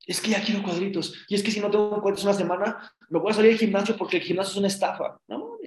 Es 0.06 0.22
que 0.22 0.32
ya 0.32 0.44
quiero 0.44 0.64
cuadritos. 0.64 1.26
Y 1.28 1.36
es 1.36 1.44
que 1.44 1.52
si 1.52 1.60
no 1.60 1.72
tengo 1.72 2.02
cuadritos 2.02 2.26
una 2.26 2.34
semana, 2.34 2.92
me 3.10 3.20
voy 3.20 3.32
a 3.32 3.36
salir 3.36 3.52
del 3.52 3.60
gimnasio 3.60 3.98
porque 3.98 4.18
el 4.18 4.24
gimnasio 4.24 4.52
es 4.52 4.58
una 4.58 4.68
estafa. 4.68 5.18
No, 5.28 5.58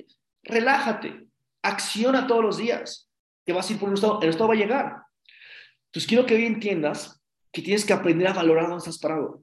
relájate. 0.43 1.27
Acciona 1.63 2.27
todos 2.27 2.45
los 2.45 2.57
días. 2.59 3.11
Te 3.45 3.53
vas 3.53 3.69
a 3.69 3.73
ir 3.73 3.79
por 3.79 3.89
un 3.89 3.95
estado. 3.95 4.21
El 4.23 4.29
estado 4.29 4.49
va 4.49 4.55
a 4.55 4.59
llegar. 4.59 5.03
Entonces 5.87 6.07
quiero 6.07 6.27
que 6.27 6.35
hoy 6.35 6.45
entiendas 6.45 7.21
que 7.51 7.63
tienes 7.63 7.85
que 7.85 7.95
aprender 7.95 8.29
a 8.29 8.35
valorar 8.35 8.65
dónde 8.65 8.79
estás 8.79 8.99
parado. 8.99 9.43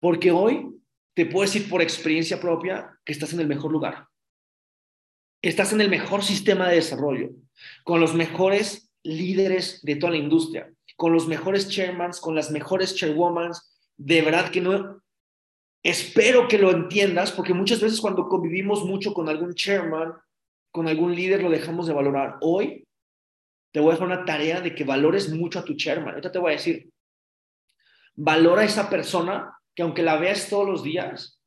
Porque 0.00 0.30
hoy 0.30 0.66
te 1.14 1.26
puedo 1.26 1.44
decir 1.44 1.68
por 1.68 1.82
experiencia 1.82 2.40
propia 2.40 2.98
que 3.04 3.12
estás 3.12 3.32
en 3.32 3.40
el 3.40 3.46
mejor 3.46 3.70
lugar 3.70 4.08
estás 5.42 5.72
en 5.72 5.80
el 5.80 5.88
mejor 5.88 6.22
sistema 6.24 6.68
de 6.68 6.76
desarrollo, 6.76 7.30
con 7.84 8.00
los 8.00 8.14
mejores 8.14 8.90
líderes 9.02 9.82
de 9.82 9.96
toda 9.96 10.12
la 10.12 10.18
industria, 10.18 10.72
con 10.96 11.12
los 11.12 11.28
mejores 11.28 11.68
chairmans, 11.68 12.20
con 12.20 12.34
las 12.34 12.50
mejores 12.50 12.94
chairwomans. 12.96 13.76
De 13.96 14.22
verdad 14.22 14.50
que 14.50 14.60
no, 14.60 15.02
espero 15.82 16.48
que 16.48 16.58
lo 16.58 16.70
entiendas, 16.70 17.32
porque 17.32 17.54
muchas 17.54 17.80
veces 17.80 18.00
cuando 18.00 18.28
convivimos 18.28 18.84
mucho 18.84 19.14
con 19.14 19.28
algún 19.28 19.54
chairman, 19.54 20.14
con 20.70 20.88
algún 20.88 21.14
líder, 21.14 21.42
lo 21.42 21.50
dejamos 21.50 21.86
de 21.86 21.94
valorar. 21.94 22.36
Hoy 22.40 22.86
te 23.72 23.80
voy 23.80 23.90
a 23.90 23.92
dejar 23.94 24.06
una 24.08 24.24
tarea 24.24 24.60
de 24.60 24.74
que 24.74 24.84
valores 24.84 25.30
mucho 25.30 25.58
a 25.58 25.64
tu 25.64 25.74
chairman. 25.74 26.10
Ahorita 26.10 26.32
te 26.32 26.38
voy 26.38 26.52
a 26.52 26.56
decir, 26.56 26.90
valora 28.14 28.62
a 28.62 28.66
esa 28.66 28.90
persona 28.90 29.54
que 29.74 29.82
aunque 29.82 30.02
la 30.02 30.16
veas 30.16 30.48
todos 30.48 30.68
los 30.68 30.82
días, 30.82 31.37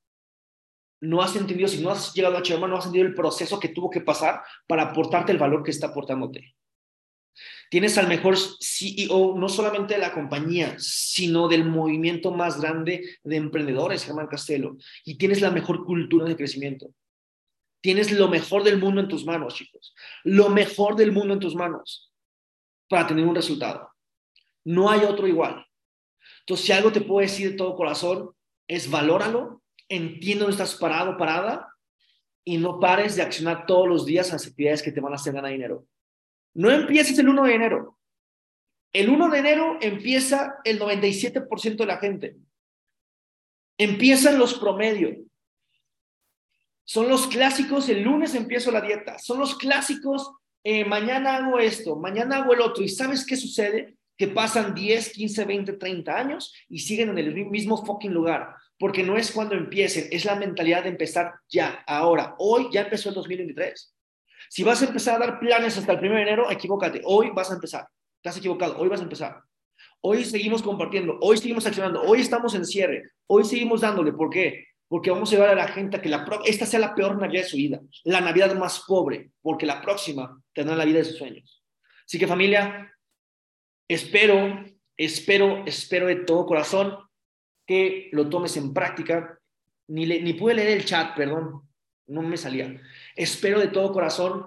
no 1.02 1.22
has 1.22 1.36
entendido, 1.36 1.68
si 1.68 1.82
no 1.82 1.90
has 1.90 2.14
llegado 2.14 2.38
a 2.38 2.44
Chairman, 2.44 2.70
no 2.70 2.78
has 2.78 2.86
entendido 2.86 3.08
el 3.08 3.16
proceso 3.16 3.60
que 3.60 3.70
tuvo 3.70 3.90
que 3.90 4.02
pasar 4.02 4.42
para 4.68 4.84
aportarte 4.84 5.32
el 5.32 5.40
valor 5.40 5.64
que 5.64 5.72
está 5.72 5.88
aportándote. 5.88 6.56
Tienes 7.70 7.98
al 7.98 8.08
mejor 8.08 8.36
CEO, 8.38 9.36
no 9.38 9.50
solamente 9.50 9.96
de 9.96 10.00
la 10.00 10.14
compañía, 10.14 10.76
sino 10.78 11.48
del 11.48 11.66
movimiento 11.66 12.32
más 12.32 12.60
grande 12.62 13.18
de 13.24 13.36
emprendedores, 13.36 14.06
Germán 14.06 14.28
Castelo. 14.28 14.78
Y 15.06 15.16
tienes 15.16 15.42
la 15.42 15.50
mejor 15.50 15.86
cultura 15.86 16.26
de 16.26 16.36
crecimiento. 16.36 16.94
Tienes 17.82 18.12
lo 18.12 18.28
mejor 18.28 18.64
del 18.64 18.78
mundo 18.78 19.02
en 19.02 19.08
tus 19.08 19.26
manos, 19.26 19.56
chicos. 19.56 19.96
Lo 20.24 20.50
mejor 20.50 20.96
del 20.96 21.12
mundo 21.12 21.34
en 21.34 21.40
tus 21.40 21.56
manos 21.56 22.12
para 22.88 23.08
tener 23.08 23.26
un 23.26 23.36
resultado. 23.36 23.90
No 24.66 24.92
hay 24.92 25.00
otro 25.06 25.26
igual. 25.26 25.66
Entonces, 26.42 26.66
si 26.66 26.72
algo 26.74 26.92
te 26.92 27.02
puedo 27.02 27.22
decir 27.22 27.52
de 27.52 27.58
todo 27.58 27.76
corazón, 27.76 28.32
es 28.68 28.90
valóralo 28.90 29.61
entiendo 29.92 30.46
dónde 30.46 30.64
estás 30.64 30.80
parado, 30.80 31.18
parada, 31.18 31.68
y 32.44 32.58
no 32.58 32.80
pares 32.80 33.16
de 33.16 33.22
accionar 33.22 33.66
todos 33.66 33.88
los 33.88 34.06
días 34.06 34.32
las 34.32 34.48
actividades 34.48 34.82
que 34.82 34.92
te 34.92 35.02
van 35.02 35.12
a 35.12 35.18
hacer 35.18 35.34
ganar 35.34 35.52
dinero. 35.52 35.86
No 36.54 36.72
empieces 36.72 37.20
el 37.20 37.30
1 37.30 37.44
de 37.44 37.54
enero. 37.54 38.00
El 38.94 39.10
1 39.10 39.30
de 39.30 39.38
enero 39.38 39.78
empieza 39.82 40.56
el 40.64 40.80
97% 40.80 41.76
de 41.76 41.86
la 41.86 41.98
gente. 41.98 42.38
Empiezan 43.78 44.40
los 44.40 44.56
promedios. 44.56 45.18
Son 46.84 47.08
los 47.08 47.28
clásicos, 47.28 47.88
el 47.90 48.02
lunes 48.02 48.34
empiezo 48.34 48.72
la 48.72 48.82
dieta. 48.82 49.20
Son 49.20 49.40
los 49.40 49.58
clásicos, 49.58 50.32
eh, 50.64 50.86
mañana 50.86 51.36
hago 51.36 51.60
esto, 51.60 51.96
mañana 51.96 52.38
hago 52.38 52.54
el 52.54 52.62
otro. 52.62 52.84
¿Y 52.84 52.90
sabes 52.90 53.26
qué 53.26 53.36
sucede? 53.36 53.98
Que 54.22 54.28
pasan 54.28 54.76
10, 54.76 55.14
15, 55.14 55.46
20, 55.46 55.74
30 55.74 56.16
años 56.16 56.54
y 56.70 56.78
siguen 56.78 57.10
en 57.10 57.18
el 57.18 57.34
mismo 57.48 57.84
fucking 57.84 58.14
lugar. 58.14 58.54
Porque 58.78 59.02
no 59.02 59.18
es 59.18 59.32
cuando 59.32 59.56
empiecen, 59.56 60.10
es 60.12 60.26
la 60.26 60.36
mentalidad 60.36 60.84
de 60.84 60.90
empezar 60.90 61.34
ya, 61.50 61.84
ahora. 61.88 62.36
Hoy 62.38 62.68
ya 62.72 62.82
empezó 62.82 63.10
el 63.10 63.16
2023. 63.16 63.96
Si 64.48 64.62
vas 64.62 64.80
a 64.84 64.86
empezar 64.86 65.16
a 65.16 65.26
dar 65.26 65.40
planes 65.40 65.76
hasta 65.76 65.94
el 65.94 66.06
1 66.06 66.14
de 66.14 66.22
enero, 66.22 66.52
equivócate. 66.52 67.02
Hoy 67.04 67.32
vas 67.34 67.50
a 67.50 67.56
empezar. 67.56 67.88
Estás 68.18 68.38
equivocado. 68.38 68.78
Hoy 68.78 68.90
vas 68.90 69.00
a 69.00 69.06
empezar. 69.06 69.42
Hoy 70.02 70.24
seguimos 70.24 70.62
compartiendo. 70.62 71.18
Hoy 71.20 71.38
seguimos 71.38 71.66
accionando. 71.66 72.04
Hoy 72.04 72.22
estamos 72.22 72.54
en 72.54 72.64
cierre. 72.64 73.10
Hoy 73.26 73.44
seguimos 73.44 73.82
dándole. 73.82 74.14
¿Por 74.14 74.30
qué? 74.30 74.68
porque 74.88 75.10
vamos 75.10 75.32
a 75.32 75.36
llevar 75.36 75.50
a 75.50 75.56
la 75.56 75.70
gente 75.70 75.98
a 75.98 76.02
que 76.02 76.10
la 76.10 76.28
esta 76.46 76.66
sea 76.66 76.80
la 76.80 76.94
peor 76.94 77.18
Navidad 77.18 77.44
de 77.44 77.48
su 77.48 77.56
vida, 77.56 77.80
la 78.04 78.20
Navidad 78.20 78.54
más 78.56 78.84
pobre, 78.86 79.32
porque 79.42 79.66
la 79.66 79.82
próxima 79.82 80.44
tendrá 80.54 80.76
la 80.76 80.84
vida 80.84 80.98
de 80.98 81.06
sus 81.06 81.18
sueños. 81.18 81.64
Así 82.06 82.20
que 82.20 82.28
familia, 82.28 82.92
espero, 83.94 84.66
espero, 84.98 85.66
espero 85.66 86.08
de 86.08 86.18
todo 86.18 86.46
corazón 86.46 86.98
que 87.66 88.10
lo 88.12 88.30
tomes 88.30 88.58
en 88.58 88.74
práctica. 88.74 89.40
Ni, 89.88 90.06
ni 90.06 90.34
pude 90.34 90.54
leer 90.54 90.78
el 90.78 90.86
chat, 90.86 91.16
perdón, 91.16 91.68
no 92.08 92.22
me 92.22 92.38
salía. 92.38 92.82
Espero 93.16 93.60
de 93.60 93.68
todo 93.68 93.92
corazón 93.92 94.46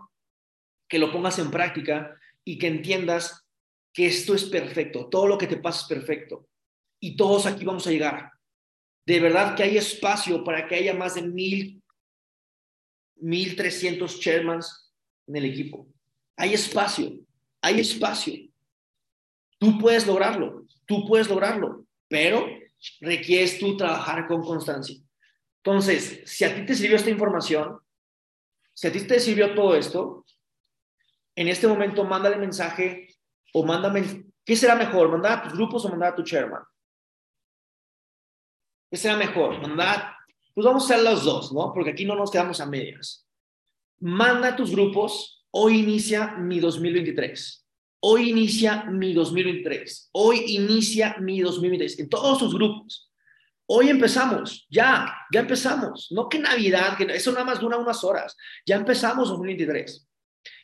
que 0.88 0.98
lo 0.98 1.12
pongas 1.12 1.38
en 1.38 1.50
práctica 1.50 2.18
y 2.44 2.58
que 2.58 2.68
entiendas 2.68 3.46
que 3.92 4.06
esto 4.06 4.34
es 4.34 4.44
perfecto, 4.44 5.08
todo 5.08 5.26
lo 5.26 5.38
que 5.38 5.46
te 5.46 5.56
pasa 5.56 5.82
es 5.82 5.86
perfecto. 5.86 6.48
Y 7.00 7.16
todos 7.16 7.46
aquí 7.46 7.64
vamos 7.64 7.86
a 7.86 7.90
llegar 7.90 8.34
de 9.06 9.20
verdad 9.20 9.54
que 9.54 9.62
hay 9.62 9.76
espacio 9.76 10.42
para 10.44 10.66
que 10.66 10.76
haya 10.76 10.94
más 10.94 11.14
de 11.14 11.22
mil, 11.22 11.82
mil 13.16 13.56
trescientos 13.56 14.18
chairmans 14.18 14.92
en 15.26 15.36
el 15.36 15.44
equipo. 15.44 15.86
Hay 16.36 16.54
espacio, 16.54 17.12
hay 17.60 17.80
espacio. 17.80 18.34
Tú 19.64 19.78
puedes 19.78 20.06
lograrlo, 20.06 20.66
tú 20.84 21.06
puedes 21.06 21.26
lograrlo, 21.30 21.86
pero 22.06 22.46
requieres 23.00 23.58
tú 23.58 23.78
trabajar 23.78 24.26
con 24.26 24.42
constancia. 24.42 24.94
Entonces, 25.62 26.20
si 26.26 26.44
a 26.44 26.54
ti 26.54 26.66
te 26.66 26.74
sirvió 26.74 26.96
esta 26.96 27.08
información, 27.08 27.80
si 28.74 28.88
a 28.88 28.92
ti 28.92 29.00
te 29.06 29.18
sirvió 29.18 29.54
todo 29.54 29.74
esto, 29.74 30.26
en 31.34 31.48
este 31.48 31.66
momento 31.66 32.04
mándale 32.04 32.36
mensaje 32.36 33.08
o 33.54 33.64
mándame, 33.64 34.26
¿qué 34.44 34.54
será 34.54 34.74
mejor? 34.74 35.08
¿Mandar 35.08 35.38
a 35.38 35.42
tus 35.44 35.54
grupos 35.54 35.82
o 35.86 35.88
mandar 35.88 36.12
a 36.12 36.16
tu 36.16 36.24
chairman? 36.24 36.62
¿Qué 38.90 38.98
será 38.98 39.16
mejor? 39.16 39.62
¿Mandar? 39.62 40.14
Pues 40.52 40.66
vamos 40.66 40.82
a 40.82 40.92
hacer 40.92 41.04
los 41.06 41.24
dos, 41.24 41.54
¿no? 41.54 41.72
Porque 41.72 41.92
aquí 41.92 42.04
no 42.04 42.16
nos 42.16 42.30
quedamos 42.30 42.60
a 42.60 42.66
medias. 42.66 43.26
Manda 43.98 44.48
a 44.48 44.56
tus 44.56 44.72
grupos. 44.72 45.46
Hoy 45.50 45.78
inicia 45.78 46.32
mi 46.36 46.60
2023. 46.60 47.63
Hoy 48.06 48.28
inicia 48.28 48.84
mi 48.84 49.14
2023. 49.14 50.10
Hoy 50.12 50.44
inicia 50.48 51.16
mi 51.20 51.40
2023. 51.40 52.00
En 52.00 52.10
todos 52.10 52.38
tus 52.38 52.54
grupos. 52.54 53.10
Hoy 53.64 53.88
empezamos, 53.88 54.66
ya, 54.68 55.10
ya 55.32 55.40
empezamos. 55.40 56.08
No 56.10 56.28
que 56.28 56.38
Navidad, 56.38 56.98
que 56.98 57.04
eso 57.04 57.32
nada 57.32 57.46
más 57.46 57.60
dura 57.60 57.78
unas 57.78 58.04
horas. 58.04 58.36
Ya 58.66 58.76
empezamos 58.76 59.30
2023. 59.30 60.06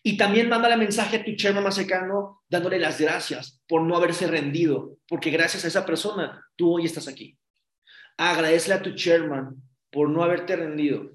Y 0.02 0.18
también 0.18 0.50
mándale 0.50 0.76
mensaje 0.76 1.16
a 1.16 1.24
tu 1.24 1.34
chairman 1.34 1.64
más 1.64 1.76
cercano 1.76 2.42
dándole 2.46 2.78
las 2.78 3.00
gracias 3.00 3.62
por 3.66 3.80
no 3.80 3.96
haberse 3.96 4.26
rendido, 4.26 4.98
porque 5.08 5.30
gracias 5.30 5.64
a 5.64 5.68
esa 5.68 5.86
persona 5.86 6.46
tú 6.56 6.74
hoy 6.74 6.84
estás 6.84 7.08
aquí. 7.08 7.38
Agradecele 8.18 8.74
a 8.74 8.82
tu 8.82 8.94
chairman 8.94 9.56
por 9.90 10.10
no 10.10 10.22
haberte 10.22 10.56
rendido. 10.56 11.12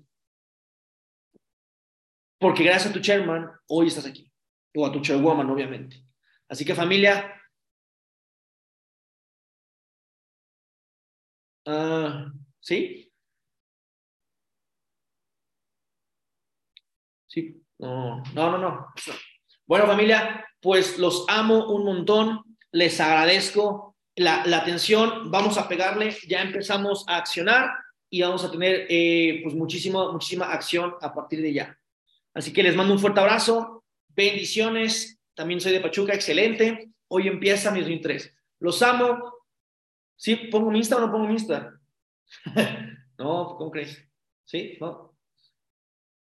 Porque 2.39 2.63
gracias 2.63 2.89
a 2.89 2.93
tu 2.93 2.99
chairman, 2.99 3.47
hoy 3.67 3.89
estás 3.89 4.07
aquí. 4.07 4.32
O 4.76 4.88
a 4.88 4.91
tu 4.91 5.01
chairwoman, 5.01 5.51
obviamente. 5.51 6.05
Así 6.48 6.64
que 6.64 6.76
familia, 6.76 7.41
uh, 11.66 12.32
¿sí? 12.60 13.12
Sí, 17.28 17.62
no, 17.80 18.24
no, 18.34 18.52
no, 18.52 18.58
no. 18.58 18.93
Bueno, 19.66 19.88
familia, 19.88 20.46
pues 20.62 21.00
los 21.00 21.26
amo 21.28 21.68
un 21.70 21.84
montón, 21.84 22.58
les 22.72 23.00
agradezco 23.00 23.96
la, 24.16 24.43
atención, 24.43 25.32
vamos 25.32 25.58
a 25.58 25.68
pegarle, 25.68 26.16
ya 26.28 26.41
empezamos 26.41 27.04
a 27.08 27.18
accionar 27.18 27.72
y 28.10 28.22
vamos 28.22 28.43
a 28.43 28.52
tener 28.52 28.86
eh, 28.89 29.41
pues 29.43 29.56
muchísima 29.56 30.52
acción 30.52 30.96
a 31.02 31.14
partir 31.14 31.41
de 31.41 31.54
ya. 31.54 31.78
Así 32.34 32.54
que 32.54 32.64
les 32.64 32.76
mando 32.76 32.93
un 32.93 33.00
fuerte 33.00 33.20
abrazo, 33.20 33.84
bendiciones, 34.10 35.20
también 35.36 35.61
soy 35.61 35.73
de 35.73 35.81
Pachuca, 35.81 36.13
excelente, 36.13 36.91
hoy 37.07 37.27
empieza 37.27 37.71
mi 37.71 37.81
2003. 37.81 38.36
Los 38.59 38.81
amo. 38.81 39.33
¿Sí? 40.17 40.36
¿Pongo 40.49 40.71
mi 40.71 40.79
Insta 40.79 40.95
o 40.95 41.01
no 41.01 41.11
pongo 41.11 41.27
mi 41.27 41.33
Insta? 41.33 41.79
no, 43.17 43.55
¿cómo 43.57 43.69
crees? 43.69 44.01
¿Sí? 44.45 44.77
¿No? 44.79 45.15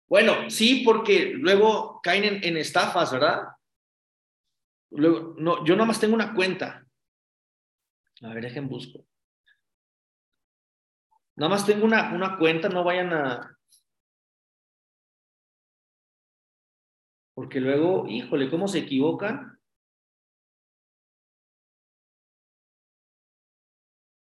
Bueno, 0.07 0.49
sí, 0.49 0.81
porque 0.83 1.31
luego 1.33 1.99
caen 2.01 2.23
en, 2.25 2.43
en 2.43 2.57
estafas, 2.57 3.11
¿verdad? 3.11 3.43
Luego, 4.91 5.35
no, 5.37 5.63
yo 5.65 5.75
nomás 5.75 5.99
tengo 5.99 6.15
una 6.15 6.33
cuenta. 6.33 6.85
A 8.21 8.33
ver, 8.33 8.43
dejen 8.43 8.67
busco. 8.67 9.05
Nada 11.35 11.49
más 11.51 11.65
tengo 11.65 11.85
una, 11.85 12.13
una 12.13 12.37
cuenta, 12.37 12.67
no 12.67 12.83
vayan 12.83 13.13
a... 13.13 13.58
Porque 17.39 17.61
luego, 17.61 18.05
híjole, 18.05 18.49
¿cómo 18.49 18.67
se 18.67 18.79
equivocan? 18.79 19.57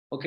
Ok. 0.10 0.24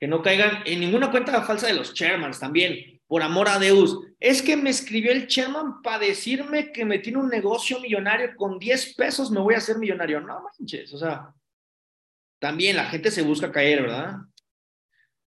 Que 0.00 0.06
no 0.06 0.22
caigan 0.22 0.62
en 0.64 0.80
ninguna 0.80 1.10
cuenta 1.10 1.42
falsa 1.42 1.66
de 1.66 1.74
los 1.74 1.92
chairmans 1.92 2.40
también 2.40 2.98
por 3.06 3.22
amor 3.22 3.50
a 3.50 3.58
Dios, 3.58 3.98
es 4.18 4.40
que 4.40 4.56
me 4.56 4.70
escribió 4.70 5.12
el 5.12 5.26
chairman 5.26 5.82
para 5.82 6.06
decirme 6.06 6.72
que 6.72 6.86
me 6.86 7.00
tiene 7.00 7.18
un 7.18 7.28
negocio 7.28 7.78
millonario 7.80 8.34
con 8.34 8.58
10 8.58 8.94
pesos, 8.94 9.30
me 9.30 9.40
voy 9.40 9.56
a 9.56 9.58
hacer 9.58 9.76
millonario. 9.76 10.22
No 10.22 10.42
manches, 10.42 10.94
o 10.94 10.98
sea, 10.98 11.34
también 12.38 12.76
la 12.76 12.86
gente 12.86 13.10
se 13.10 13.20
busca 13.20 13.52
caer, 13.52 13.82
¿verdad? 13.82 14.16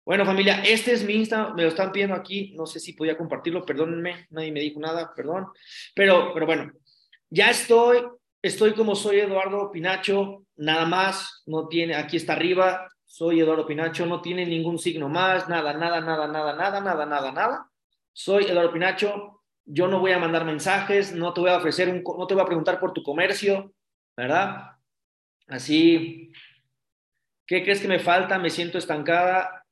Bueno, 0.06 0.26
familia, 0.26 0.62
este 0.66 0.92
es 0.92 1.04
mi 1.06 1.14
Insta, 1.14 1.54
me 1.54 1.62
lo 1.62 1.70
están 1.70 1.94
pidiendo 1.94 2.16
aquí, 2.16 2.54
no 2.58 2.66
sé 2.66 2.82
si 2.82 2.92
podía 2.92 3.18
compartirlo, 3.18 3.66
perdónenme, 3.66 4.28
nadie 4.32 4.52
me 4.52 4.60
dijo 4.60 4.78
nada, 4.80 5.14
perdón, 5.16 5.48
pero, 5.96 6.34
pero 6.34 6.46
bueno, 6.46 6.74
ya 7.30 7.50
estoy, 7.50 8.04
estoy 8.42 8.74
como 8.74 8.96
soy 8.96 9.22
Eduardo 9.22 9.72
Pinacho, 9.72 10.46
nada 10.58 10.86
más, 10.86 11.44
no 11.46 11.70
tiene, 11.70 11.96
aquí 11.96 12.18
está 12.18 12.34
arriba, 12.34 12.86
soy 13.06 13.40
Eduardo 13.40 13.66
Pinacho, 13.66 14.06
no 14.06 14.22
tiene 14.22 14.46
ningún 14.46 14.78
signo 14.78 15.08
más, 15.08 15.48
nada, 15.48 15.72
nada, 15.72 16.02
nada, 16.02 16.28
nada, 16.28 16.54
nada, 16.54 16.82
nada, 16.82 17.06
nada, 17.06 17.32
nada. 17.32 17.70
Soy 18.12 18.44
Eduardo 18.44 18.74
Pinacho, 18.74 19.44
yo 19.64 19.88
no 19.88 20.00
voy 20.00 20.12
a 20.12 20.20
mandar 20.20 20.44
mensajes, 20.44 21.16
no 21.16 21.34
te 21.34 21.40
voy 21.40 21.50
a 21.52 21.58
ofrecer 21.58 21.88
un, 21.88 22.04
no 22.04 22.28
te 22.28 22.34
voy 22.34 22.44
a 22.44 22.48
preguntar 22.48 22.78
por 22.80 22.92
tu 22.92 23.04
comercio, 23.04 23.74
¿verdad? 24.18 24.72
Así, 25.48 26.32
¿qué 27.46 27.64
crees 27.64 27.80
que 27.80 27.88
me 27.88 28.00
falta? 28.00 28.38
Me 28.38 28.50
siento 28.50 28.78
estancada. 28.78 29.63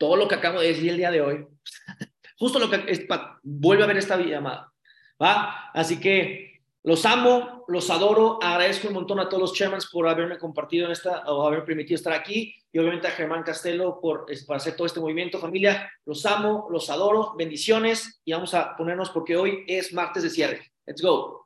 Todo 0.00 0.16
lo 0.16 0.26
que 0.26 0.36
acabo 0.36 0.60
de 0.60 0.68
decir 0.68 0.88
el 0.88 0.96
día 0.96 1.10
de 1.10 1.20
hoy, 1.20 1.46
justo 2.38 2.58
lo 2.58 2.70
que 2.70 2.84
es, 2.88 3.06
vuelve 3.42 3.84
a 3.84 3.86
ver 3.86 3.98
esta 3.98 4.16
llamada, 4.16 4.72
¿va? 5.20 5.70
Así 5.74 6.00
que 6.00 6.62
los 6.82 7.04
amo, 7.04 7.66
los 7.68 7.90
adoro, 7.90 8.38
agradezco 8.42 8.88
un 8.88 8.94
montón 8.94 9.20
a 9.20 9.28
todos 9.28 9.42
los 9.42 9.52
chairmans 9.52 9.90
por 9.90 10.08
haberme 10.08 10.38
compartido 10.38 10.86
en 10.86 10.92
esta 10.92 11.24
o 11.26 11.46
haber 11.46 11.66
permitido 11.66 11.96
estar 11.96 12.14
aquí 12.14 12.54
y 12.72 12.78
obviamente 12.78 13.08
a 13.08 13.10
Germán 13.10 13.42
Castelo 13.42 14.00
por, 14.00 14.24
por 14.46 14.56
hacer 14.56 14.74
todo 14.74 14.86
este 14.86 15.00
movimiento. 15.00 15.38
Familia, 15.38 15.92
los 16.06 16.24
amo, 16.24 16.68
los 16.70 16.88
adoro, 16.88 17.34
bendiciones 17.36 18.22
y 18.24 18.32
vamos 18.32 18.54
a 18.54 18.74
ponernos 18.78 19.10
porque 19.10 19.36
hoy 19.36 19.64
es 19.66 19.92
martes 19.92 20.22
de 20.22 20.30
cierre. 20.30 20.72
Let's 20.86 21.02
go. 21.02 21.39